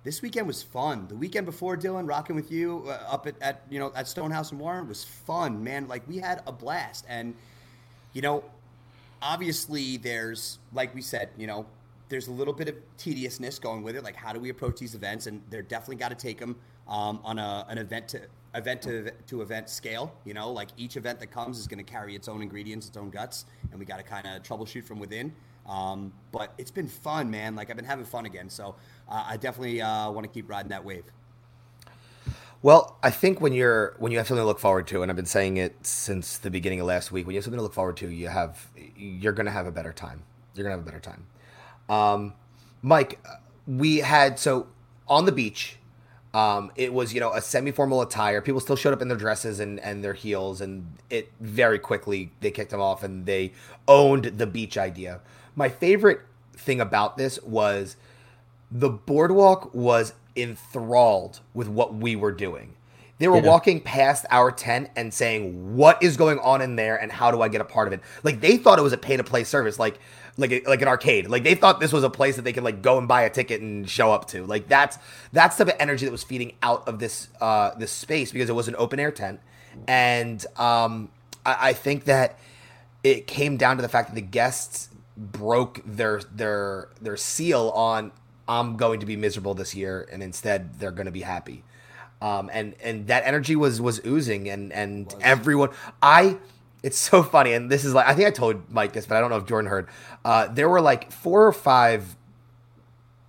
this 0.02 0.22
weekend 0.22 0.46
was 0.46 0.62
fun. 0.62 1.06
The 1.08 1.14
weekend 1.14 1.46
before, 1.46 1.76
Dylan, 1.76 2.08
rocking 2.08 2.34
with 2.34 2.50
you 2.50 2.84
uh, 2.86 3.12
up 3.12 3.26
at, 3.26 3.34
at 3.40 3.62
you 3.68 3.78
know 3.78 3.92
at 3.94 4.08
Stonehouse 4.08 4.50
and 4.50 4.60
Warren 4.60 4.88
was 4.88 5.04
fun, 5.04 5.62
man. 5.62 5.88
Like 5.88 6.06
we 6.08 6.18
had 6.18 6.42
a 6.46 6.52
blast, 6.52 7.04
and 7.08 7.34
you 8.12 8.22
know, 8.22 8.44
obviously 9.20 9.98
there's 9.98 10.58
like 10.72 10.94
we 10.94 11.02
said, 11.02 11.28
you 11.36 11.46
know, 11.46 11.66
there's 12.08 12.28
a 12.28 12.32
little 12.32 12.54
bit 12.54 12.68
of 12.68 12.76
tediousness 12.96 13.58
going 13.58 13.82
with 13.82 13.94
it. 13.94 14.02
Like 14.02 14.16
how 14.16 14.32
do 14.32 14.40
we 14.40 14.48
approach 14.48 14.78
these 14.78 14.94
events? 14.94 15.26
And 15.26 15.42
they're 15.50 15.62
definitely 15.62 15.96
got 15.96 16.08
to 16.08 16.14
take 16.14 16.38
them 16.38 16.56
um, 16.88 17.20
on 17.22 17.38
a, 17.38 17.66
an 17.68 17.76
event 17.76 18.08
to 18.08 18.22
event 18.54 18.80
to 18.82 19.10
to 19.26 19.42
event 19.42 19.68
scale. 19.68 20.14
You 20.24 20.32
know, 20.32 20.50
like 20.50 20.68
each 20.78 20.96
event 20.96 21.20
that 21.20 21.30
comes 21.30 21.58
is 21.58 21.66
going 21.66 21.84
to 21.84 21.90
carry 21.90 22.16
its 22.16 22.26
own 22.26 22.40
ingredients, 22.40 22.88
its 22.88 22.96
own 22.96 23.10
guts, 23.10 23.44
and 23.70 23.78
we 23.78 23.84
got 23.84 23.98
to 23.98 24.02
kind 24.02 24.26
of 24.26 24.42
troubleshoot 24.42 24.84
from 24.84 24.98
within. 24.98 25.34
Um, 25.68 26.12
but 26.33 26.53
it's 26.59 26.70
been 26.70 26.88
fun, 26.88 27.31
man. 27.31 27.55
Like 27.57 27.70
I've 27.70 27.77
been 27.77 27.85
having 27.85 28.05
fun 28.05 28.27
again. 28.27 28.51
So 28.51 28.75
uh, 29.09 29.25
I 29.29 29.37
definitely 29.37 29.81
uh, 29.81 30.11
want 30.11 30.27
to 30.27 30.33
keep 30.33 30.49
riding 30.49 30.70
that 30.70 30.85
wave. 30.85 31.05
Well, 32.62 32.99
I 33.03 33.11
think 33.11 33.40
when 33.40 33.55
you're 33.55 33.94
when 33.99 34.12
you 34.12 34.18
have 34.18 34.27
something 34.27 34.42
to 34.42 34.46
look 34.46 34.59
forward 34.59 34.87
to, 34.88 35.03
and 35.03 35.11
I've 35.11 35.16
been 35.16 35.25
saying 35.25 35.57
it 35.57 35.87
since 35.87 36.37
the 36.37 36.51
beginning 36.51 36.81
of 36.81 36.87
last 36.87 37.11
week, 37.11 37.27
when 37.27 37.35
you 37.35 37.38
have 37.38 37.44
something 37.44 37.59
to 37.59 37.62
look 37.62 37.73
forward 37.73 37.96
to, 37.99 38.09
you 38.09 38.29
have 38.29 38.68
you're 38.96 39.33
gonna 39.33 39.51
have 39.51 39.66
a 39.66 39.73
better 39.73 39.92
time. 39.94 40.25
You're 40.55 40.64
gonna 40.64 40.77
have 40.77 40.87
a 40.87 40.90
better 40.90 41.01
time. 41.01 41.27
Um, 41.88 42.35
Mike, 42.83 43.18
we 43.66 43.99
had 43.99 44.38
so 44.38 44.66
on 45.09 45.25
the 45.25 45.33
beach. 45.33 45.79
Um, 46.35 46.70
it 46.77 46.92
was 46.92 47.14
you 47.14 47.20
know 47.20 47.33
a 47.33 47.40
semi-formal 47.40 48.03
attire. 48.03 48.42
People 48.42 48.61
still 48.61 48.77
showed 48.77 48.92
up 48.92 49.01
in 49.01 49.09
their 49.09 49.16
dresses 49.16 49.59
and 49.59 49.81
and 49.81 50.05
their 50.05 50.14
heels, 50.14 50.61
and 50.61 50.99
it 51.09 51.33
very 51.40 51.79
quickly 51.79 52.31
they 52.40 52.51
kicked 52.51 52.73
them 52.73 52.81
off 52.81 53.03
and 53.03 53.25
they 53.25 53.53
owned 53.88 54.25
the 54.25 54.46
beach 54.46 54.77
idea. 54.77 55.20
My 55.56 55.68
favorite 55.68 56.20
thing 56.56 56.80
about 56.80 57.16
this 57.16 57.42
was 57.42 57.96
the 58.70 58.90
boardwalk 58.90 59.74
was 59.74 60.12
enthralled 60.36 61.40
with 61.54 61.68
what 61.68 61.94
we 61.94 62.14
were 62.16 62.32
doing. 62.32 62.74
They 63.18 63.28
were 63.28 63.36
Yeah. 63.36 63.48
walking 63.48 63.80
past 63.80 64.24
our 64.30 64.50
tent 64.50 64.88
and 64.96 65.12
saying, 65.12 65.76
"What 65.76 66.02
is 66.02 66.16
going 66.16 66.38
on 66.38 66.62
in 66.62 66.76
there, 66.76 66.96
and 66.96 67.12
how 67.12 67.30
do 67.30 67.42
I 67.42 67.48
get 67.48 67.60
a 67.60 67.64
part 67.64 67.86
of 67.86 67.92
it?" 67.92 68.00
Like 68.22 68.40
they 68.40 68.56
thought 68.56 68.78
it 68.78 68.82
was 68.82 68.94
a 68.94 68.98
pay 68.98 69.16
to 69.18 69.24
play 69.24 69.44
service, 69.44 69.78
like 69.78 69.98
like 70.38 70.52
a, 70.52 70.62
like 70.66 70.80
an 70.80 70.88
arcade. 70.88 71.28
Like 71.28 71.44
they 71.44 71.54
thought 71.54 71.80
this 71.80 71.92
was 71.92 72.02
a 72.02 72.08
place 72.08 72.36
that 72.36 72.42
they 72.42 72.52
could 72.54 72.62
like 72.64 72.80
go 72.80 72.96
and 72.96 73.06
buy 73.06 73.22
a 73.22 73.30
ticket 73.30 73.60
and 73.60 73.88
show 73.90 74.10
up 74.12 74.26
to. 74.28 74.46
Like 74.46 74.68
that's 74.68 74.96
that's 75.34 75.56
the 75.56 75.82
energy 75.82 76.06
that 76.06 76.12
was 76.12 76.22
feeding 76.22 76.52
out 76.62 76.88
of 76.88 76.98
this 76.98 77.28
uh, 77.42 77.72
this 77.76 77.90
space 77.92 78.32
because 78.32 78.48
it 78.48 78.54
was 78.54 78.68
an 78.68 78.76
open 78.78 78.98
air 78.98 79.10
tent, 79.10 79.40
and 79.86 80.44
um, 80.56 81.10
I, 81.44 81.70
I 81.70 81.72
think 81.74 82.04
that 82.04 82.38
it 83.04 83.26
came 83.26 83.56
down 83.58 83.76
to 83.76 83.82
the 83.82 83.88
fact 83.88 84.08
that 84.10 84.14
the 84.14 84.20
guests 84.22 84.88
broke 85.20 85.80
their 85.85 86.20
their 86.35 86.88
their 87.00 87.16
seal 87.16 87.70
on 87.70 88.12
I'm 88.48 88.76
going 88.76 89.00
to 89.00 89.06
be 89.06 89.16
miserable 89.16 89.54
this 89.54 89.74
year, 89.74 90.09
and 90.11 90.22
instead 90.22 90.80
they're 90.80 90.90
going 90.90 91.06
to 91.06 91.12
be 91.12 91.22
happy. 91.22 91.62
Um, 92.22 92.50
and 92.52 92.74
and 92.83 93.06
that 93.06 93.24
energy 93.24 93.56
was 93.56 93.80
was 93.80 94.00
oozing, 94.04 94.48
and 94.48 94.72
and 94.72 95.14
everyone, 95.20 95.70
I. 96.02 96.38
It's 96.83 96.96
so 96.96 97.22
funny, 97.22 97.52
and 97.52 97.70
this 97.70 97.85
is 97.85 97.92
like 97.92 98.06
I 98.06 98.14
think 98.14 98.26
I 98.26 98.30
told 98.30 98.70
Mike 98.70 98.94
this, 98.94 99.04
but 99.04 99.18
I 99.18 99.20
don't 99.20 99.28
know 99.28 99.37
if 99.37 99.44
Jordan 99.44 99.70
heard. 99.70 99.87
Uh, 100.24 100.48
there 100.48 100.66
were 100.66 100.80
like 100.80 101.12
four 101.12 101.46
or 101.46 101.52
five 101.52 102.16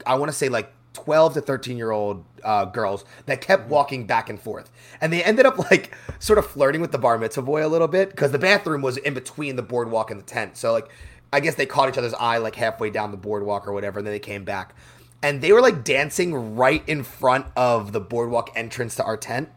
I 0.05 0.15
want 0.15 0.31
to 0.31 0.37
say 0.37 0.49
like 0.49 0.71
12 0.93 1.35
to 1.35 1.41
13 1.41 1.77
year 1.77 1.91
old 1.91 2.25
uh, 2.43 2.65
girls 2.65 3.05
that 3.25 3.41
kept 3.41 3.69
walking 3.69 4.05
back 4.05 4.29
and 4.29 4.39
forth. 4.39 4.71
And 4.99 5.11
they 5.11 5.23
ended 5.23 5.45
up 5.45 5.57
like 5.71 5.95
sort 6.19 6.39
of 6.39 6.47
flirting 6.47 6.81
with 6.81 6.91
the 6.91 6.97
bar 6.97 7.17
mitzvah 7.17 7.41
boy 7.41 7.65
a 7.65 7.69
little 7.69 7.87
bit 7.87 8.09
because 8.11 8.31
the 8.31 8.39
bathroom 8.39 8.81
was 8.81 8.97
in 8.97 9.13
between 9.13 9.55
the 9.55 9.63
boardwalk 9.63 10.11
and 10.11 10.19
the 10.19 10.25
tent. 10.25 10.57
So, 10.57 10.71
like, 10.71 10.89
I 11.33 11.39
guess 11.39 11.55
they 11.55 11.65
caught 11.65 11.89
each 11.89 11.97
other's 11.97 12.13
eye 12.13 12.37
like 12.37 12.55
halfway 12.55 12.89
down 12.89 13.11
the 13.11 13.17
boardwalk 13.17 13.67
or 13.67 13.73
whatever. 13.73 13.99
And 13.99 14.05
then 14.07 14.13
they 14.13 14.19
came 14.19 14.43
back. 14.43 14.75
And 15.23 15.41
they 15.41 15.51
were 15.53 15.61
like 15.61 15.83
dancing 15.83 16.55
right 16.55 16.83
in 16.87 17.03
front 17.03 17.45
of 17.55 17.91
the 17.93 17.99
boardwalk 17.99 18.49
entrance 18.55 18.95
to 18.95 19.03
our 19.03 19.17
tent. 19.17 19.49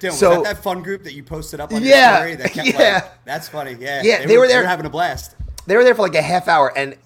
Dylan, 0.00 0.12
So- 0.12 0.28
was 0.30 0.38
that 0.44 0.54
that 0.56 0.62
fun 0.62 0.82
group 0.82 1.02
that 1.04 1.12
you 1.14 1.22
posted 1.24 1.60
up 1.60 1.72
on 1.72 1.82
Yeah, 1.82 2.10
your 2.10 2.16
story? 2.18 2.34
That 2.36 2.52
kept, 2.52 2.68
yeah. 2.78 2.92
Like, 2.94 3.24
that's 3.24 3.48
funny. 3.48 3.76
Yeah, 3.78 4.02
Yeah, 4.04 4.26
they 4.26 4.38
were 4.38 4.46
there- 4.46 4.64
having 4.66 4.86
a 4.86 4.90
blast. 4.90 5.34
they 5.66 5.76
were 5.76 5.82
there 5.84 5.94
for 5.94 6.02
like 6.02 6.14
a 6.14 6.22
half 6.22 6.46
hour 6.48 6.72
and 6.76 6.96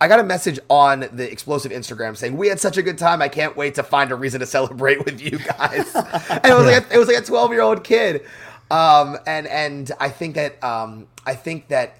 I 0.00 0.06
got 0.06 0.20
a 0.20 0.22
message 0.22 0.60
on 0.70 1.08
the 1.12 1.28
explosive 1.28 1.72
Instagram 1.72 2.16
saying 2.16 2.36
we 2.36 2.46
had 2.46 2.60
such 2.60 2.76
a 2.76 2.82
good 2.82 2.96
time. 2.96 3.20
I 3.20 3.26
can't 3.28 3.56
wait 3.56 3.74
to 3.74 3.82
find 3.82 4.12
a 4.12 4.14
reason 4.14 4.38
to 4.38 4.46
celebrate 4.46 5.04
with 5.04 5.20
you 5.20 5.36
guys. 5.38 5.92
and 5.96 6.44
it 6.46 6.54
was 6.54 6.64
like 6.66 6.88
a, 6.88 6.94
it 6.94 6.98
was 6.98 7.08
like 7.08 7.16
a 7.16 7.22
twelve 7.22 7.50
year 7.50 7.62
old 7.62 7.82
kid, 7.82 8.24
um, 8.70 9.18
and 9.26 9.48
and 9.48 9.90
I 9.98 10.10
think 10.10 10.36
that 10.36 10.62
um, 10.62 11.08
I 11.26 11.34
think 11.34 11.66
that 11.68 11.96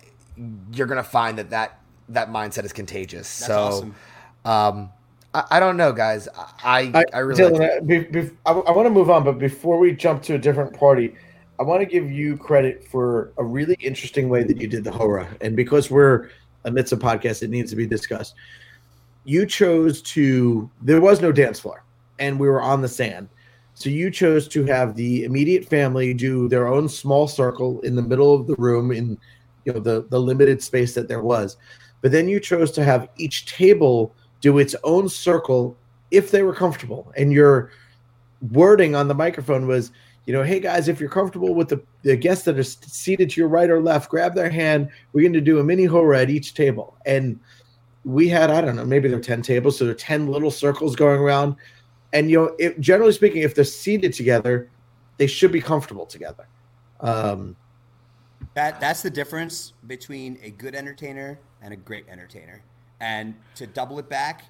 you're 0.73 0.87
gonna 0.87 1.03
find 1.03 1.39
that 1.39 1.51
that 1.51 1.81
that 2.11 2.31
mindset 2.31 2.65
is 2.65 2.73
contagious. 2.73 3.39
That's 3.39 3.47
so, 3.47 3.63
awesome. 3.63 3.95
um, 4.45 4.91
I, 5.33 5.45
I 5.53 5.61
don't 5.61 5.77
know, 5.77 5.93
guys. 5.93 6.29
I 6.63 6.93
I, 6.95 7.05
I 7.13 7.19
really 7.21 7.43
Dylan, 7.43 7.59
like 7.59 7.87
be, 7.87 7.99
be, 8.01 8.31
I, 8.47 8.53
want 8.53 8.87
to 8.87 8.91
move 8.91 9.11
on, 9.11 9.25
but 9.25 9.39
before 9.39 9.79
we 9.79 9.93
jump 9.93 10.23
to 10.25 10.35
a 10.35 10.39
different 10.39 10.79
party, 10.79 11.15
I 11.59 11.63
want 11.63 11.81
to 11.81 11.87
give 11.87 12.11
you 12.11 12.37
credit 12.37 12.87
for 12.89 13.33
a 13.39 13.45
really 13.45 13.77
interesting 13.81 14.29
way 14.29 14.43
that 14.43 14.61
you 14.61 14.67
did 14.67 14.85
the 14.85 14.91
Hora. 14.91 15.29
And 15.41 15.55
because 15.55 15.91
we're 15.91 16.31
a 16.65 16.71
Mitzvah 16.71 16.97
podcast, 16.97 17.43
it 17.43 17.51
needs 17.51 17.71
to 17.71 17.77
be 17.77 17.87
discussed. 17.87 18.35
You 19.25 19.47
chose 19.47 20.03
to, 20.03 20.71
there 20.83 21.01
was 21.01 21.21
no 21.21 21.33
dance 21.33 21.61
floor, 21.61 21.85
and 22.19 22.39
we 22.39 22.49
were 22.49 22.61
on 22.61 22.83
the 22.83 22.89
sand. 22.89 23.29
So 23.75 23.89
you 23.89 24.11
chose 24.11 24.47
to 24.49 24.65
have 24.67 24.95
the 24.95 25.25
immediate 25.25 25.65
family 25.65 26.15
do 26.15 26.49
their 26.49 26.69
own 26.69 26.89
small 26.89 27.27
circle 27.27 27.81
in 27.81 27.97
the 27.97 28.03
middle 28.03 28.35
of 28.35 28.47
the 28.47 28.55
room 28.57 28.93
in 28.93 29.19
you 29.65 29.73
know 29.73 29.81
the 29.81 30.07
the 30.11 30.21
limited 30.21 30.63
space 30.63 30.95
that 30.95 31.09
there 31.09 31.23
was. 31.23 31.57
But 32.01 32.13
then 32.13 32.29
you 32.29 32.39
chose 32.39 32.71
to 32.73 32.85
have 32.85 33.09
each 33.17 33.47
table 33.47 34.15
do 34.41 34.59
its 34.59 34.77
own 34.85 35.09
circle 35.09 35.75
if 36.11 36.31
they 36.31 36.43
were 36.43 36.55
comfortable. 36.55 37.11
And 37.17 37.33
your 37.33 37.71
wording 38.53 38.95
on 38.95 39.09
the 39.09 39.15
microphone 39.15 39.67
was, 39.67 39.91
you 40.27 40.35
know, 40.35 40.43
hey 40.43 40.61
guys, 40.61 40.87
if 40.87 41.01
you're 41.01 41.09
comfortable 41.09 41.55
with 41.55 41.69
the, 41.69 41.83
the 42.03 42.15
guests 42.15 42.45
that 42.45 42.59
are 42.59 42.63
seated 42.63 43.31
to 43.31 43.41
your 43.41 43.49
right 43.49 43.71
or 43.71 43.81
left, 43.81 44.11
grab 44.11 44.35
their 44.35 44.51
hand. 44.51 44.91
We're 45.15 45.23
going 45.23 45.33
to 45.33 45.41
do 45.41 45.61
a 45.61 45.65
mini 45.65 45.87
hora 45.87 46.21
at 46.21 46.29
each 46.29 46.53
table. 46.53 46.95
And 47.07 47.41
we 48.05 48.29
had, 48.29 48.51
I 48.51 48.61
don't 48.61 48.77
know, 48.77 48.85
maybe 48.85 49.09
there 49.09 49.19
are 49.19 49.23
10 49.23 49.41
tables. 49.41 49.79
So 49.79 49.85
there 49.85 49.93
are 49.93 49.97
10 49.97 50.27
little 50.27 50.51
circles 50.51 50.95
going 50.95 51.21
around. 51.21 51.57
And, 52.13 52.31
you 52.31 52.37
know, 52.39 52.55
it, 52.59 52.79
generally 52.81 53.13
speaking, 53.13 53.43
if 53.43 53.55
they're 53.55 53.65
seated 53.65 54.13
together, 54.13 54.69
they 55.17 55.27
should 55.27 55.53
be 55.53 55.61
comfortable 55.63 56.05
together. 56.05 56.47
Um, 57.01 57.57
That 58.55 58.81
that's 58.81 59.03
the 59.03 59.11
difference 59.11 59.73
between 59.87 60.39
a 60.43 60.51
good 60.51 60.75
entertainer 60.75 61.39
and 61.63 61.73
a 61.73 61.77
great 61.77 62.09
entertainer. 62.09 62.63
And 63.01 63.35
to 63.57 63.67
double 63.67 63.99
it 63.99 64.09
back, 64.09 64.45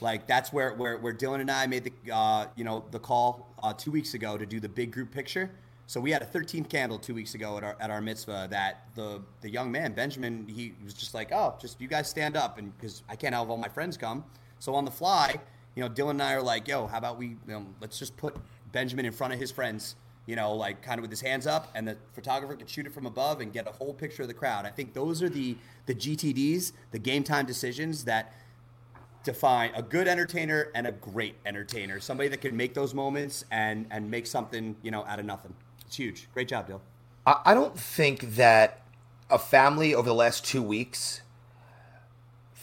like 0.00 0.26
that's 0.26 0.52
where 0.52 0.74
where, 0.74 0.96
where 0.98 1.12
Dylan 1.12 1.40
and 1.40 1.50
I 1.50 1.66
made 1.66 1.84
the 1.84 2.14
uh, 2.14 2.46
you 2.56 2.64
know 2.64 2.84
the 2.90 2.98
call 2.98 3.48
uh, 3.62 3.72
two 3.72 3.90
weeks 3.90 4.14
ago 4.14 4.38
to 4.38 4.46
do 4.46 4.60
the 4.60 4.68
big 4.68 4.92
group 4.92 5.10
picture. 5.10 5.50
So 5.86 6.00
we 6.00 6.10
had 6.10 6.22
a 6.22 6.26
13th 6.26 6.70
candle 6.70 6.98
two 6.98 7.14
weeks 7.14 7.34
ago 7.34 7.58
at 7.58 7.64
our 7.64 7.76
at 7.80 7.90
our 7.90 8.00
mitzvah 8.00 8.48
that 8.50 8.86
the 8.94 9.20
the 9.40 9.50
young 9.50 9.70
man 9.70 9.92
Benjamin 9.92 10.46
he 10.48 10.74
was 10.82 10.94
just 10.94 11.12
like, 11.12 11.32
oh, 11.32 11.54
just 11.60 11.80
you 11.80 11.88
guys 11.88 12.08
stand 12.08 12.36
up 12.36 12.58
and 12.58 12.76
because 12.76 13.02
I 13.08 13.16
can't 13.16 13.34
have 13.34 13.50
all 13.50 13.56
my 13.58 13.68
friends 13.68 13.96
come. 13.96 14.24
So 14.58 14.74
on 14.74 14.84
the 14.84 14.90
fly, 14.90 15.34
you 15.74 15.82
know, 15.82 15.90
Dylan 15.90 16.10
and 16.10 16.22
I 16.22 16.34
are 16.34 16.42
like, 16.42 16.68
yo, 16.68 16.86
how 16.86 16.98
about 16.98 17.18
we 17.18 17.26
you 17.26 17.38
know, 17.46 17.66
let's 17.80 17.98
just 17.98 18.16
put 18.16 18.36
Benjamin 18.72 19.04
in 19.04 19.12
front 19.12 19.32
of 19.32 19.38
his 19.38 19.50
friends, 19.50 19.96
you 20.26 20.36
know, 20.36 20.54
like 20.54 20.82
kind 20.82 20.98
of 20.98 21.02
with 21.02 21.10
his 21.10 21.20
hands 21.20 21.46
up, 21.46 21.70
and 21.74 21.86
the 21.86 21.96
photographer 22.12 22.54
can 22.56 22.66
shoot 22.66 22.86
it 22.86 22.92
from 22.92 23.06
above 23.06 23.40
and 23.40 23.52
get 23.52 23.66
a 23.66 23.72
whole 23.72 23.92
picture 23.92 24.22
of 24.22 24.28
the 24.28 24.34
crowd. 24.34 24.64
I 24.64 24.70
think 24.70 24.94
those 24.94 25.22
are 25.22 25.28
the 25.28 25.56
the 25.86 25.94
GTDs, 25.94 26.72
the 26.92 26.98
game 26.98 27.24
time 27.24 27.46
decisions 27.46 28.04
that 28.04 28.32
define 29.24 29.70
a 29.74 29.82
good 29.82 30.08
entertainer 30.08 30.68
and 30.74 30.86
a 30.86 30.92
great 30.92 31.36
entertainer. 31.46 32.00
Somebody 32.00 32.28
that 32.30 32.40
can 32.40 32.56
make 32.56 32.74
those 32.74 32.94
moments 32.94 33.44
and 33.50 33.86
and 33.90 34.10
make 34.10 34.26
something, 34.26 34.76
you 34.82 34.90
know, 34.90 35.04
out 35.06 35.18
of 35.18 35.24
nothing. 35.24 35.54
It's 35.86 35.96
huge. 35.96 36.28
Great 36.32 36.48
job, 36.48 36.68
Dill. 36.68 36.80
I, 37.26 37.40
I 37.46 37.54
don't 37.54 37.78
think 37.78 38.36
that 38.36 38.82
a 39.28 39.38
family 39.38 39.94
over 39.94 40.08
the 40.08 40.14
last 40.14 40.44
two 40.44 40.62
weeks 40.62 41.22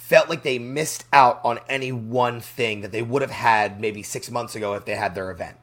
felt 0.09 0.27
like 0.27 0.41
they 0.41 0.57
missed 0.57 1.05
out 1.13 1.39
on 1.43 1.59
any 1.69 1.91
one 1.91 2.41
thing 2.41 2.81
that 2.81 2.91
they 2.91 3.03
would 3.03 3.21
have 3.21 3.29
had 3.29 3.79
maybe 3.79 4.01
six 4.01 4.31
months 4.31 4.55
ago 4.55 4.73
if 4.73 4.83
they 4.83 4.95
had 4.95 5.13
their 5.13 5.29
event. 5.29 5.55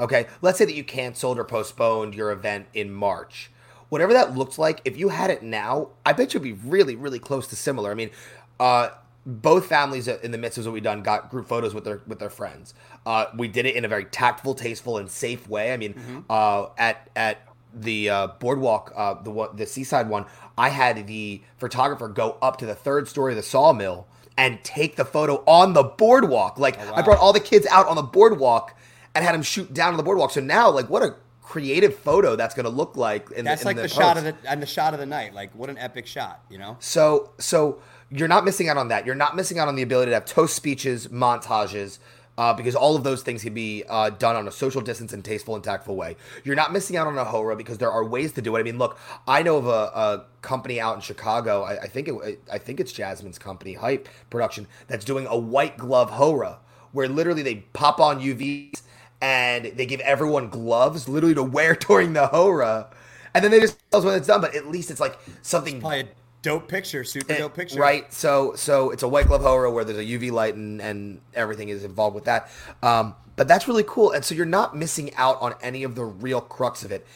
Okay, 0.00 0.26
let's 0.42 0.58
say 0.58 0.64
that 0.64 0.74
you 0.74 0.82
canceled 0.82 1.38
or 1.38 1.44
postponed 1.44 2.14
your 2.14 2.32
event 2.32 2.66
in 2.74 2.92
March. 2.92 3.50
Whatever 3.90 4.12
that 4.12 4.36
looked 4.36 4.58
like, 4.58 4.80
if 4.84 4.96
you 4.96 5.08
had 5.08 5.30
it 5.30 5.42
now, 5.42 5.88
I 6.06 6.12
bet 6.12 6.32
you'd 6.32 6.42
be 6.42 6.52
really, 6.52 6.96
really 6.96 7.18
close 7.18 7.46
to 7.48 7.56
similar. 7.56 7.90
I 7.90 7.94
mean, 7.94 8.10
uh, 8.58 8.90
both 9.26 9.66
families 9.66 10.08
in 10.08 10.30
the 10.30 10.38
midst 10.38 10.58
of 10.58 10.64
what 10.64 10.72
we've 10.72 10.82
done 10.82 11.02
got 11.02 11.30
group 11.30 11.46
photos 11.46 11.74
with 11.74 11.84
their 11.84 12.00
with 12.06 12.18
their 12.18 12.30
friends. 12.30 12.74
Uh, 13.04 13.26
we 13.36 13.48
did 13.48 13.66
it 13.66 13.76
in 13.76 13.84
a 13.84 13.88
very 13.88 14.04
tactful, 14.04 14.54
tasteful, 14.54 14.96
and 14.98 15.10
safe 15.10 15.48
way. 15.48 15.72
I 15.72 15.76
mean, 15.76 15.94
mm-hmm. 15.94 16.20
uh, 16.30 16.66
at 16.78 17.10
at 17.14 17.46
the 17.74 18.10
uh, 18.10 18.26
boardwalk, 18.38 18.92
uh, 18.96 19.14
the 19.22 19.50
the 19.54 19.66
seaside 19.66 20.08
one, 20.08 20.24
I 20.56 20.70
had 20.70 21.06
the 21.06 21.42
photographer 21.58 22.08
go 22.08 22.38
up 22.40 22.56
to 22.58 22.66
the 22.66 22.74
third 22.74 23.08
story 23.08 23.32
of 23.32 23.36
the 23.36 23.42
sawmill 23.42 24.06
and 24.38 24.62
take 24.64 24.96
the 24.96 25.04
photo 25.04 25.44
on 25.46 25.74
the 25.74 25.82
boardwalk. 25.82 26.58
Like 26.58 26.78
oh, 26.80 26.92
wow. 26.92 26.96
I 26.96 27.02
brought 27.02 27.18
all 27.18 27.32
the 27.32 27.40
kids 27.40 27.66
out 27.66 27.86
on 27.86 27.96
the 27.96 28.02
boardwalk 28.02 28.74
and 29.14 29.24
had 29.24 29.34
him 29.34 29.42
shoot 29.42 29.72
down 29.72 29.92
on 29.92 29.96
the 29.96 30.02
boardwalk. 30.02 30.30
So 30.30 30.40
now, 30.40 30.70
like, 30.70 30.88
what 30.88 31.02
a 31.02 31.14
creative 31.42 31.96
photo 31.96 32.36
that's 32.36 32.54
going 32.54 32.64
to 32.64 32.70
look 32.70 32.96
like. 32.96 33.30
In 33.32 33.44
that's 33.44 33.62
the, 33.62 33.66
like 33.66 33.76
the, 33.76 33.82
the 33.82 33.88
shot 33.88 34.16
of 34.16 34.24
the 34.24 34.36
and 34.48 34.62
the 34.62 34.66
shot 34.66 34.94
of 34.94 35.00
the 35.00 35.06
night. 35.06 35.34
Like, 35.34 35.52
what 35.54 35.68
an 35.68 35.78
epic 35.78 36.06
shot, 36.06 36.44
you 36.48 36.58
know? 36.58 36.76
So, 36.80 37.32
so 37.38 37.82
you're 38.10 38.28
not 38.28 38.44
missing 38.44 38.68
out 38.68 38.76
on 38.76 38.88
that. 38.88 39.06
You're 39.06 39.14
not 39.14 39.36
missing 39.36 39.58
out 39.58 39.68
on 39.68 39.76
the 39.76 39.82
ability 39.82 40.10
to 40.10 40.14
have 40.14 40.24
toast 40.24 40.54
speeches, 40.54 41.08
montages. 41.08 41.98
Uh, 42.38 42.54
because 42.54 42.74
all 42.74 42.96
of 42.96 43.04
those 43.04 43.22
things 43.22 43.42
can 43.42 43.52
be 43.52 43.84
uh, 43.86 44.08
done 44.08 44.34
on 44.34 44.48
a 44.48 44.50
social 44.50 44.80
distance 44.80 45.12
and 45.12 45.22
tasteful 45.22 45.56
and 45.56 45.62
tactful 45.62 45.94
way. 45.94 46.16
You're 46.42 46.56
not 46.56 46.72
missing 46.72 46.96
out 46.96 47.06
on 47.06 47.18
a 47.18 47.24
hora 47.24 47.54
because 47.54 47.76
there 47.76 47.90
are 47.90 48.02
ways 48.02 48.32
to 48.32 48.40
do 48.40 48.56
it. 48.56 48.60
I 48.60 48.62
mean, 48.62 48.78
look, 48.78 48.98
I 49.28 49.42
know 49.42 49.58
of 49.58 49.66
a, 49.66 49.70
a 49.70 50.24
company 50.40 50.80
out 50.80 50.94
in 50.94 51.02
Chicago. 51.02 51.64
I, 51.64 51.82
I, 51.82 51.86
think 51.86 52.08
it, 52.08 52.42
I 52.50 52.56
think 52.56 52.80
it's 52.80 52.92
Jasmine's 52.92 53.38
company, 53.38 53.74
Hype 53.74 54.08
Production, 54.30 54.68
that's 54.86 55.04
doing 55.04 55.26
a 55.26 55.36
white 55.36 55.76
glove 55.76 56.08
hora 56.12 56.60
where 56.92 57.08
literally 57.08 57.42
they 57.42 57.56
pop 57.56 58.00
on 58.00 58.20
UVs 58.20 58.82
and 59.20 59.66
they 59.66 59.86
give 59.86 60.00
everyone 60.00 60.48
gloves 60.48 61.08
literally 61.08 61.34
to 61.34 61.42
wear 61.42 61.74
during 61.88 62.12
the 62.12 62.28
hora. 62.28 62.88
And 63.34 63.44
then 63.44 63.50
they 63.50 63.60
just 63.60 63.78
tell 63.90 64.00
us 64.00 64.06
when 64.06 64.16
it's 64.16 64.26
done, 64.26 64.40
but 64.40 64.54
at 64.54 64.66
least 64.66 64.90
it's 64.90 65.00
like 65.00 65.18
something 65.42 65.76
it's 65.76 65.82
probably 65.82 66.00
a 66.00 66.08
dope 66.42 66.68
picture, 66.68 67.04
super 67.04 67.36
dope 67.36 67.54
picture. 67.54 67.78
Right. 67.78 68.12
So 68.12 68.54
so 68.56 68.90
it's 68.90 69.02
a 69.02 69.08
white 69.08 69.26
glove 69.26 69.42
hora 69.42 69.70
where 69.70 69.84
there's 69.84 69.98
a 69.98 70.04
UV 70.04 70.32
light 70.32 70.54
and, 70.54 70.80
and 70.80 71.20
everything 71.34 71.68
is 71.68 71.84
involved 71.84 72.14
with 72.14 72.24
that. 72.24 72.50
Um, 72.82 73.14
but 73.36 73.46
that's 73.46 73.68
really 73.68 73.84
cool. 73.86 74.10
And 74.10 74.24
so 74.24 74.34
you're 74.34 74.46
not 74.46 74.76
missing 74.76 75.14
out 75.14 75.40
on 75.40 75.54
any 75.62 75.84
of 75.84 75.94
the 75.94 76.04
real 76.04 76.40
crux 76.40 76.84
of 76.84 76.92
it. 76.92 77.06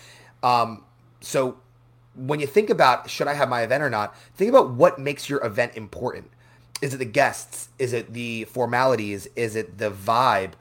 Um, 0.43 0.85
so 1.21 1.59
when 2.15 2.39
you 2.39 2.47
think 2.47 2.71
about 2.71 3.11
should 3.11 3.27
I 3.27 3.35
have 3.35 3.49
my 3.49 3.63
event 3.63 3.83
or 3.83 3.91
not, 3.91 4.17
think 4.35 4.51
about 4.51 4.71
what 4.71 4.99
makes 4.99 5.29
your 5.29 5.45
event 5.45 5.73
important. 5.77 6.31
Is 6.81 6.95
it 6.95 6.99
the 6.99 7.05
guests? 7.05 7.69
Is 7.79 7.93
it 7.93 8.13
the 8.13 8.45
formalities? 8.45 9.27
Is 9.37 9.57
it 9.57 9.79
the 9.79 9.91
vibe? 9.91 10.53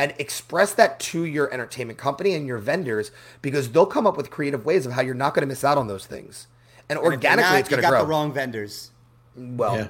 And 0.00 0.14
express 0.16 0.72
that 0.72 0.98
to 0.98 1.26
your 1.26 1.52
entertainment 1.52 1.98
company 1.98 2.32
and 2.32 2.46
your 2.46 2.56
vendors 2.56 3.10
because 3.42 3.70
they'll 3.70 3.84
come 3.84 4.06
up 4.06 4.16
with 4.16 4.30
creative 4.30 4.64
ways 4.64 4.86
of 4.86 4.92
how 4.92 5.02
you're 5.02 5.14
not 5.14 5.34
going 5.34 5.42
to 5.42 5.46
miss 5.46 5.62
out 5.62 5.76
on 5.76 5.88
those 5.88 6.06
things. 6.06 6.46
And, 6.88 6.98
and 6.98 7.06
organically, 7.06 7.42
not, 7.50 7.60
it's 7.60 7.68
going 7.68 7.82
to 7.82 7.88
grow. 7.88 7.98
Got 7.98 8.04
the 8.04 8.08
wrong 8.08 8.32
vendors. 8.32 8.92
Well, 9.36 9.76
yeah. 9.76 9.88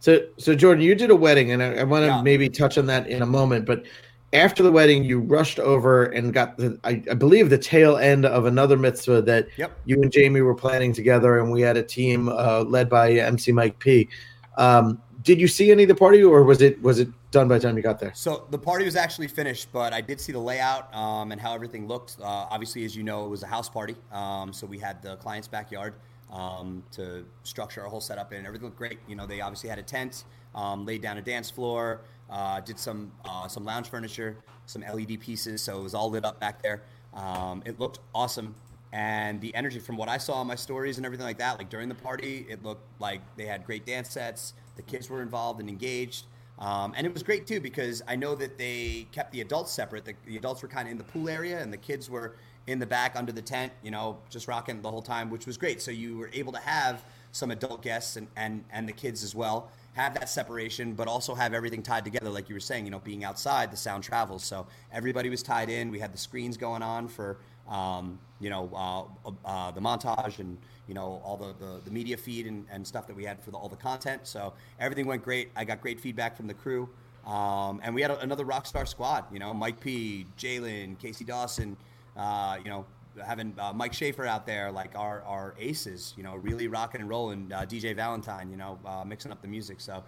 so 0.00 0.26
so 0.36 0.56
Jordan, 0.56 0.82
you 0.82 0.96
did 0.96 1.10
a 1.10 1.16
wedding, 1.16 1.52
and 1.52 1.62
I, 1.62 1.76
I 1.76 1.84
want 1.84 2.02
to 2.02 2.08
yeah. 2.08 2.22
maybe 2.22 2.48
touch 2.48 2.76
on 2.76 2.86
that 2.86 3.06
in 3.06 3.22
a 3.22 3.26
moment. 3.26 3.66
But 3.66 3.84
after 4.32 4.64
the 4.64 4.72
wedding, 4.72 5.04
you 5.04 5.20
rushed 5.20 5.60
over 5.60 6.06
and 6.06 6.34
got 6.34 6.56
the 6.56 6.76
I, 6.82 7.00
I 7.08 7.14
believe 7.14 7.50
the 7.50 7.58
tail 7.58 7.98
end 7.98 8.26
of 8.26 8.46
another 8.46 8.76
mitzvah 8.76 9.22
that 9.22 9.46
yep. 9.56 9.78
you 9.84 10.02
and 10.02 10.10
Jamie 10.10 10.40
were 10.40 10.56
planning 10.56 10.92
together, 10.92 11.38
and 11.38 11.52
we 11.52 11.60
had 11.60 11.76
a 11.76 11.84
team 11.84 12.28
uh, 12.28 12.64
led 12.64 12.90
by 12.90 13.12
MC 13.12 13.52
Mike 13.52 13.78
P. 13.78 14.08
Um, 14.56 15.00
did 15.22 15.40
you 15.40 15.46
see 15.46 15.70
any 15.70 15.84
of 15.84 15.88
the 15.88 15.94
party, 15.94 16.22
or 16.22 16.42
was 16.42 16.60
it 16.60 16.82
was 16.82 16.98
it 16.98 17.08
done 17.30 17.48
by 17.48 17.58
the 17.58 17.66
time 17.66 17.76
you 17.76 17.82
got 17.82 17.98
there? 17.98 18.12
So 18.14 18.46
the 18.50 18.58
party 18.58 18.84
was 18.84 18.96
actually 18.96 19.28
finished, 19.28 19.68
but 19.72 19.92
I 19.92 20.00
did 20.00 20.20
see 20.20 20.32
the 20.32 20.38
layout 20.38 20.92
um, 20.94 21.32
and 21.32 21.40
how 21.40 21.54
everything 21.54 21.86
looked. 21.86 22.16
Uh, 22.20 22.24
obviously, 22.24 22.84
as 22.84 22.96
you 22.96 23.02
know, 23.02 23.24
it 23.26 23.28
was 23.28 23.42
a 23.42 23.46
house 23.46 23.68
party, 23.68 23.96
um, 24.12 24.52
so 24.52 24.66
we 24.66 24.78
had 24.78 25.02
the 25.02 25.16
client's 25.16 25.48
backyard 25.48 25.94
um, 26.32 26.82
to 26.92 27.24
structure 27.42 27.82
our 27.82 27.88
whole 27.88 28.00
setup 28.00 28.32
in. 28.32 28.44
Everything 28.46 28.66
looked 28.66 28.78
great. 28.78 28.98
You 29.08 29.16
know, 29.16 29.26
they 29.26 29.40
obviously 29.40 29.68
had 29.68 29.78
a 29.78 29.82
tent, 29.82 30.24
um, 30.54 30.84
laid 30.84 31.02
down 31.02 31.18
a 31.18 31.22
dance 31.22 31.50
floor, 31.50 32.02
uh, 32.30 32.60
did 32.60 32.78
some 32.78 33.12
uh, 33.24 33.48
some 33.48 33.64
lounge 33.64 33.88
furniture, 33.88 34.36
some 34.66 34.82
LED 34.82 35.20
pieces, 35.20 35.62
so 35.62 35.78
it 35.78 35.82
was 35.82 35.94
all 35.94 36.10
lit 36.10 36.24
up 36.24 36.40
back 36.40 36.62
there. 36.62 36.82
Um, 37.14 37.62
it 37.66 37.80
looked 37.80 37.98
awesome 38.14 38.54
and 38.92 39.40
the 39.40 39.54
energy 39.54 39.78
from 39.78 39.96
what 39.96 40.08
I 40.08 40.18
saw 40.18 40.34
on 40.34 40.46
my 40.46 40.56
stories 40.56 40.96
and 40.96 41.06
everything 41.06 41.26
like 41.26 41.38
that, 41.38 41.58
like 41.58 41.70
during 41.70 41.88
the 41.88 41.94
party, 41.94 42.46
it 42.48 42.64
looked 42.64 42.84
like 43.00 43.20
they 43.36 43.46
had 43.46 43.64
great 43.64 43.86
dance 43.86 44.10
sets. 44.10 44.54
The 44.76 44.82
kids 44.82 45.08
were 45.08 45.22
involved 45.22 45.60
and 45.60 45.68
engaged. 45.68 46.26
Um, 46.60 46.92
and 46.96 47.06
it 47.06 47.12
was 47.12 47.22
great 47.22 47.46
too 47.46 47.60
because 47.60 48.02
I 48.06 48.16
know 48.16 48.34
that 48.34 48.58
they 48.58 49.06
kept 49.12 49.32
the 49.32 49.40
adults 49.40 49.72
separate. 49.72 50.04
The, 50.04 50.14
the 50.26 50.36
adults 50.36 50.62
were 50.62 50.68
kind 50.68 50.88
of 50.88 50.92
in 50.92 50.98
the 50.98 51.04
pool 51.04 51.28
area 51.28 51.60
and 51.60 51.72
the 51.72 51.78
kids 51.78 52.10
were 52.10 52.36
in 52.66 52.78
the 52.78 52.86
back 52.86 53.16
under 53.16 53.32
the 53.32 53.42
tent, 53.42 53.72
you 53.82 53.90
know, 53.90 54.18
just 54.28 54.46
rocking 54.46 54.82
the 54.82 54.90
whole 54.90 55.02
time, 55.02 55.30
which 55.30 55.46
was 55.46 55.56
great. 55.56 55.80
So 55.80 55.90
you 55.90 56.18
were 56.18 56.30
able 56.34 56.52
to 56.52 56.58
have 56.58 57.04
some 57.32 57.50
adult 57.50 57.82
guests 57.82 58.16
and, 58.16 58.28
and, 58.36 58.64
and 58.70 58.86
the 58.86 58.92
kids 58.92 59.24
as 59.24 59.34
well 59.34 59.70
have 59.94 60.14
that 60.14 60.28
separation, 60.28 60.92
but 60.92 61.08
also 61.08 61.34
have 61.34 61.52
everything 61.54 61.82
tied 61.82 62.04
together, 62.04 62.30
like 62.30 62.48
you 62.48 62.54
were 62.54 62.60
saying, 62.60 62.84
you 62.84 62.90
know, 62.90 63.00
being 63.00 63.24
outside, 63.24 63.72
the 63.72 63.76
sound 63.76 64.04
travels. 64.04 64.44
So 64.44 64.66
everybody 64.92 65.30
was 65.30 65.42
tied 65.42 65.68
in. 65.68 65.90
We 65.90 65.98
had 65.98 66.12
the 66.12 66.18
screens 66.18 66.56
going 66.56 66.82
on 66.82 67.08
for 67.08 67.38
um, 67.70 68.18
you 68.40 68.50
know, 68.50 68.68
uh, 68.74 69.30
uh, 69.44 69.70
the 69.70 69.80
montage 69.80 70.38
and, 70.40 70.58
you 70.88 70.94
know, 70.94 71.22
all 71.24 71.36
the, 71.36 71.54
the, 71.64 71.80
the 71.84 71.90
media 71.90 72.16
feed 72.16 72.46
and, 72.46 72.66
and, 72.70 72.84
stuff 72.84 73.06
that 73.06 73.14
we 73.14 73.24
had 73.24 73.40
for 73.40 73.52
the, 73.52 73.56
all 73.56 73.68
the 73.68 73.76
content. 73.76 74.26
So 74.26 74.52
everything 74.80 75.06
went 75.06 75.22
great. 75.22 75.50
I 75.54 75.64
got 75.64 75.80
great 75.80 76.00
feedback 76.00 76.36
from 76.36 76.48
the 76.48 76.54
crew. 76.54 76.88
Um, 77.26 77.80
and 77.84 77.94
we 77.94 78.02
had 78.02 78.10
a, 78.10 78.18
another 78.20 78.44
rock 78.44 78.66
star 78.66 78.86
squad, 78.86 79.24
you 79.32 79.38
know, 79.38 79.54
Mike 79.54 79.78
P, 79.78 80.26
Jalen, 80.38 80.98
Casey 80.98 81.24
Dawson, 81.24 81.76
uh, 82.16 82.56
you 82.64 82.70
know, 82.70 82.84
having 83.24 83.54
uh, 83.58 83.72
Mike 83.72 83.92
Schaefer 83.92 84.26
out 84.26 84.46
there, 84.46 84.72
like 84.72 84.96
our, 84.96 85.22
our 85.22 85.54
aces, 85.58 86.14
you 86.16 86.22
know, 86.22 86.36
really 86.36 86.66
rocking 86.66 87.00
and 87.00 87.10
rolling. 87.10 87.52
Uh, 87.52 87.60
DJ 87.60 87.94
Valentine, 87.94 88.50
you 88.50 88.56
know, 88.56 88.78
uh, 88.84 89.04
mixing 89.04 89.30
up 89.30 89.42
the 89.42 89.48
music. 89.48 89.80
So 89.80 90.02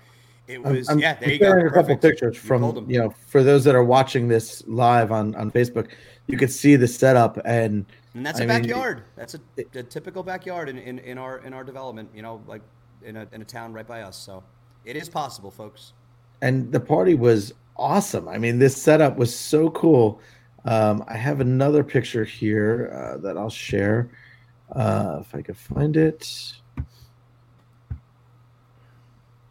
it 0.49 0.63
was, 0.63 0.89
I'm, 0.89 0.99
yeah, 0.99 1.15
there 1.15 1.29
I'm 1.29 1.33
you 1.33 1.39
go. 1.39 1.67
a 1.67 1.71
couple 1.71 1.97
pictures 1.97 2.37
from, 2.37 2.91
you 2.91 2.99
know, 2.99 3.11
for 3.11 3.43
those 3.43 3.65
that 3.65 3.75
are 3.75 3.85
watching 3.85 4.29
this 4.29 4.63
live 4.67 5.13
on, 5.13 5.35
on 5.37 5.51
Facebook 5.51 5.91
you 6.27 6.39
could 6.39 6.51
see 6.51 6.77
the 6.77 6.89
setup 6.89 7.39
and 7.45 7.87
and 8.15 8.27
that's 8.27 8.41
I 8.41 8.45
a 8.45 8.47
mean, 8.47 8.63
backyard. 8.63 9.05
That's 9.17 9.35
a, 9.35 9.41
a, 9.75 9.83
typical 9.83 10.23
backyard 10.23 10.69
in, 10.69 10.77
in, 10.77 10.99
in 10.99 11.17
our 11.17 11.39
in 11.39 11.55
our 11.55 11.65
development. 11.65 12.11
You 12.15 12.21
know, 12.21 12.43
like 12.47 12.61
in 13.03 13.17
a 13.17 13.27
in 13.33 13.41
a 13.41 13.45
town 13.45 13.73
right 13.73 13.87
by 13.87 14.03
us. 14.03 14.19
So 14.19 14.43
it 14.85 14.97
is 14.97 15.09
possible, 15.09 15.51
folks. 15.51 15.95
And 16.43 16.71
the 16.71 16.81
party 16.81 17.15
was 17.15 17.55
awesome. 17.77 18.29
I 18.29 18.37
mean, 18.37 18.59
this 18.59 18.77
setup 18.77 19.17
was 19.17 19.35
so 19.35 19.71
cool. 19.71 20.21
Um, 20.67 21.03
I 21.09 21.17
have 21.17 21.41
another 21.41 21.83
picture 21.83 22.25
here 22.25 22.93
uh, 22.95 23.19
that 23.19 23.39
I'll 23.39 23.51
share 23.51 24.11
uh, 24.73 25.19
if 25.21 25.35
I 25.35 25.41
could 25.41 25.57
find 25.57 25.97
it. 25.97 26.53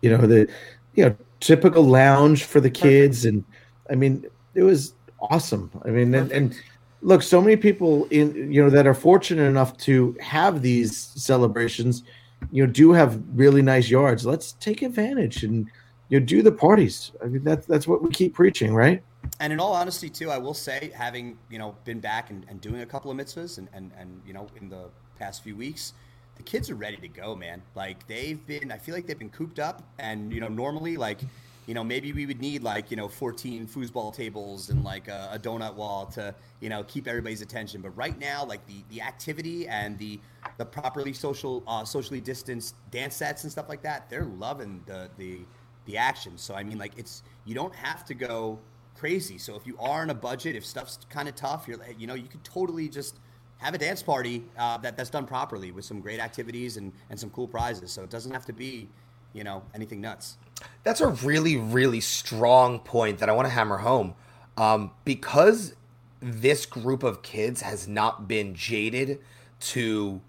You 0.02 0.18
know 0.18 0.28
the 0.28 0.50
you 0.96 1.06
know 1.06 1.16
typical 1.40 1.84
lounge 1.84 2.44
for 2.44 2.60
the 2.60 2.70
kids, 2.70 3.26
and 3.26 3.44
I 3.90 3.96
mean 3.96 4.26
it 4.54 4.64
was 4.64 4.94
awesome. 5.20 5.72
I 5.86 5.90
mean, 5.90 6.14
and, 6.14 6.32
and, 6.32 6.56
look, 7.02 7.24
so 7.24 7.42
many 7.42 7.56
people 7.56 8.08
in 8.12 8.52
you 8.52 8.64
know 8.64 8.70
that 8.70 8.88
are 8.88 8.94
fortunate 8.94 9.44
enough 9.44 9.78
to 9.78 10.16
have 10.20 10.62
these 10.62 10.98
celebrations, 10.98 12.04
you 12.52 12.66
know, 12.66 12.72
do 12.72 12.92
have 12.92 13.22
really 13.34 13.62
nice 13.62 13.90
yards. 13.90 14.26
Let's 14.26 14.54
take 14.54 14.82
advantage 14.82 15.44
and 15.44 15.68
you 16.10 16.20
know 16.20 16.26
do 16.26 16.42
the 16.42 16.52
parties. 16.52 17.12
I 17.24 17.28
mean, 17.28 17.44
that's 17.44 17.66
that's 17.66 17.88
what 17.88 18.02
we 18.02 18.10
keep 18.10 18.34
preaching, 18.34 18.74
right? 18.74 19.04
And 19.40 19.54
in 19.54 19.60
all 19.60 19.74
honesty, 19.74 20.10
too, 20.10 20.30
I 20.30 20.38
will 20.38 20.54
say, 20.54 20.92
having 20.94 21.38
you 21.50 21.60
know 21.60 21.76
been 21.86 22.00
back 22.00 22.30
and, 22.30 22.46
and 22.50 22.60
doing 22.62 22.82
a 22.82 22.86
couple 22.86 23.12
of 23.12 23.18
mitzvahs, 23.18 23.58
and, 23.58 23.68
and 23.74 23.92
and 23.98 24.22
you 24.26 24.34
know 24.34 24.48
in 24.60 24.70
the 24.70 24.90
past 25.18 25.44
few 25.44 25.56
weeks, 25.56 25.94
the 26.42 26.50
kids 26.50 26.72
are 26.72 26.76
ready 26.76 26.98
to 26.98 27.08
go, 27.08 27.36
man. 27.36 27.62
Like 27.76 28.08
they've 28.08 28.44
been, 28.48 28.72
I 28.72 28.78
feel 28.78 28.96
like 28.96 29.06
they've 29.06 29.20
been 29.20 29.30
cooped 29.30 29.60
up, 29.60 29.84
and 30.00 30.34
you 30.34 30.42
know 30.42 30.48
normally 30.48 30.98
like 30.98 31.20
you 31.68 31.76
know, 31.76 31.84
maybe 31.84 32.12
we 32.12 32.26
would 32.26 32.42
need 32.42 32.64
like, 32.64 32.90
you 32.90 32.98
know, 32.98 33.08
14 33.08 33.68
foosball 33.68 34.14
tables 34.14 34.72
and 34.72 34.84
like 34.84 35.08
a, 35.08 35.30
a, 35.32 35.40
donut 35.40 35.76
wall 35.76 36.08
to, 36.08 36.34
you 36.60 36.70
know, 36.70 36.84
keep 36.84 37.08
everybody's 37.08 37.44
attention. 37.44 37.82
But 37.82 37.92
right 37.92 38.20
now, 38.20 38.44
like 38.44 38.66
the, 38.66 38.84
the 38.90 39.00
activity 39.00 39.68
and 39.68 39.96
the, 40.00 40.20
the 40.58 40.66
properly 40.66 41.14
social, 41.14 41.64
uh, 41.68 41.86
socially 41.86 42.20
distanced 42.20 42.76
dance 42.90 43.16
sets 43.16 43.44
and 43.44 43.52
stuff 43.52 43.70
like 43.70 43.84
that, 43.84 44.10
they're 44.10 44.26
loving 44.26 44.82
the, 44.88 45.12
the, 45.18 45.42
the 45.86 45.98
action. 45.98 46.36
So, 46.36 46.56
I 46.56 46.64
mean, 46.64 46.80
like 46.80 46.94
it's, 46.98 47.22
you 47.46 47.54
don't 47.54 47.76
have 47.76 48.04
to 48.06 48.16
go 48.16 48.58
crazy. 48.96 49.38
So 49.38 49.56
if 49.56 49.68
you 49.68 49.78
are 49.80 50.02
on 50.02 50.10
a 50.10 50.16
budget, 50.16 50.56
if 50.56 50.66
stuff's 50.66 50.98
kind 51.12 51.30
of 51.30 51.36
tough, 51.36 51.68
you're, 51.68 51.80
you 51.98 52.08
know, 52.08 52.16
you 52.16 52.28
could 52.28 52.44
totally 52.44 52.90
just 52.90 53.20
have 53.62 53.74
a 53.74 53.78
dance 53.78 54.02
party 54.02 54.44
uh, 54.58 54.78
that, 54.80 54.98
that's 54.98 55.10
done 55.10 55.26
properly 55.26 55.72
with 55.72 55.86
some 55.86 56.02
great 56.02 56.20
activities 56.20 56.78
and, 56.78 56.92
and 57.10 57.20
some 57.20 57.30
cool 57.30 57.48
prizes. 57.48 57.92
So 57.92 58.04
it 58.04 58.10
doesn't 58.10 58.32
have 58.32 58.46
to 58.48 58.54
be, 58.54 58.90
you 59.34 59.44
know, 59.44 59.62
anything 59.76 60.02
nuts. 60.02 60.38
That's 60.84 61.02
a 61.02 61.08
really, 61.08 61.58
really 61.58 62.02
strong 62.02 62.80
point 62.80 63.20
that 63.20 63.30
I 63.30 63.34
want 63.34 63.48
to 63.48 63.54
hammer 63.54 63.78
home. 63.78 64.16
Um, 64.58 64.92
because 65.06 65.76
this 66.20 66.66
group 66.66 67.04
of 67.04 67.22
kids 67.22 67.62
has 67.62 67.88
not 67.88 68.28
been 68.28 68.56
jaded 68.56 69.20
to 69.60 70.22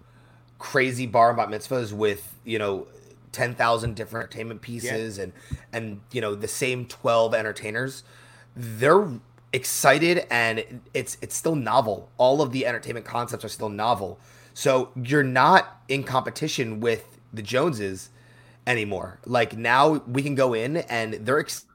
crazy 0.59 1.07
bar 1.07 1.29
and 1.29 1.37
bat 1.37 1.49
mitzvahs 1.49 1.91
with, 1.91 2.35
you 2.43 2.59
know, 2.59 2.87
10,000 3.31 3.95
different 3.95 4.25
entertainment 4.25 4.61
pieces 4.61 5.17
yeah. 5.17 5.23
and, 5.23 5.33
and, 5.73 6.01
you 6.11 6.21
know, 6.21 6.35
the 6.35 6.47
same 6.47 6.85
12 6.85 7.33
entertainers. 7.33 8.03
They're 8.55 9.07
excited 9.53 10.25
and 10.29 10.81
it's 10.93 11.17
it's 11.21 11.35
still 11.35 11.55
novel. 11.55 12.09
All 12.17 12.41
of 12.41 12.51
the 12.51 12.65
entertainment 12.65 13.05
concepts 13.05 13.45
are 13.45 13.49
still 13.49 13.69
novel. 13.69 14.19
So 14.53 14.91
you're 14.95 15.23
not 15.23 15.81
in 15.87 16.03
competition 16.03 16.79
with 16.79 17.17
the 17.31 17.41
Joneses 17.41 18.09
anymore. 18.67 19.19
Like 19.25 19.55
now 19.55 20.03
we 20.07 20.23
can 20.23 20.35
go 20.35 20.53
in 20.53 20.77
and 20.77 21.13
they're 21.13 21.39
ex- 21.39 21.65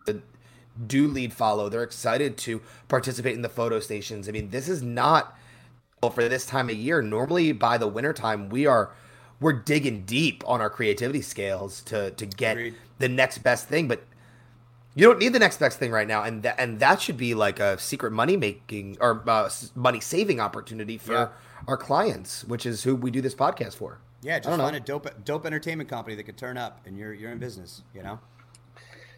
do 0.86 1.08
lead 1.08 1.32
follow. 1.32 1.68
They're 1.68 1.82
excited 1.82 2.36
to 2.38 2.60
participate 2.88 3.34
in 3.34 3.42
the 3.42 3.48
photo 3.48 3.80
stations. 3.80 4.28
I 4.28 4.32
mean, 4.32 4.50
this 4.50 4.68
is 4.68 4.82
not 4.82 5.36
well, 6.02 6.10
for 6.10 6.28
this 6.28 6.46
time 6.46 6.68
of 6.68 6.76
year. 6.76 7.02
Normally 7.02 7.52
by 7.52 7.78
the 7.78 7.88
wintertime 7.88 8.48
we 8.48 8.66
are 8.66 8.90
we're 9.40 9.52
digging 9.52 10.02
deep 10.04 10.42
on 10.46 10.60
our 10.60 10.70
creativity 10.70 11.22
scales 11.22 11.82
to 11.82 12.10
to 12.12 12.26
get 12.26 12.52
Agreed. 12.52 12.74
the 12.98 13.08
next 13.08 13.38
best 13.38 13.68
thing, 13.68 13.88
but 13.88 14.04
you 14.98 15.06
don't 15.06 15.20
need 15.20 15.32
the 15.32 15.38
next 15.38 15.60
best 15.60 15.78
thing 15.78 15.92
right 15.92 16.08
now, 16.08 16.24
and 16.24 16.42
that 16.42 16.58
and 16.58 16.80
that 16.80 17.00
should 17.00 17.16
be 17.16 17.32
like 17.32 17.60
a 17.60 17.78
secret 17.78 18.10
money 18.10 18.36
making 18.36 18.96
or 19.00 19.22
uh, 19.28 19.48
money 19.76 20.00
saving 20.00 20.40
opportunity 20.40 20.98
for 20.98 21.12
yeah. 21.12 21.28
our 21.68 21.76
clients, 21.76 22.42
which 22.44 22.66
is 22.66 22.82
who 22.82 22.96
we 22.96 23.12
do 23.12 23.20
this 23.20 23.34
podcast 23.34 23.74
for. 23.74 24.00
Yeah, 24.22 24.40
just 24.40 24.48
find 24.48 24.72
know. 24.72 24.76
a 24.76 24.80
dope 24.80 25.24
dope 25.24 25.46
entertainment 25.46 25.88
company 25.88 26.16
that 26.16 26.24
could 26.24 26.36
turn 26.36 26.58
up, 26.58 26.80
and 26.84 26.98
you're 26.98 27.14
you're 27.14 27.30
in 27.30 27.38
business. 27.38 27.82
You 27.94 28.02
know. 28.02 28.18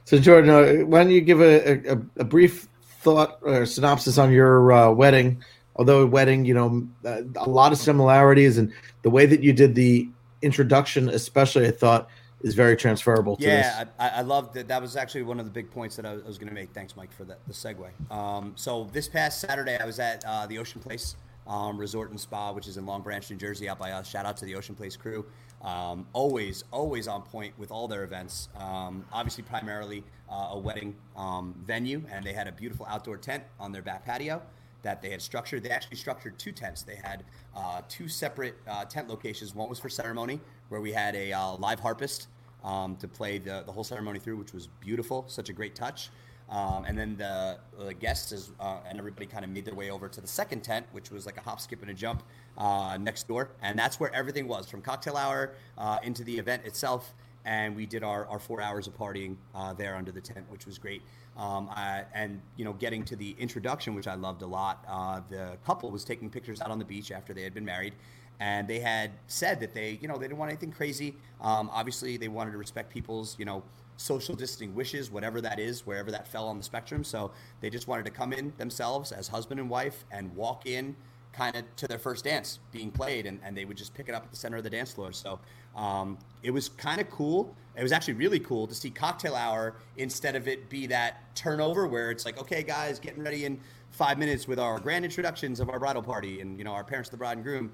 So 0.04 0.18
Jordan, 0.18 0.50
uh, 0.50 0.84
why 0.84 1.02
don't 1.02 1.12
you 1.12 1.22
give 1.22 1.40
a, 1.40 1.92
a, 1.92 1.92
a, 2.16 2.24
brief 2.24 2.68
thought 3.00 3.38
or 3.40 3.64
synopsis 3.64 4.18
on 4.18 4.32
your 4.32 4.72
uh, 4.72 4.90
wedding? 4.90 5.42
Although 5.76 6.04
wedding, 6.04 6.44
you 6.44 6.52
know, 6.52 6.86
uh, 7.06 7.22
a 7.36 7.48
lot 7.48 7.72
of 7.72 7.78
similarities, 7.78 8.58
and 8.58 8.70
the 9.00 9.08
way 9.08 9.24
that 9.24 9.42
you 9.42 9.54
did 9.54 9.74
the 9.74 10.10
introduction, 10.42 11.08
especially, 11.08 11.66
I 11.66 11.70
thought 11.70 12.10
is 12.42 12.55
very 12.55 12.76
transferable 12.76 13.37
to 13.37 13.44
yeah, 13.44 13.85
I, 13.98 14.09
I 14.09 14.20
love 14.22 14.53
that. 14.55 14.68
That 14.68 14.81
was 14.81 14.96
actually 14.96 15.22
one 15.22 15.38
of 15.38 15.44
the 15.44 15.50
big 15.50 15.70
points 15.70 15.96
that 15.96 16.07
I 16.07 16.14
was, 16.14 16.24
was 16.24 16.38
going 16.38 16.48
to 16.48 16.55
make. 16.55 16.72
Thanks, 16.72 16.96
Mike, 16.96 17.12
for 17.12 17.24
that 17.24 17.38
the 17.46 17.53
segue. 17.53 17.88
Um, 18.11 18.53
so 18.57 18.88
this 18.92 19.09
past 19.09 19.40
Saturday, 19.40 19.79
I 19.79 19.85
was 19.85 19.98
at 19.98 20.24
uh, 20.24 20.46
the 20.46 20.59
Ocean 20.59 20.81
Place 20.81 21.16
um, 21.46 21.79
Resort 21.79 22.11
and 22.11 22.20
Spa, 22.20 22.53
which 22.53 22.66
is 22.66 22.76
in 22.76 22.87
Long 22.87 23.03
Branch, 23.03 23.29
New 23.31 23.37
Jersey, 23.37 23.68
out 23.68 23.79
by 23.79 23.92
us. 23.92 24.09
Shout 24.09 24.24
out 24.24 24.37
to 24.38 24.44
the 24.44 24.55
Ocean 24.55 24.74
Place 24.74 24.96
crew. 24.96 25.26
Um, 25.62 26.07
always, 26.14 26.64
always 26.70 27.07
on 27.07 27.22
point 27.22 27.59
with 27.59 27.70
all 27.70 27.87
their 27.87 28.05
events. 28.05 28.48
Um, 28.57 29.05
obviously, 29.12 29.44
primarily 29.44 30.03
uh, 30.31 30.50
a 30.53 30.59
wedding 30.59 30.96
um, 31.16 31.55
venue, 31.66 32.03
and 32.11 32.24
they 32.24 32.33
had 32.33 32.48
a 32.48 32.53
beautiful 32.53 32.87
outdoor 32.88 33.18
tent 33.18 33.44
on 33.59 33.72
their 33.72 33.83
back 33.83 34.05
patio 34.07 34.40
that 34.82 35.02
they 35.02 35.10
had 35.10 35.22
structured. 35.22 35.62
They 35.62 35.70
actually 35.70 35.96
structured 35.96 36.38
two 36.38 36.52
tents. 36.52 36.82
They 36.82 36.96
had 36.96 37.24
uh, 37.56 37.82
two 37.88 38.08
separate 38.08 38.56
uh, 38.68 38.84
tent 38.84 39.08
locations. 39.08 39.54
One 39.54 39.68
was 39.68 39.78
for 39.78 39.88
ceremony, 39.88 40.40
where 40.68 40.80
we 40.80 40.92
had 40.92 41.14
a 41.14 41.32
uh, 41.32 41.56
live 41.56 41.80
harpist 41.80 42.28
um, 42.64 42.96
to 42.96 43.08
play 43.08 43.38
the, 43.38 43.62
the 43.66 43.72
whole 43.72 43.84
ceremony 43.84 44.18
through, 44.18 44.36
which 44.36 44.52
was 44.52 44.66
beautiful, 44.80 45.24
such 45.28 45.48
a 45.48 45.52
great 45.52 45.74
touch. 45.74 46.10
Um, 46.50 46.84
and 46.84 46.98
then 46.98 47.16
the, 47.16 47.58
the 47.78 47.94
guests 47.94 48.32
is, 48.32 48.50
uh, 48.58 48.78
and 48.88 48.98
everybody 48.98 49.26
kind 49.26 49.44
of 49.44 49.50
made 49.50 49.64
their 49.64 49.74
way 49.74 49.90
over 49.90 50.08
to 50.08 50.20
the 50.20 50.26
second 50.26 50.64
tent, 50.64 50.84
which 50.90 51.10
was 51.10 51.24
like 51.24 51.36
a 51.36 51.40
hop, 51.40 51.60
skip, 51.60 51.80
and 51.80 51.90
a 51.90 51.94
jump 51.94 52.24
uh, 52.58 52.98
next 53.00 53.28
door. 53.28 53.50
And 53.62 53.78
that's 53.78 54.00
where 54.00 54.12
everything 54.12 54.48
was 54.48 54.68
from 54.68 54.82
cocktail 54.82 55.16
hour 55.16 55.54
uh, 55.78 55.98
into 56.02 56.24
the 56.24 56.36
event 56.36 56.64
itself. 56.64 57.14
And 57.44 57.74
we 57.74 57.87
did 57.87 58.03
our, 58.03 58.26
our 58.26 58.38
four 58.38 58.61
hours 58.61 58.87
of 58.87 58.96
partying 58.96 59.37
uh, 59.55 59.72
there 59.72 59.96
under 59.96 60.12
the 60.12 60.20
tent, 60.20 60.44
which 60.50 60.66
was 60.66 60.79
great. 60.79 61.03
Um, 61.37 61.68
I, 61.70 62.05
and 62.14 62.40
you 62.57 62.64
know, 62.64 62.74
getting 62.74 63.05
to 63.05 63.16
the 63.16 63.35
introduction, 63.38 63.94
which 63.94 64.07
I 64.07 64.14
loved 64.14 64.42
a 64.42 64.46
lot. 64.46 64.85
Uh, 64.87 65.20
the 65.31 65.57
couple 65.64 65.90
was 65.90 66.05
taking 66.05 66.29
pictures 66.29 66.61
out 66.61 66.70
on 66.70 66.79
the 66.79 66.85
beach 66.85 67.11
after 67.11 67.33
they 67.33 67.42
had 67.42 67.55
been 67.55 67.64
married, 67.64 67.94
and 68.40 68.68
they 68.68 68.81
had 68.81 69.12
said 69.26 69.61
that 69.61 69.72
they, 69.72 69.98
you 70.03 70.09
know, 70.09 70.14
they 70.14 70.26
didn't 70.26 70.38
want 70.38 70.50
anything 70.50 70.72
crazy. 70.72 71.16
Um, 71.40 71.70
obviously, 71.72 72.16
they 72.16 72.29
wanted 72.29 72.53
to 72.53 72.59
respect 72.59 72.92
people's, 72.92 73.37
you 73.38 73.44
know, 73.44 73.62
social 73.96 74.35
distancing 74.35 74.74
wishes, 74.74 75.11
whatever 75.11 75.40
that 75.40 75.59
is, 75.59 75.87
wherever 75.87 76.11
that 76.11 76.26
fell 76.26 76.48
on 76.48 76.57
the 76.57 76.64
spectrum. 76.64 77.05
So 77.05 77.31
they 77.61 77.70
just 77.70 77.87
wanted 77.87 78.05
to 78.07 78.11
come 78.11 78.33
in 78.33 78.53
themselves 78.57 79.12
as 79.12 79.29
husband 79.29 79.61
and 79.61 79.68
wife 79.68 80.05
and 80.11 80.35
walk 80.35 80.66
in 80.66 80.96
kind 81.33 81.55
of 81.55 81.64
to 81.76 81.87
their 81.87 81.98
first 81.98 82.24
dance 82.24 82.59
being 82.72 82.90
played, 82.90 83.26
and, 83.26 83.40
and 83.44 83.57
they 83.57 83.64
would 83.64 83.76
just 83.76 83.94
pick 83.94 84.09
it 84.09 84.14
up 84.14 84.24
at 84.24 84.31
the 84.31 84.37
center 84.37 84.57
of 84.57 84.64
the 84.64 84.70
dance 84.70 84.92
floor. 84.92 85.12
So 85.12 85.38
um, 85.76 86.18
it 86.42 86.50
was 86.50 86.68
kind 86.68 87.00
of 87.00 87.11
cool. 87.11 87.54
It 87.76 87.83
was 87.83 87.92
actually 87.92 88.14
really 88.14 88.40
cool 88.40 88.66
to 88.66 88.74
see 88.74 88.90
cocktail 88.90 89.35
hour 89.35 89.76
instead 89.96 90.37
of 90.37 90.48
it 90.48 90.68
be 90.68 90.87
that 90.88 91.35
turnover 91.35 91.87
where 91.87 92.11
it's 92.11 92.24
like, 92.24 92.38
okay, 92.40 92.62
guys, 92.62 92.98
getting 92.98 93.22
ready 93.22 93.44
in 93.44 93.61
five 93.90 94.18
minutes 94.18 94.46
with 94.46 94.59
our 94.59 94.78
grand 94.78 95.04
introductions 95.04 95.61
of 95.61 95.70
our 95.70 95.78
bridal 95.78 96.02
party 96.02 96.40
and 96.40 96.59
you 96.59 96.64
know 96.64 96.72
our 96.72 96.85
parents, 96.85 97.09
the 97.09 97.16
bride 97.16 97.37
and 97.37 97.44
groom 97.44 97.70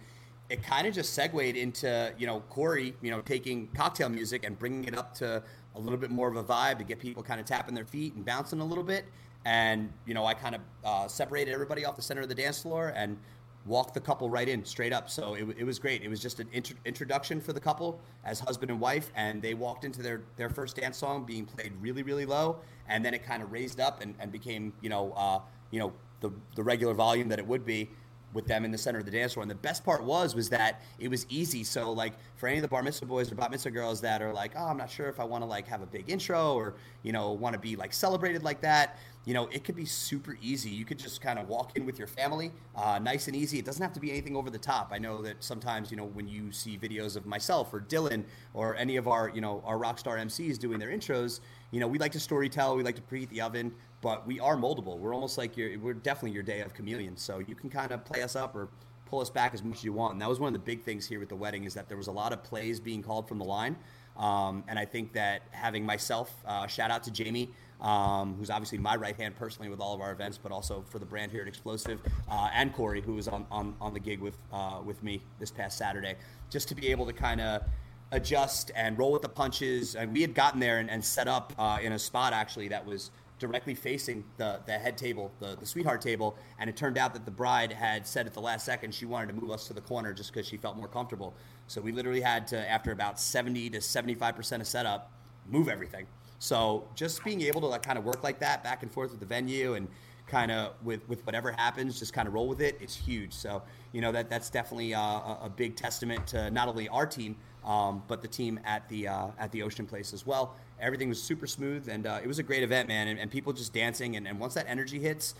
it 0.48 0.62
kind 0.62 0.86
of 0.86 0.94
just 0.94 1.12
segued 1.12 1.56
into 1.56 2.12
you 2.18 2.26
know 2.26 2.40
Corey, 2.48 2.94
you 3.02 3.10
know, 3.10 3.20
taking 3.20 3.68
cocktail 3.68 4.08
music 4.08 4.44
and 4.44 4.58
bringing 4.58 4.84
it 4.84 4.96
up 4.96 5.14
to 5.14 5.42
a 5.74 5.80
little 5.80 5.98
bit 5.98 6.10
more 6.10 6.28
of 6.28 6.36
a 6.36 6.44
vibe 6.44 6.78
to 6.78 6.84
get 6.84 6.98
people 6.98 7.22
kind 7.22 7.40
of 7.40 7.46
tapping 7.46 7.74
their 7.74 7.84
feet 7.84 8.14
and 8.14 8.24
bouncing 8.24 8.60
a 8.60 8.64
little 8.64 8.84
bit. 8.84 9.04
And 9.44 9.92
you 10.06 10.14
know, 10.14 10.24
I 10.24 10.34
kind 10.34 10.54
of 10.54 10.60
uh, 10.84 11.08
separated 11.08 11.52
everybody 11.52 11.84
off 11.84 11.96
the 11.96 12.02
center 12.02 12.22
of 12.22 12.28
the 12.28 12.34
dance 12.34 12.62
floor 12.62 12.92
and 12.96 13.18
walked 13.66 13.94
the 13.94 14.00
couple 14.00 14.30
right 14.30 14.48
in 14.48 14.64
straight 14.64 14.92
up. 14.92 15.10
So 15.10 15.34
it, 15.34 15.46
it 15.58 15.64
was 15.64 15.78
great. 15.78 16.02
It 16.02 16.08
was 16.08 16.20
just 16.20 16.40
an 16.40 16.48
intro- 16.52 16.76
introduction 16.84 17.40
for 17.40 17.52
the 17.52 17.60
couple 17.60 18.00
as 18.24 18.40
husband 18.40 18.70
and 18.70 18.80
wife, 18.80 19.10
and 19.14 19.42
they 19.42 19.54
walked 19.54 19.84
into 19.84 20.02
their 20.02 20.22
their 20.36 20.48
first 20.48 20.76
dance 20.76 20.96
song 20.96 21.24
being 21.24 21.44
played 21.44 21.72
really 21.80 22.02
really 22.02 22.26
low, 22.26 22.58
and 22.88 23.04
then 23.04 23.14
it 23.14 23.24
kind 23.24 23.42
of 23.42 23.52
raised 23.52 23.80
up 23.80 24.02
and, 24.02 24.14
and 24.18 24.32
became 24.32 24.72
you 24.80 24.88
know 24.88 25.12
uh, 25.12 25.40
you 25.70 25.78
know 25.78 25.92
the 26.20 26.30
the 26.54 26.62
regular 26.62 26.94
volume 26.94 27.28
that 27.28 27.38
it 27.38 27.46
would 27.46 27.64
be 27.64 27.90
with 28.32 28.46
them 28.46 28.64
in 28.64 28.70
the 28.70 28.78
center 28.78 28.98
of 28.98 29.04
the 29.04 29.10
dance 29.10 29.34
floor. 29.34 29.42
And 29.42 29.50
the 29.50 29.54
best 29.54 29.84
part 29.84 30.02
was 30.04 30.34
was 30.34 30.48
that 30.50 30.82
it 30.98 31.08
was 31.08 31.26
easy. 31.28 31.64
So 31.64 31.92
like 31.92 32.12
for 32.36 32.48
any 32.48 32.58
of 32.58 32.62
the 32.62 32.68
bar 32.68 32.82
mitzvah 32.82 33.06
boys 33.06 33.32
or 33.32 33.34
bar 33.34 33.48
mitzvah 33.48 33.70
girls 33.70 34.00
that 34.02 34.22
are 34.22 34.32
like, 34.32 34.52
oh, 34.56 34.66
I'm 34.66 34.76
not 34.76 34.90
sure 34.90 35.08
if 35.08 35.18
I 35.18 35.24
want 35.24 35.42
to 35.42 35.46
like 35.46 35.66
have 35.68 35.82
a 35.82 35.86
big 35.86 36.10
intro 36.10 36.54
or 36.54 36.74
you 37.02 37.12
know 37.12 37.32
want 37.32 37.54
to 37.54 37.58
be 37.58 37.76
like 37.76 37.92
celebrated 37.92 38.42
like 38.42 38.60
that. 38.60 38.98
You 39.24 39.34
know, 39.34 39.48
it 39.48 39.64
could 39.64 39.74
be 39.74 39.86
super 39.86 40.38
easy. 40.40 40.70
You 40.70 40.84
could 40.84 41.00
just 41.00 41.20
kind 41.20 41.38
of 41.38 41.48
walk 41.48 41.76
in 41.76 41.84
with 41.84 41.98
your 41.98 42.06
family, 42.06 42.52
uh, 42.76 43.00
nice 43.02 43.26
and 43.26 43.34
easy. 43.34 43.58
It 43.58 43.64
doesn't 43.64 43.82
have 43.82 43.92
to 43.94 44.00
be 44.00 44.12
anything 44.12 44.36
over 44.36 44.50
the 44.50 44.58
top. 44.58 44.90
I 44.92 44.98
know 44.98 45.20
that 45.22 45.42
sometimes 45.42 45.90
you 45.90 45.96
know 45.96 46.04
when 46.04 46.28
you 46.28 46.52
see 46.52 46.78
videos 46.78 47.16
of 47.16 47.26
myself 47.26 47.72
or 47.74 47.80
Dylan 47.80 48.24
or 48.54 48.76
any 48.76 48.96
of 48.96 49.08
our 49.08 49.30
you 49.30 49.40
know 49.40 49.62
our 49.66 49.78
rock 49.78 49.98
star 49.98 50.16
MCs 50.16 50.58
doing 50.58 50.78
their 50.78 50.90
intros, 50.90 51.40
you 51.70 51.80
know 51.80 51.86
we 51.86 51.98
like 51.98 52.12
to 52.12 52.20
story 52.20 52.48
tell, 52.48 52.76
we 52.76 52.82
like 52.82 52.96
to 52.96 53.02
preheat 53.02 53.28
the 53.30 53.40
oven 53.40 53.72
but 54.06 54.26
we 54.26 54.38
are 54.40 54.56
moldable. 54.56 54.98
We're 54.98 55.14
almost 55.14 55.38
like 55.38 55.56
your, 55.56 55.78
we're 55.78 55.94
definitely 55.94 56.32
your 56.32 56.42
day 56.42 56.60
of 56.60 56.74
chameleon. 56.74 57.16
So 57.16 57.38
you 57.40 57.54
can 57.54 57.70
kind 57.70 57.92
of 57.92 58.04
play 58.04 58.22
us 58.22 58.36
up 58.36 58.54
or 58.54 58.68
pull 59.06 59.20
us 59.20 59.30
back 59.30 59.54
as 59.54 59.62
much 59.62 59.78
as 59.78 59.84
you 59.84 59.92
want. 59.92 60.12
And 60.12 60.22
that 60.22 60.28
was 60.28 60.38
one 60.38 60.48
of 60.48 60.52
the 60.52 60.64
big 60.64 60.82
things 60.82 61.06
here 61.06 61.20
with 61.20 61.28
the 61.28 61.36
wedding 61.36 61.64
is 61.64 61.74
that 61.74 61.88
there 61.88 61.96
was 61.96 62.08
a 62.08 62.12
lot 62.12 62.32
of 62.32 62.42
plays 62.42 62.78
being 62.80 63.02
called 63.02 63.28
from 63.28 63.38
the 63.38 63.44
line. 63.44 63.76
Um, 64.16 64.64
and 64.68 64.78
I 64.78 64.84
think 64.84 65.12
that 65.14 65.42
having 65.50 65.84
myself, 65.84 66.34
uh, 66.46 66.66
shout 66.66 66.90
out 66.90 67.02
to 67.04 67.10
Jamie, 67.10 67.50
um, 67.80 68.34
who's 68.38 68.48
obviously 68.48 68.78
my 68.78 68.96
right 68.96 69.16
hand 69.16 69.36
personally 69.36 69.68
with 69.68 69.80
all 69.80 69.94
of 69.94 70.00
our 70.00 70.12
events, 70.12 70.38
but 70.38 70.52
also 70.52 70.84
for 70.88 70.98
the 70.98 71.04
brand 71.04 71.30
here 71.30 71.42
at 71.42 71.48
Explosive, 71.48 72.00
uh, 72.30 72.48
and 72.54 72.72
Corey, 72.72 73.02
who 73.02 73.14
was 73.14 73.28
on, 73.28 73.44
on, 73.50 73.74
on 73.80 73.92
the 73.92 74.00
gig 74.00 74.20
with, 74.20 74.38
uh, 74.52 74.80
with 74.84 75.02
me 75.02 75.20
this 75.38 75.50
past 75.50 75.76
Saturday, 75.76 76.14
just 76.48 76.68
to 76.68 76.74
be 76.74 76.88
able 76.88 77.06
to 77.06 77.12
kind 77.12 77.40
of 77.40 77.62
adjust 78.12 78.70
and 78.74 78.98
roll 78.98 79.12
with 79.12 79.22
the 79.22 79.28
punches. 79.28 79.94
And 79.94 80.12
we 80.12 80.20
had 80.20 80.34
gotten 80.34 80.60
there 80.60 80.78
and, 80.78 80.90
and 80.90 81.04
set 81.04 81.28
up 81.28 81.52
uh, 81.58 81.78
in 81.82 81.92
a 81.92 81.98
spot 81.98 82.32
actually 82.32 82.68
that 82.68 82.84
was 82.84 83.10
directly 83.38 83.74
facing 83.74 84.24
the, 84.38 84.60
the 84.66 84.72
head 84.72 84.96
table, 84.96 85.30
the, 85.40 85.56
the 85.56 85.66
sweetheart 85.66 86.00
table, 86.00 86.36
and 86.58 86.70
it 86.70 86.76
turned 86.76 86.96
out 86.96 87.12
that 87.12 87.24
the 87.24 87.30
bride 87.30 87.70
had 87.70 88.06
said 88.06 88.26
at 88.26 88.32
the 88.32 88.40
last 88.40 88.64
second 88.64 88.94
she 88.94 89.04
wanted 89.04 89.26
to 89.26 89.34
move 89.34 89.50
us 89.50 89.66
to 89.66 89.74
the 89.74 89.80
corner 89.80 90.14
just 90.14 90.32
because 90.32 90.46
she 90.46 90.56
felt 90.56 90.76
more 90.76 90.88
comfortable. 90.88 91.34
So 91.66 91.80
we 91.80 91.92
literally 91.92 92.20
had 92.20 92.46
to, 92.48 92.70
after 92.70 92.92
about 92.92 93.20
70 93.20 93.70
to 93.70 93.78
75% 93.78 94.60
of 94.60 94.66
setup, 94.66 95.12
move 95.48 95.68
everything. 95.68 96.06
So 96.38 96.88
just 96.94 97.24
being 97.24 97.42
able 97.42 97.60
to 97.62 97.66
like 97.66 97.82
kind 97.82 97.98
of 97.98 98.04
work 98.04 98.22
like 98.22 98.38
that 98.40 98.62
back 98.62 98.82
and 98.82 98.90
forth 98.90 99.10
with 99.10 99.20
the 99.20 99.26
venue 99.26 99.74
and 99.74 99.88
kind 100.26 100.50
of 100.50 100.72
with 100.82 101.08
with 101.08 101.24
whatever 101.24 101.52
happens, 101.52 101.98
just 101.98 102.12
kind 102.12 102.26
of 102.28 102.34
roll 102.34 102.48
with 102.48 102.60
it. 102.60 102.78
It's 102.80 102.96
huge. 102.96 103.32
So 103.32 103.62
you 103.92 104.00
know 104.00 104.12
that 104.12 104.28
that's 104.28 104.50
definitely 104.50 104.94
uh, 104.94 105.00
a, 105.00 105.50
big 105.54 105.76
testament 105.76 106.26
to 106.28 106.50
not 106.50 106.68
only 106.68 106.88
our 106.88 107.06
team, 107.06 107.36
um, 107.64 108.02
but 108.08 108.22
the 108.22 108.28
team 108.28 108.58
at 108.64 108.88
the 108.88 109.08
uh, 109.08 109.28
at 109.38 109.52
the 109.52 109.62
Ocean 109.62 109.86
Place 109.86 110.12
as 110.12 110.26
well. 110.26 110.54
Everything 110.80 111.08
was 111.08 111.22
super 111.22 111.46
smooth, 111.46 111.88
and 111.88 112.06
uh, 112.06 112.20
it 112.22 112.26
was 112.26 112.38
a 112.38 112.42
great 112.42 112.62
event, 112.62 112.88
man. 112.88 113.08
And, 113.08 113.18
and 113.18 113.30
people 113.30 113.52
just 113.52 113.72
dancing, 113.72 114.16
and, 114.16 114.28
and 114.28 114.38
once 114.38 114.54
that 114.54 114.66
energy 114.68 114.98
hits, 114.98 115.34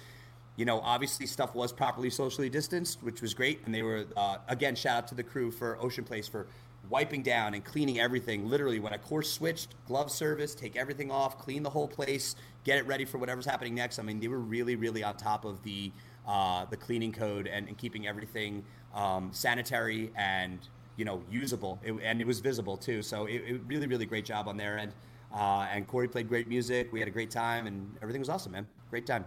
you 0.57 0.65
know, 0.65 0.81
obviously 0.81 1.27
stuff 1.27 1.55
was 1.55 1.73
properly 1.73 2.09
socially 2.09 2.49
distanced, 2.49 3.03
which 3.03 3.21
was 3.21 3.35
great. 3.35 3.61
And 3.67 3.75
they 3.75 3.83
were, 3.83 4.07
uh, 4.17 4.39
again, 4.49 4.75
shout 4.75 4.97
out 4.97 5.09
to 5.09 5.15
the 5.15 5.23
crew 5.23 5.51
for 5.51 5.77
Ocean 5.81 6.05
Place 6.05 6.27
for 6.27 6.47
wiping 6.89 7.23
down 7.23 7.55
and 7.55 7.65
cleaning 7.65 8.01
everything. 8.01 8.49
Literally, 8.49 8.81
when 8.81 8.93
a 8.93 8.99
course 8.99 9.31
switched, 9.31 9.75
glove 9.87 10.11
service, 10.11 10.55
take 10.55 10.77
everything 10.77 11.11
off, 11.11 11.39
clean 11.39 11.63
the 11.63 11.71
whole 11.71 11.89
place, 11.89 12.37
get 12.65 12.79
it 12.79 12.87
ready 12.87 13.05
for 13.05 13.19
whatever's 13.19 13.47
happening 13.47 13.75
next. 13.75 13.99
I 13.99 14.03
mean, 14.03 14.21
they 14.21 14.29
were 14.29 14.39
really, 14.39 14.77
really 14.77 15.03
on 15.03 15.17
top 15.17 15.45
of 15.45 15.63
the 15.63 15.93
uh, 16.27 16.65
the 16.67 16.77
cleaning 16.77 17.13
code 17.13 17.47
and, 17.47 17.69
and 17.69 17.79
keeping 17.79 18.09
everything 18.09 18.65
um, 18.95 19.31
sanitary 19.33 20.11
and 20.17 20.59
you 20.97 21.05
know 21.05 21.23
usable. 21.31 21.79
It, 21.85 21.95
and 22.03 22.21
it 22.21 22.27
was 22.27 22.41
visible 22.41 22.77
too. 22.77 23.03
So 23.03 23.27
it, 23.27 23.43
it 23.47 23.61
really, 23.67 23.87
really 23.87 24.07
great 24.07 24.25
job 24.25 24.49
on 24.49 24.57
their 24.57 24.79
end. 24.79 24.93
Uh, 25.35 25.67
and 25.71 25.87
Corey 25.87 26.09
played 26.09 26.29
great 26.29 26.49
music. 26.49 26.93
We 26.93 26.99
had 26.99 27.09
a 27.09 27.13
great 27.13 27.31
time, 27.31 27.67
and 27.67 27.95
everything 28.01 28.21
was 28.21 28.29
awesome, 28.29 28.53
man. 28.53 28.67
Great 28.91 29.07
time. 29.07 29.25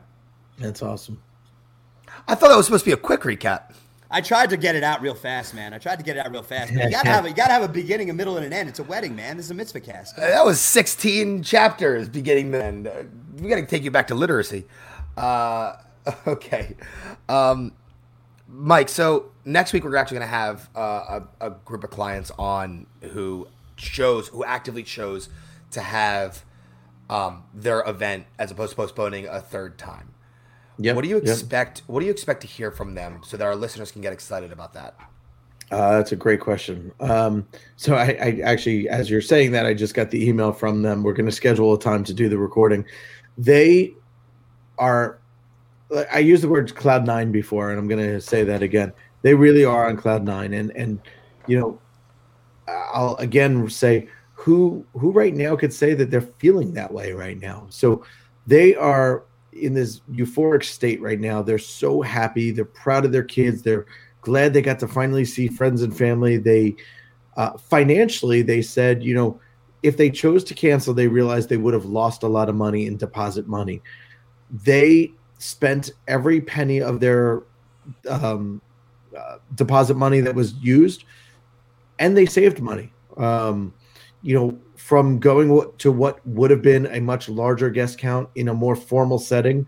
That's 0.58 0.82
awesome. 0.82 1.22
I 2.28 2.36
thought 2.36 2.50
that 2.50 2.58
was 2.58 2.66
supposed 2.66 2.84
to 2.86 2.90
be 2.90 2.94
a 2.94 2.98
quick 2.98 3.22
recap. 3.22 3.74
I 4.12 4.22
tried 4.22 4.50
to 4.50 4.58
get 4.58 4.76
it 4.76 4.84
out 4.84 5.02
real 5.02 5.14
fast, 5.14 5.54
man. 5.54 5.74
I 5.74 5.78
tried 5.78 5.98
to 5.98 6.04
get 6.04 6.18
it 6.18 6.26
out 6.26 6.32
real 6.32 6.42
fast. 6.42 6.72
You 6.72 6.90
gotta 6.90 7.08
have 7.10 7.26
a, 7.26 7.30
you 7.30 7.36
gotta 7.36 7.54
have 7.54 7.62
a 7.62 7.68
beginning, 7.68 8.10
a 8.10 8.14
middle, 8.14 8.38
and 8.38 8.46
an 8.46 8.52
end. 8.54 8.68
It's 8.68 8.80
a 8.80 8.84
wedding, 8.84 9.16
man. 9.16 9.38
This 9.38 9.46
is 9.46 9.52
a 9.52 9.56
mitzvah 9.56 9.82
cast. 9.82 10.18
Uh, 10.18 10.22
That 10.22 10.46
was 10.46 10.60
16 10.60 11.44
chapters 11.44 12.10
beginning 12.10 12.52
to 12.54 12.64
end. 12.64 12.88
Uh, 12.88 13.04
We 13.40 13.50
got 13.50 13.58
to 13.58 13.66
take 13.66 13.84
you 13.84 13.92
back 13.92 14.08
to 14.08 14.16
literacy. 14.16 14.66
Uh, 15.16 15.76
okay. 16.28 16.76
Um, 17.28 17.74
Mike, 18.48 18.90
so 18.90 19.32
next 19.46 19.74
week 19.74 19.84
we're 19.84 19.96
actually 19.96 20.20
to 20.20 20.26
have 20.26 20.70
uh, 20.76 21.20
a, 21.40 21.48
a 21.48 21.50
group 21.52 21.84
of 21.84 21.92
clients 21.92 22.32
on 22.40 22.88
who 23.12 23.48
chose, 23.78 24.30
who 24.30 24.44
actively 24.44 24.82
chose 24.82 25.30
to 25.72 25.82
have 25.82 26.44
um, 27.12 27.44
their 27.54 27.82
event 27.88 28.26
as 28.40 28.50
opposed 28.50 28.72
to 28.72 28.76
postponing 28.76 29.28
a 29.28 29.40
third 29.40 29.78
time. 29.78 30.14
Yep, 30.80 30.96
What 30.96 31.02
do 31.04 31.10
you 31.10 31.18
yep. 31.18 31.28
expect? 31.28 31.84
What 31.88 32.00
do 32.00 32.06
you 32.06 32.12
expect 32.12 32.42
to 32.42 32.48
hear 32.48 32.72
from 32.72 32.96
them 32.96 33.22
so 33.24 33.38
that 33.38 33.46
our 33.46 33.56
listeners 33.56 33.92
can 33.92 34.02
get 34.02 34.14
excited 34.14 34.52
about 34.52 34.74
that? 34.74 34.96
Uh, 35.72 35.98
that's 35.98 36.12
a 36.12 36.16
great 36.16 36.40
question. 36.40 36.92
Um, 37.00 37.48
so 37.76 37.96
I, 37.96 38.18
I 38.22 38.42
actually, 38.44 38.90
as 38.90 39.10
you're 39.10 39.22
saying 39.22 39.52
that, 39.52 39.66
I 39.66 39.74
just 39.74 39.94
got 39.94 40.10
the 40.10 40.28
email 40.28 40.52
from 40.52 40.82
them. 40.82 41.04
We're 41.04 41.14
going 41.14 41.28
to 41.28 41.32
schedule 41.32 41.74
a 41.74 41.80
time 41.80 42.04
to 42.06 42.14
do 42.14 42.28
the 42.30 42.38
recording. 42.38 42.86
They 43.38 43.94
are. 44.78 45.20
I 46.12 46.20
used 46.20 46.44
the 46.44 46.50
word 46.50 46.74
cloud 46.76 47.06
nine 47.06 47.32
before, 47.32 47.72
and 47.72 47.80
I'm 47.80 47.88
going 47.88 48.04
to 48.04 48.22
say 48.22 48.44
that 48.44 48.64
again. 48.64 48.94
They 49.22 49.34
really 49.34 49.66
are 49.66 49.88
on 49.88 49.98
cloud 49.98 50.24
nine, 50.24 50.54
and 50.54 50.72
and 50.76 51.00
you 51.46 51.60
know, 51.60 51.80
I'll 52.68 53.16
again 53.18 53.70
say 53.70 54.08
who 54.34 54.86
who 54.94 55.12
right 55.12 55.36
now 55.36 55.56
could 55.56 55.74
say 55.74 55.94
that 55.94 56.10
they're 56.10 56.22
feeling 56.22 56.74
that 56.74 56.94
way 56.94 57.12
right 57.12 57.40
now. 57.40 57.68
So 57.70 58.06
they 58.48 58.76
are 58.76 59.24
in 59.54 59.74
this 59.74 60.02
euphoric 60.12 60.64
state 60.64 61.02
right 61.02 61.20
now. 61.20 61.42
They're 61.42 61.58
so 61.58 62.02
happy. 62.02 62.52
They're 62.52 62.66
proud 62.66 63.06
of 63.06 63.12
their 63.12 63.24
kids. 63.24 63.62
They're 63.62 63.86
glad 64.22 64.54
they 64.54 64.62
got 64.62 64.80
to 64.80 64.88
finally 64.88 65.26
see 65.26 65.48
friends 65.48 65.82
and 65.82 65.96
family. 65.96 66.38
They 66.38 66.76
uh, 67.38 67.58
financially, 67.58 68.42
they 68.42 68.62
said, 68.62 69.04
you 69.04 69.14
know, 69.14 69.40
if 69.82 69.96
they 69.96 70.10
chose 70.10 70.44
to 70.44 70.54
cancel, 70.54 70.94
they 70.94 71.08
realized 71.08 71.48
they 71.48 71.58
would 71.58 71.74
have 71.74 71.86
lost 71.86 72.24
a 72.24 72.28
lot 72.28 72.50
of 72.50 72.56
money 72.56 72.86
in 72.86 72.98
deposit 72.98 73.48
money. 73.48 73.82
They 74.52 75.14
spent 75.38 75.92
every 76.08 76.42
penny 76.42 76.82
of 76.82 77.00
their 77.00 77.44
um, 78.10 78.62
uh, 79.18 79.38
deposit 79.56 79.96
money 79.96 80.20
that 80.20 80.36
was 80.36 80.54
used, 80.56 81.06
and 81.98 82.18
they 82.18 82.26
saved 82.26 82.62
money. 82.62 82.92
Um, 83.16 83.74
you 84.22 84.36
know, 84.36 84.58
from 84.76 85.20
going 85.20 85.72
to 85.78 85.92
what 85.92 86.26
would 86.28 86.52
have 86.52 86.62
been 86.62 86.88
a 86.88 87.00
much 87.00 87.30
larger 87.30 87.70
guest 87.70 87.98
count 87.98 88.30
in 88.36 88.48
a 88.50 88.54
more 88.54 88.76
formal 88.76 89.20
setting, 89.20 89.68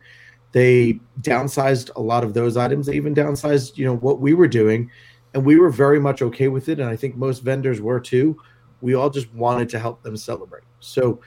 they 0.52 1.00
downsized 1.22 1.92
a 1.96 2.02
lot 2.02 2.24
of 2.24 2.34
those 2.34 2.58
items. 2.58 2.88
They 2.88 2.96
even 2.96 3.16
downsized, 3.16 3.78
you 3.78 3.86
know, 3.86 3.96
what 3.96 4.20
we 4.20 4.34
were 4.34 4.48
doing, 4.48 4.92
and 5.34 5.46
we 5.46 5.58
were 5.58 5.70
very 5.70 6.00
much 6.00 6.22
okay 6.22 6.50
with 6.50 6.68
it. 6.70 6.80
And 6.80 6.90
I 6.90 6.96
think 6.96 7.16
most 7.16 7.40
vendors 7.40 7.80
were 7.80 8.00
too. 8.00 8.38
We 8.82 8.96
all 8.96 9.10
just 9.10 9.34
wanted 9.34 9.70
to 9.70 9.80
help 9.80 10.04
them 10.04 10.18
celebrate. 10.18 10.64
So, 10.80 11.22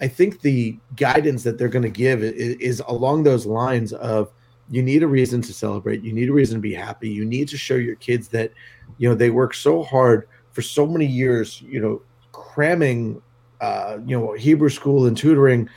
I 0.00 0.08
think 0.08 0.40
the 0.40 0.76
guidance 0.96 1.44
that 1.44 1.56
they're 1.56 1.68
going 1.68 1.84
to 1.84 1.88
give 1.88 2.22
is, 2.22 2.56
is 2.56 2.82
along 2.88 3.22
those 3.22 3.46
lines 3.46 3.92
of 3.92 4.32
you 4.68 4.82
need 4.82 5.02
a 5.02 5.06
reason 5.06 5.40
to 5.42 5.52
celebrate, 5.52 6.02
you 6.02 6.12
need 6.12 6.28
a 6.28 6.32
reason 6.32 6.56
to 6.56 6.60
be 6.60 6.74
happy, 6.74 7.08
you 7.08 7.24
need 7.24 7.48
to 7.48 7.56
show 7.56 7.76
your 7.76 7.96
kids 7.96 8.28
that, 8.28 8.52
you 8.98 9.08
know, 9.08 9.14
they 9.14 9.30
work 9.30 9.54
so 9.54 9.82
hard 9.82 10.28
for 10.52 10.62
so 10.62 10.86
many 10.86 11.06
years, 11.06 11.62
you 11.62 11.80
know, 11.80 12.02
cramming, 12.34 13.22
uh, 13.60 13.98
you 14.04 14.18
know, 14.18 14.32
Hebrew 14.32 14.68
school 14.68 15.06
and 15.06 15.16
tutoring. 15.16 15.68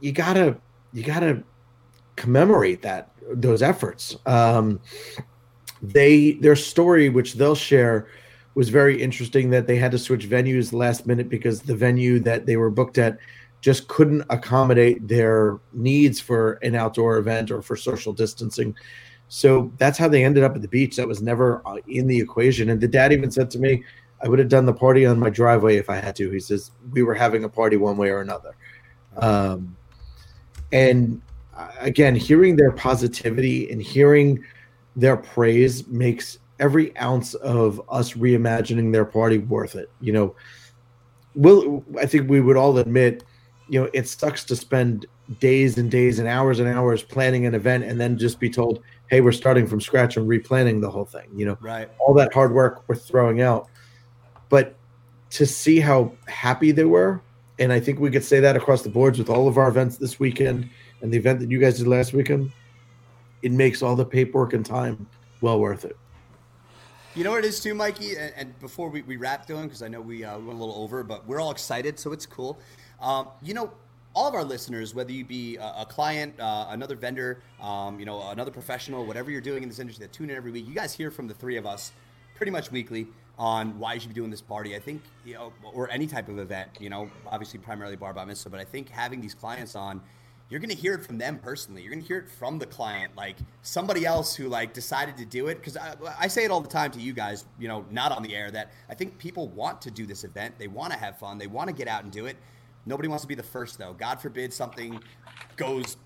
You 0.00 0.12
gotta 0.12 0.58
you 0.92 1.02
gotta 1.02 1.42
commemorate 2.16 2.82
that 2.82 3.10
those 3.28 3.62
efforts. 3.62 4.16
Um, 4.26 4.80
they 5.82 6.32
their 6.32 6.56
story, 6.56 7.08
which 7.08 7.34
they'll 7.34 7.54
share, 7.54 8.08
was 8.54 8.68
very 8.68 9.02
interesting. 9.02 9.50
That 9.50 9.66
they 9.66 9.76
had 9.76 9.92
to 9.92 9.98
switch 9.98 10.28
venues 10.28 10.72
last 10.72 11.06
minute 11.06 11.30
because 11.30 11.62
the 11.62 11.74
venue 11.74 12.20
that 12.20 12.44
they 12.44 12.56
were 12.56 12.70
booked 12.70 12.98
at 12.98 13.18
just 13.62 13.88
couldn't 13.88 14.24
accommodate 14.28 15.08
their 15.08 15.58
needs 15.72 16.20
for 16.20 16.52
an 16.62 16.74
outdoor 16.74 17.16
event 17.16 17.50
or 17.50 17.62
for 17.62 17.76
social 17.76 18.12
distancing. 18.12 18.76
So 19.28 19.72
that's 19.78 19.98
how 19.98 20.08
they 20.08 20.24
ended 20.24 20.44
up 20.44 20.54
at 20.54 20.62
the 20.62 20.68
beach. 20.68 20.96
That 20.96 21.08
was 21.08 21.20
never 21.20 21.62
uh, 21.66 21.78
in 21.88 22.06
the 22.06 22.20
equation. 22.20 22.68
And 22.68 22.80
the 22.80 22.86
dad 22.86 23.12
even 23.12 23.30
said 23.30 23.50
to 23.52 23.58
me, 23.58 23.82
I 24.22 24.28
would 24.28 24.38
have 24.38 24.48
done 24.48 24.66
the 24.66 24.72
party 24.72 25.04
on 25.06 25.18
my 25.18 25.30
driveway 25.30 25.76
if 25.76 25.90
I 25.90 25.96
had 25.96 26.16
to. 26.16 26.30
He 26.30 26.40
says, 26.40 26.70
We 26.92 27.02
were 27.02 27.14
having 27.14 27.44
a 27.44 27.48
party 27.48 27.76
one 27.76 27.96
way 27.96 28.10
or 28.10 28.20
another. 28.20 28.56
Um, 29.16 29.76
and 30.72 31.20
again, 31.80 32.14
hearing 32.14 32.56
their 32.56 32.72
positivity 32.72 33.70
and 33.70 33.80
hearing 33.82 34.44
their 34.94 35.16
praise 35.16 35.86
makes 35.86 36.38
every 36.58 36.96
ounce 36.98 37.34
of 37.34 37.80
us 37.88 38.14
reimagining 38.14 38.92
their 38.92 39.04
party 39.04 39.38
worth 39.38 39.74
it. 39.74 39.90
You 40.00 40.12
know, 40.12 40.36
will 41.34 41.84
I 42.00 42.06
think 42.06 42.28
we 42.30 42.40
would 42.40 42.56
all 42.56 42.78
admit, 42.78 43.24
you 43.68 43.80
know, 43.80 43.90
it 43.92 44.08
sucks 44.08 44.44
to 44.44 44.56
spend 44.56 45.06
days 45.40 45.76
and 45.76 45.90
days 45.90 46.18
and 46.18 46.28
hours 46.28 46.60
and 46.60 46.68
hours 46.68 47.02
planning 47.02 47.46
an 47.46 47.54
event 47.54 47.84
and 47.84 48.00
then 48.00 48.16
just 48.16 48.38
be 48.40 48.48
told, 48.48 48.82
hey, 49.10 49.20
we're 49.20 49.32
starting 49.32 49.66
from 49.66 49.80
scratch 49.80 50.16
and 50.16 50.28
replanning 50.28 50.80
the 50.80 50.90
whole 50.90 51.04
thing. 51.04 51.28
You 51.34 51.46
know, 51.46 51.58
Right. 51.60 51.90
all 51.98 52.14
that 52.14 52.32
hard 52.32 52.52
work 52.52 52.84
we're 52.88 52.94
throwing 52.96 53.40
out. 53.40 53.68
But 54.48 54.76
to 55.30 55.46
see 55.46 55.80
how 55.80 56.12
happy 56.28 56.72
they 56.72 56.84
were, 56.84 57.20
and 57.58 57.72
I 57.72 57.80
think 57.80 58.00
we 58.00 58.10
could 58.10 58.24
say 58.24 58.40
that 58.40 58.56
across 58.56 58.82
the 58.82 58.88
boards 58.88 59.18
with 59.18 59.30
all 59.30 59.48
of 59.48 59.58
our 59.58 59.68
events 59.68 59.96
this 59.96 60.20
weekend 60.20 60.68
and 61.00 61.12
the 61.12 61.16
event 61.16 61.40
that 61.40 61.50
you 61.50 61.58
guys 61.58 61.78
did 61.78 61.86
last 61.86 62.12
weekend, 62.12 62.52
it 63.42 63.52
makes 63.52 63.82
all 63.82 63.96
the 63.96 64.04
paperwork 64.04 64.52
and 64.52 64.64
time 64.64 65.06
well 65.40 65.58
worth 65.58 65.84
it. 65.84 65.96
You 67.14 67.24
know 67.24 67.30
what 67.30 67.44
it 67.44 67.48
is 67.48 67.60
too, 67.60 67.74
Mikey. 67.74 68.16
And, 68.16 68.32
and 68.36 68.60
before 68.60 68.90
we, 68.90 69.02
we 69.02 69.16
wrap, 69.16 69.46
Dylan, 69.46 69.64
because 69.64 69.82
I 69.82 69.88
know 69.88 70.02
we, 70.02 70.22
uh, 70.22 70.38
went 70.38 70.58
a 70.58 70.62
little 70.62 70.82
over, 70.82 71.02
but 71.02 71.26
we're 71.26 71.40
all 71.40 71.50
excited, 71.50 71.98
so 71.98 72.12
it's 72.12 72.26
cool. 72.26 72.58
Um, 73.00 73.28
you 73.42 73.54
know, 73.54 73.72
all 74.14 74.28
of 74.28 74.34
our 74.34 74.44
listeners, 74.44 74.94
whether 74.94 75.12
you 75.12 75.24
be 75.24 75.56
a, 75.56 75.74
a 75.78 75.86
client, 75.88 76.38
uh, 76.40 76.66
another 76.70 76.94
vendor, 76.94 77.42
um, 77.60 77.98
you 77.98 78.06
know, 78.06 78.30
another 78.30 78.50
professional, 78.50 79.06
whatever 79.06 79.30
you're 79.30 79.40
doing 79.40 79.62
in 79.62 79.68
this 79.68 79.78
industry, 79.78 80.04
that 80.04 80.12
tune 80.12 80.30
in 80.30 80.36
every 80.36 80.50
week. 80.50 80.66
You 80.66 80.74
guys 80.74 80.94
hear 80.94 81.10
from 81.10 81.26
the 81.26 81.34
three 81.34 81.56
of 81.56 81.66
us 81.66 81.92
pretty 82.34 82.52
much 82.52 82.70
weekly 82.70 83.06
on 83.38 83.78
why 83.78 83.94
you 83.94 84.00
should 84.00 84.08
be 84.08 84.14
doing 84.14 84.30
this 84.30 84.40
party. 84.40 84.74
I 84.74 84.78
think, 84.78 85.02
you 85.24 85.34
know, 85.34 85.52
or 85.72 85.90
any 85.90 86.06
type 86.06 86.28
of 86.28 86.38
event. 86.38 86.70
You 86.80 86.90
know, 86.90 87.10
obviously 87.26 87.58
primarily 87.58 87.96
bar 87.96 88.14
but 88.14 88.60
I 88.60 88.64
think 88.64 88.88
having 88.88 89.20
these 89.20 89.34
clients 89.34 89.74
on 89.74 90.00
you're 90.48 90.60
going 90.60 90.70
to 90.70 90.76
hear 90.76 90.94
it 90.94 91.04
from 91.04 91.18
them 91.18 91.38
personally. 91.38 91.82
You're 91.82 91.90
going 91.90 92.02
to 92.02 92.06
hear 92.06 92.18
it 92.18 92.28
from 92.28 92.58
the 92.58 92.66
client, 92.66 93.16
like 93.16 93.36
somebody 93.62 94.06
else 94.06 94.34
who 94.34 94.48
like 94.48 94.72
decided 94.72 95.16
to 95.16 95.24
do 95.24 95.48
it. 95.48 95.56
Because 95.56 95.76
I, 95.76 95.96
I 96.18 96.28
say 96.28 96.44
it 96.44 96.50
all 96.50 96.60
the 96.60 96.68
time 96.68 96.92
to 96.92 97.00
you 97.00 97.12
guys, 97.12 97.44
you 97.58 97.66
know, 97.66 97.84
not 97.90 98.12
on 98.12 98.22
the 98.22 98.34
air, 98.34 98.50
that 98.52 98.70
I 98.88 98.94
think 98.94 99.18
people 99.18 99.48
want 99.48 99.80
to 99.82 99.90
do 99.90 100.06
this 100.06 100.22
event. 100.22 100.54
They 100.58 100.68
want 100.68 100.92
to 100.92 100.98
have 100.98 101.18
fun. 101.18 101.38
They 101.38 101.48
want 101.48 101.68
to 101.68 101.74
get 101.74 101.88
out 101.88 102.04
and 102.04 102.12
do 102.12 102.26
it. 102.26 102.36
Nobody 102.84 103.08
wants 103.08 103.22
to 103.22 103.28
be 103.28 103.34
the 103.34 103.42
first, 103.42 103.78
though. 103.78 103.92
God 103.94 104.20
forbid 104.20 104.52
something 104.52 105.00
goes 105.56 105.96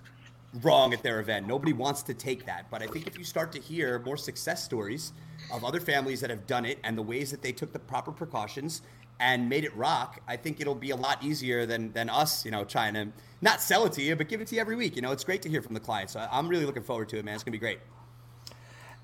wrong 0.63 0.95
at 0.95 1.03
their 1.03 1.21
event. 1.21 1.47
Nobody 1.47 1.75
wants 1.75 2.03
to 2.05 2.15
take 2.15 2.47
that. 2.47 2.71
But 2.71 2.83
I 2.83 2.87
think 2.87 3.07
if 3.07 3.19
you 3.19 3.25
start 3.25 3.53
to 3.53 3.61
hear 3.61 3.99
more 3.99 4.17
success 4.17 4.65
stories 4.65 5.13
of 5.53 5.65
other 5.65 5.81
families 5.81 6.21
that 6.21 6.31
have 6.31 6.47
done 6.47 6.65
it 6.65 6.79
and 6.85 6.97
the 6.97 7.03
ways 7.03 7.31
that 7.31 7.43
they 7.43 7.53
took 7.53 7.73
the 7.73 7.79
proper 7.79 8.13
precautions 8.13 8.83
and 9.19 9.49
made 9.49 9.65
it 9.65 9.77
rock, 9.77 10.21
I 10.27 10.37
think 10.37 10.61
it'll 10.61 10.75
be 10.75 10.91
a 10.91 10.97
lot 10.97 11.23
easier 11.23 11.67
than 11.67 11.93
than 11.93 12.09
us, 12.09 12.45
you 12.45 12.51
know, 12.51 12.65
trying 12.65 12.95
to 12.95 13.09
not 13.43 13.61
sell 13.61 13.85
it 13.87 13.93
to 13.95 14.03
you, 14.03 14.17
but 14.17 14.29
give 14.29 14.41
it 14.41 14.49
to 14.49 14.55
you 14.55 14.61
every 14.61 14.77
week. 14.77 14.97
You 14.97 15.03
know, 15.03 15.13
it's 15.13 15.25
great 15.25 15.43
to 15.43 15.49
hear 15.49 15.63
from 15.63 15.75
the 15.75 15.81
clients. 15.81 16.15
So 16.15 16.27
I'm 16.31 16.49
really 16.49 16.65
looking 16.65 16.83
forward 16.83 17.09
to 17.11 17.19
it, 17.19 17.25
man. 17.25 17.35
It's 17.35 17.45
gonna 17.45 17.53
be 17.53 17.59
great. 17.59 17.81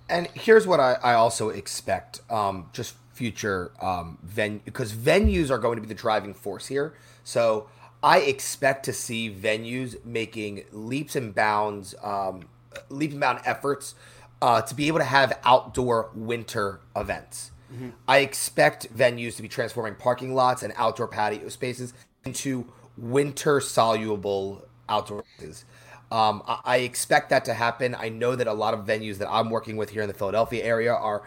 And 0.09 0.29
here's 0.35 0.67
what 0.67 0.81
I, 0.81 0.95
I 1.03 1.15
also 1.15 1.51
expect: 1.51 2.21
um, 2.31 2.71
just 2.73 2.95
future 3.13 3.73
um, 3.81 4.19
venue 4.23 4.61
because 4.65 4.93
venues 4.93 5.51
are 5.51 5.59
going 5.59 5.77
to 5.77 5.83
be 5.83 5.89
the 5.89 5.95
driving 5.95 6.35
force 6.35 6.67
here. 6.67 6.95
So 7.25 7.69
I 8.03 8.21
expect 8.21 8.85
to 8.85 8.93
see 8.93 9.35
venues 9.35 10.05
making 10.05 10.65
leaps 10.71 11.17
and 11.17 11.35
bounds, 11.35 11.95
um, 12.03 12.43
leap 12.89 13.13
and 13.13 13.21
bound 13.21 13.41
efforts 13.45 13.95
uh, 14.43 14.63
to 14.63 14.75
be 14.75 14.89
able 14.89 14.99
to 14.99 15.05
have 15.05 15.39
outdoor 15.45 16.11
winter 16.15 16.81
events. 16.95 17.53
Mm-hmm. 17.73 17.91
I 18.07 18.19
expect 18.19 18.95
venues 18.95 19.37
to 19.37 19.43
be 19.43 19.49
transforming 19.49 19.95
parking 19.95 20.35
lots 20.35 20.63
and 20.63 20.73
outdoor 20.77 21.09
patio 21.09 21.49
spaces 21.49 21.95
into 22.25 22.73
winter 22.97 23.61
soluble 23.61 24.67
outdoor 24.89 25.25
spaces. 25.37 25.65
Um, 26.11 26.43
I, 26.47 26.61
I 26.65 26.77
expect 26.79 27.31
that 27.31 27.45
to 27.47 27.55
happen. 27.55 27.97
I 27.99 28.09
know 28.09 28.37
that 28.37 28.47
a 28.47 28.53
lot 28.53 28.75
of 28.75 28.87
venues 28.87 29.19
that 29.19 29.31
I'm 29.31 29.51
working 29.51 29.77
with 29.77 29.91
here 29.91 30.03
in 30.03 30.09
the 30.09 30.15
Philadelphia 30.15 30.65
area 30.65 30.93
are 30.93 31.23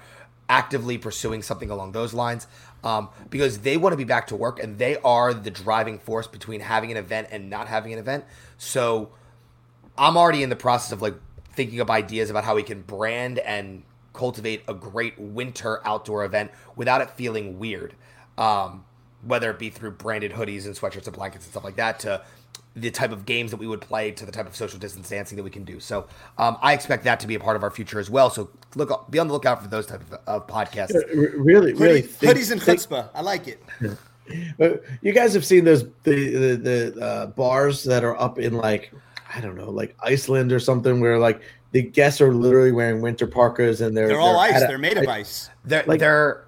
actively 0.47 0.97
pursuing 0.97 1.41
something 1.41 1.69
along 1.69 1.91
those 1.91 2.13
lines 2.13 2.47
um, 2.83 3.09
because 3.29 3.59
they 3.59 3.77
want 3.77 3.93
to 3.93 3.97
be 3.97 4.03
back 4.03 4.27
to 4.27 4.35
work 4.35 4.61
and 4.61 4.77
they 4.77 4.97
are 4.97 5.33
the 5.33 5.51
driving 5.51 5.99
force 5.99 6.27
between 6.27 6.61
having 6.61 6.91
an 6.91 6.97
event 6.97 7.27
and 7.31 7.49
not 7.49 7.67
having 7.67 7.93
an 7.93 7.99
event. 7.99 8.25
So 8.57 9.11
I'm 9.97 10.17
already 10.17 10.41
in 10.41 10.49
the 10.49 10.55
process 10.55 10.91
of 10.91 11.01
like 11.01 11.15
thinking 11.53 11.79
of 11.79 11.89
ideas 11.89 12.29
about 12.29 12.43
how 12.43 12.55
we 12.55 12.63
can 12.63 12.81
brand 12.81 13.39
and 13.39 13.83
cultivate 14.13 14.63
a 14.67 14.73
great 14.73 15.17
winter 15.19 15.85
outdoor 15.85 16.25
event 16.25 16.51
without 16.75 17.01
it 17.01 17.09
feeling 17.11 17.59
weird. 17.59 17.93
Um, 18.37 18.85
whether 19.23 19.51
it 19.51 19.59
be 19.59 19.69
through 19.69 19.91
branded 19.91 20.31
hoodies 20.31 20.65
and 20.65 20.75
sweatshirts 20.75 21.05
and 21.05 21.15
blankets 21.15 21.45
and 21.45 21.51
stuff 21.51 21.63
like 21.63 21.75
that 21.75 21.99
to 21.99 22.21
the 22.75 22.91
type 22.91 23.11
of 23.11 23.25
games 23.25 23.51
that 23.51 23.57
we 23.57 23.67
would 23.67 23.81
play 23.81 24.11
to 24.11 24.25
the 24.25 24.31
type 24.31 24.47
of 24.47 24.55
social 24.55 24.79
distance 24.79 25.09
dancing 25.09 25.35
that 25.35 25.43
we 25.43 25.49
can 25.49 25.63
do. 25.63 25.79
So 25.79 26.07
um, 26.37 26.57
I 26.61 26.73
expect 26.73 27.03
that 27.03 27.19
to 27.21 27.27
be 27.27 27.35
a 27.35 27.39
part 27.39 27.55
of 27.55 27.63
our 27.63 27.71
future 27.71 27.99
as 27.99 28.09
well. 28.09 28.29
So 28.29 28.49
look, 28.75 29.09
be 29.09 29.19
on 29.19 29.27
the 29.27 29.33
lookout 29.33 29.61
for 29.61 29.67
those 29.67 29.85
type 29.85 30.01
of, 30.01 30.19
of 30.27 30.47
podcasts. 30.47 30.93
Really, 31.13 31.73
really, 31.73 32.01
think, 32.01 32.37
hoodies 32.37 32.51
and 32.51 32.61
think, 32.61 32.79
chutzpah. 32.79 33.09
I 33.13 33.21
like 33.21 33.47
it. 33.47 33.63
you 35.01 35.11
guys 35.11 35.33
have 35.33 35.45
seen 35.45 35.65
those 35.65 35.83
the 36.03 36.35
the, 36.35 36.55
the 36.93 37.01
uh, 37.05 37.25
bars 37.27 37.83
that 37.83 38.03
are 38.03 38.19
up 38.19 38.39
in 38.39 38.53
like 38.53 38.93
I 39.33 39.41
don't 39.41 39.55
know, 39.55 39.69
like 39.69 39.95
Iceland 40.01 40.51
or 40.51 40.59
something, 40.59 40.99
where 40.99 41.19
like 41.19 41.41
the 41.71 41.83
guests 41.83 42.19
are 42.19 42.33
literally 42.33 42.71
wearing 42.71 43.01
winter 43.01 43.27
parkas 43.27 43.81
and 43.81 43.95
they're 43.95 44.07
they're 44.07 44.19
all 44.19 44.33
they're 44.33 44.53
ice. 44.55 44.63
A, 44.63 44.67
they're 44.67 44.77
made 44.77 44.97
of 44.97 45.07
ice. 45.07 45.49
They're 45.65 45.83
like, 45.85 45.99
they're 45.99 46.47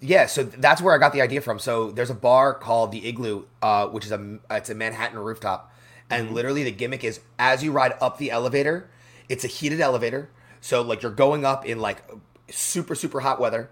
yeah. 0.00 0.26
So 0.26 0.44
that's 0.44 0.80
where 0.80 0.94
I 0.94 0.98
got 0.98 1.12
the 1.12 1.20
idea 1.20 1.40
from. 1.40 1.58
So 1.58 1.90
there's 1.90 2.10
a 2.10 2.14
bar 2.14 2.54
called 2.54 2.92
the 2.92 3.06
Igloo, 3.08 3.44
uh, 3.60 3.88
which 3.88 4.04
is 4.04 4.12
a 4.12 4.38
it's 4.50 4.70
a 4.70 4.74
Manhattan 4.74 5.18
rooftop, 5.18 5.74
and 6.10 6.26
mm-hmm. 6.26 6.34
literally 6.34 6.62
the 6.64 6.70
gimmick 6.70 7.02
is 7.02 7.20
as 7.38 7.64
you 7.64 7.72
ride 7.72 7.94
up 8.00 8.18
the 8.18 8.30
elevator, 8.30 8.88
it's 9.28 9.44
a 9.44 9.48
heated 9.48 9.80
elevator. 9.80 10.30
So 10.60 10.82
like 10.82 11.02
you're 11.02 11.10
going 11.10 11.44
up 11.44 11.66
in 11.66 11.80
like 11.80 12.08
super 12.50 12.94
super 12.94 13.20
hot 13.20 13.40
weather, 13.40 13.68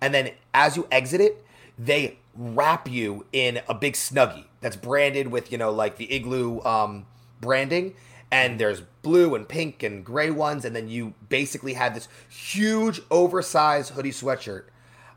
and 0.00 0.12
then 0.12 0.32
as 0.52 0.76
you 0.76 0.88
exit 0.90 1.20
it, 1.20 1.44
they 1.78 2.18
wrap 2.34 2.88
you 2.88 3.26
in 3.32 3.60
a 3.68 3.74
big 3.74 3.92
snuggie 3.92 4.46
that's 4.60 4.74
branded 4.74 5.28
with 5.28 5.52
you 5.52 5.58
know 5.58 5.70
like 5.70 5.98
the 5.98 6.12
Igloo 6.12 6.60
um, 6.62 7.06
branding 7.42 7.94
and 8.32 8.58
there's 8.58 8.80
blue 9.02 9.34
and 9.34 9.46
pink 9.46 9.82
and 9.82 10.02
gray 10.02 10.30
ones, 10.30 10.64
and 10.64 10.74
then 10.74 10.88
you 10.88 11.12
basically 11.28 11.74
have 11.74 11.94
this 11.94 12.08
huge 12.30 13.02
oversized 13.10 13.92
hoodie 13.92 14.10
sweatshirt. 14.10 14.64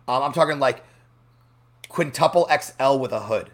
Um, 0.06 0.22
I'm 0.22 0.34
talking 0.34 0.60
like 0.60 0.84
quintuple 1.88 2.48
XL 2.52 2.98
with 2.98 3.14
a 3.14 3.22
hood. 3.22 3.52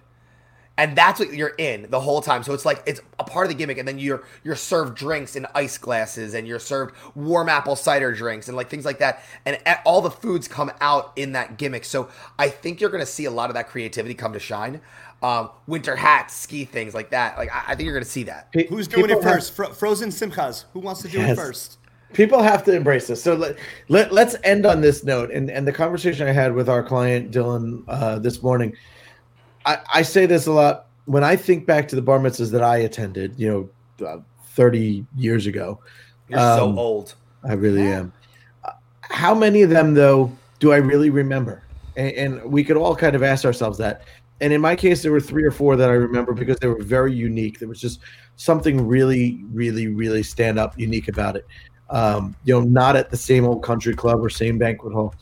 And 0.78 0.95
that's 0.95 1.19
what 1.19 1.32
you're 1.32 1.53
in 1.59 1.86
the 1.91 1.99
whole 1.99 2.22
time. 2.22 2.41
So 2.41 2.53
it's 2.53 2.65
like 2.65 2.82
it's 2.88 3.01
a 3.19 3.24
part 3.24 3.45
of 3.45 3.49
the 3.49 3.55
gimmick, 3.55 3.78
and 3.78 3.88
then 3.88 3.99
you're 3.99 4.24
you're 4.43 4.55
served 4.55 4.97
drinks 4.97 5.36
in 5.36 5.45
ice 5.53 5.78
glasses, 5.78 6.34
and 6.34 6.47
you're 6.47 6.57
served 6.57 6.95
warm 7.13 7.49
apple 7.49 7.76
cider 7.76 8.11
drinks, 8.13 8.47
and 8.47 8.57
like 8.57 8.69
things 8.69 8.86
like 8.86 8.97
that. 8.97 9.22
And 9.45 9.59
all 9.86 10.01
the 10.01 10.09
foods 10.09 10.47
come 10.47 10.72
out 10.82 11.11
in 11.15 11.34
that 11.34 11.57
gimmick. 11.57 11.86
So 11.86 12.09
I 12.39 12.49
think 12.49 12.82
you're 12.82 12.89
going 12.89 13.03
to 13.03 13.11
see 13.11 13.26
a 13.26 13.32
lot 13.32 13.51
of 13.51 13.53
that 13.53 13.67
creativity 13.67 14.15
come 14.15 14.34
to 14.34 14.39
shine 14.39 14.82
um, 15.22 15.51
winter 15.67 15.95
hats, 15.95 16.34
ski 16.34 16.65
things 16.65 16.93
like 16.93 17.11
that. 17.11 17.38
Like 17.38 17.53
I, 17.53 17.63
I 17.67 17.76
think 17.76 17.86
you're 17.86 17.93
going 17.93 18.03
to 18.03 18.09
see 18.09 18.24
that. 18.24 18.51
P- 18.51 18.67
Who's 18.67 18.88
doing 18.88 19.09
it 19.09 19.22
first? 19.22 19.55
Have, 19.57 19.78
Frozen 19.78 20.09
Simchas. 20.09 20.65
Who 20.74 20.80
wants 20.80 21.01
to 21.03 21.07
do 21.07 21.19
yes. 21.19 21.32
it 21.32 21.36
first? 21.36 21.78
People 22.13 22.41
have 22.41 22.63
to 22.65 22.76
embrace 22.76 23.07
this. 23.07 23.24
So 23.24 23.36
let, 23.36 23.57
let 23.88 24.11
let's 24.11 24.36
end 24.43 24.65
on 24.65 24.82
this 24.82 25.03
note. 25.03 25.32
And 25.32 25.49
and 25.49 25.65
the 25.65 25.72
conversation 25.72 26.28
I 26.28 26.32
had 26.32 26.53
with 26.53 26.69
our 26.69 26.84
client 26.84 27.32
Dylan 27.32 27.84
uh, 27.88 28.19
this 28.19 28.43
morning, 28.43 28.76
I, 29.65 29.78
I 29.93 30.01
say 30.01 30.26
this 30.26 30.47
a 30.47 30.51
lot 30.51 30.88
when 31.05 31.24
I 31.24 31.36
think 31.36 31.65
back 31.65 31.88
to 31.89 31.95
the 31.95 32.01
bar 32.01 32.19
mitzvahs 32.19 32.51
that 32.51 32.63
I 32.63 32.78
attended. 32.78 33.36
You 33.38 33.69
know, 33.99 34.07
uh, 34.07 34.17
thirty 34.43 35.05
years 35.15 35.45
ago. 35.45 35.80
You're 36.28 36.39
um, 36.39 36.57
so 36.57 36.78
old. 36.78 37.15
I 37.43 37.53
really 37.53 37.84
yeah. 37.84 37.99
am. 37.99 38.13
Uh, 38.63 38.72
how 39.01 39.34
many 39.34 39.61
of 39.61 39.69
them 39.69 39.93
though 39.93 40.32
do 40.59 40.74
I 40.74 40.78
really 40.78 41.09
remember? 41.09 41.63
And, 41.95 42.11
and 42.11 42.51
we 42.51 42.63
could 42.63 42.78
all 42.78 42.95
kind 42.95 43.15
of 43.15 43.24
ask 43.24 43.45
ourselves 43.45 43.78
that 43.78 44.03
and 44.41 44.51
in 44.51 44.59
my 44.59 44.75
case, 44.75 45.03
there 45.03 45.11
were 45.11 45.21
three 45.21 45.43
or 45.43 45.51
four 45.51 45.75
that 45.75 45.89
I 45.89 45.93
remember 45.93 46.33
because 46.33 46.57
they 46.57 46.67
were 46.67 46.81
very 46.81 47.13
unique. 47.13 47.59
There 47.59 47.69
was 47.69 47.79
just 47.79 47.99
something 48.37 48.87
really, 48.87 49.43
really, 49.51 49.87
really 49.87 50.23
stand 50.23 50.57
up 50.57 50.77
unique 50.79 51.07
about 51.07 51.35
it. 51.35 51.45
Um, 51.91 52.35
you 52.43 52.53
know, 52.53 52.61
not 52.61 52.95
at 52.95 53.11
the 53.11 53.17
same 53.17 53.45
old 53.45 53.61
country 53.63 53.95
club 53.95 54.19
or 54.19 54.29
same 54.29 54.57
banquet 54.57 54.93
hall. 54.93 55.13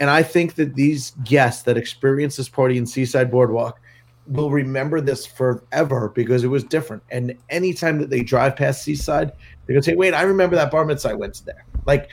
And 0.00 0.08
I 0.08 0.22
think 0.22 0.54
that 0.54 0.74
these 0.74 1.10
guests 1.22 1.64
that 1.64 1.76
experience 1.76 2.36
this 2.36 2.48
party 2.48 2.78
in 2.78 2.86
Seaside 2.86 3.30
Boardwalk 3.30 3.78
will 4.26 4.50
remember 4.50 5.02
this 5.02 5.26
forever 5.26 6.10
because 6.14 6.42
it 6.42 6.48
was 6.48 6.64
different. 6.64 7.02
And 7.10 7.36
anytime 7.50 7.98
that 7.98 8.08
they 8.08 8.22
drive 8.22 8.56
past 8.56 8.82
Seaside, 8.82 9.32
they're 9.66 9.74
gonna 9.74 9.82
say, 9.82 9.96
"Wait, 9.96 10.14
I 10.14 10.22
remember 10.22 10.56
that 10.56 10.70
bar 10.70 10.84
mitzvah 10.86 11.10
I 11.10 11.14
went 11.14 11.34
to 11.34 11.44
there." 11.44 11.64
Like 11.86 12.08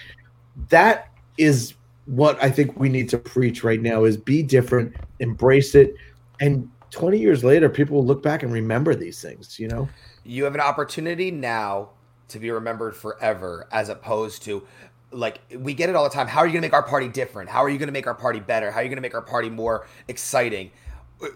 that 0.69 1.07
is 1.37 1.75
what 2.05 2.41
I 2.43 2.49
think 2.49 2.77
we 2.77 2.89
need 2.89 3.07
to 3.09 3.17
preach 3.17 3.63
right 3.63 3.81
now: 3.81 4.03
is 4.03 4.17
be 4.17 4.43
different, 4.43 4.95
embrace 5.19 5.73
it 5.73 5.95
and 6.39 6.69
20 6.91 7.19
years 7.19 7.43
later 7.43 7.69
people 7.69 7.97
will 7.97 8.05
look 8.05 8.23
back 8.23 8.43
and 8.43 8.51
remember 8.51 8.95
these 8.95 9.21
things 9.21 9.59
you 9.59 9.67
know? 9.67 9.87
You 10.23 10.43
have 10.43 10.55
an 10.55 10.61
opportunity 10.61 11.31
now 11.31 11.89
to 12.29 12.39
be 12.39 12.51
remembered 12.51 12.95
forever 12.95 13.67
as 13.71 13.89
opposed 13.89 14.43
to 14.43 14.65
like 15.11 15.39
we 15.57 15.73
get 15.73 15.89
it 15.89 15.95
all 15.95 16.03
the 16.03 16.09
time. 16.09 16.27
How 16.27 16.41
are 16.41 16.45
you 16.45 16.53
going 16.53 16.61
to 16.61 16.67
make 16.67 16.73
our 16.73 16.83
party 16.83 17.07
different? 17.07 17.49
How 17.49 17.63
are 17.63 17.69
you 17.69 17.77
going 17.77 17.87
to 17.87 17.93
make 17.93 18.07
our 18.07 18.13
party 18.13 18.39
better? 18.39 18.71
How 18.71 18.79
are 18.79 18.83
you 18.83 18.89
going 18.89 18.97
to 18.97 19.01
make 19.01 19.15
our 19.15 19.21
party 19.21 19.49
more 19.49 19.87
exciting? 20.07 20.71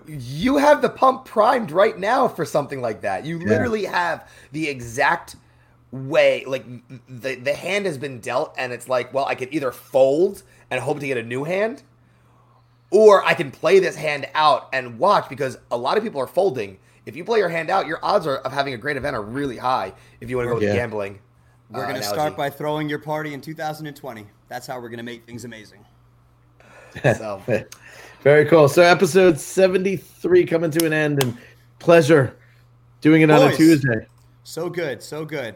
You 0.07 0.57
have 0.57 0.81
the 0.81 0.89
pump 0.89 1.25
primed 1.25 1.71
right 1.71 1.97
now 1.97 2.27
for 2.27 2.45
something 2.45 2.81
like 2.81 3.01
that. 3.01 3.25
You 3.25 3.39
literally 3.39 3.85
have 3.85 4.29
the 4.51 4.69
exact 4.69 5.35
way 5.91 6.43
like 6.47 6.65
the 7.07 7.35
the 7.35 7.53
hand 7.53 7.85
has 7.85 7.99
been 7.99 8.19
dealt 8.19 8.51
and 8.57 8.73
it's 8.73 8.89
like 8.89 9.13
well 9.13 9.25
i 9.25 9.35
could 9.35 9.47
either 9.53 9.71
fold 9.71 10.41
and 10.71 10.81
hope 10.81 10.99
to 10.99 11.05
get 11.05 11.17
a 11.17 11.23
new 11.23 11.43
hand 11.43 11.83
or 12.93 13.25
I 13.25 13.33
can 13.33 13.49
play 13.49 13.79
this 13.79 13.95
hand 13.95 14.29
out 14.35 14.69
and 14.71 14.99
watch 14.99 15.27
because 15.27 15.57
a 15.71 15.77
lot 15.77 15.97
of 15.97 16.03
people 16.03 16.21
are 16.21 16.27
folding. 16.27 16.77
If 17.07 17.15
you 17.15 17.25
play 17.25 17.39
your 17.39 17.49
hand 17.49 17.71
out, 17.71 17.87
your 17.87 17.99
odds 18.03 18.27
are, 18.27 18.37
of 18.37 18.53
having 18.53 18.75
a 18.75 18.77
great 18.77 18.97
event 18.97 19.15
are 19.15 19.21
really 19.21 19.57
high 19.57 19.93
if 20.21 20.29
you 20.29 20.37
want 20.37 20.45
to 20.45 20.49
go 20.49 20.55
with 20.55 20.63
yeah. 20.63 20.75
gambling. 20.75 21.19
We're 21.71 21.85
uh, 21.85 21.89
going 21.89 21.99
to 21.99 22.07
start 22.07 22.37
by 22.37 22.51
throwing 22.51 22.87
your 22.87 22.99
party 22.99 23.33
in 23.33 23.41
2020. 23.41 24.27
That's 24.47 24.67
how 24.67 24.79
we're 24.79 24.89
going 24.89 24.99
to 24.99 25.03
make 25.03 25.25
things 25.25 25.43
amazing. 25.43 25.83
so. 27.01 27.41
Very 28.21 28.45
cool. 28.45 28.69
So 28.69 28.83
episode 28.83 29.39
73 29.39 30.45
coming 30.45 30.69
to 30.69 30.85
an 30.85 30.93
end 30.93 31.23
and 31.23 31.35
pleasure 31.79 32.37
doing 33.01 33.23
it 33.23 33.27
Boys, 33.27 33.41
on 33.41 33.51
a 33.51 33.55
Tuesday. 33.55 34.07
So 34.43 34.69
good. 34.69 35.01
So 35.01 35.25
good. 35.25 35.55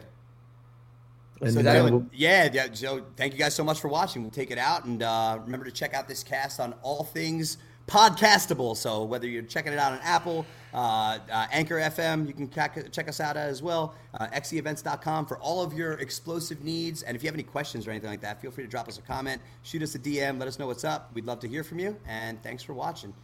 And 1.40 1.52
so 1.52 1.62
Dylan, 1.62 2.08
yeah, 2.12 2.48
yeah. 2.52 2.66
So 2.72 3.04
thank 3.16 3.32
you 3.32 3.38
guys 3.38 3.54
so 3.54 3.64
much 3.64 3.80
for 3.80 3.88
watching. 3.88 4.22
We'll 4.22 4.30
take 4.30 4.50
it 4.50 4.58
out 4.58 4.84
and 4.84 5.02
uh, 5.02 5.38
remember 5.44 5.64
to 5.66 5.72
check 5.72 5.94
out 5.94 6.08
this 6.08 6.22
cast 6.22 6.60
on 6.60 6.74
all 6.82 7.04
things 7.04 7.58
podcastable. 7.88 8.76
So 8.76 9.02
whether 9.04 9.26
you're 9.26 9.42
checking 9.42 9.72
it 9.72 9.78
out 9.78 9.92
on 9.92 10.00
Apple, 10.02 10.46
uh, 10.74 11.18
uh, 11.32 11.46
Anchor 11.50 11.76
FM, 11.76 12.28
you 12.28 12.34
can 12.34 12.50
check, 12.50 12.92
check 12.92 13.08
us 13.08 13.18
out 13.18 13.36
as 13.36 13.62
well. 13.62 13.94
Uh, 14.14 14.26
xeevents.com 14.28 15.26
for 15.26 15.38
all 15.38 15.62
of 15.62 15.72
your 15.72 15.94
explosive 15.94 16.62
needs. 16.62 17.02
And 17.02 17.16
if 17.16 17.22
you 17.22 17.28
have 17.28 17.34
any 17.34 17.42
questions 17.42 17.86
or 17.86 17.90
anything 17.90 18.10
like 18.10 18.20
that, 18.20 18.40
feel 18.40 18.50
free 18.50 18.64
to 18.64 18.70
drop 18.70 18.88
us 18.88 18.98
a 18.98 19.02
comment, 19.02 19.40
shoot 19.62 19.82
us 19.82 19.94
a 19.94 19.98
DM, 19.98 20.38
let 20.38 20.46
us 20.46 20.58
know 20.58 20.66
what's 20.66 20.84
up. 20.84 21.10
We'd 21.14 21.24
love 21.24 21.40
to 21.40 21.48
hear 21.48 21.64
from 21.64 21.78
you. 21.78 21.96
And 22.06 22.40
thanks 22.42 22.62
for 22.62 22.74
watching. 22.74 23.14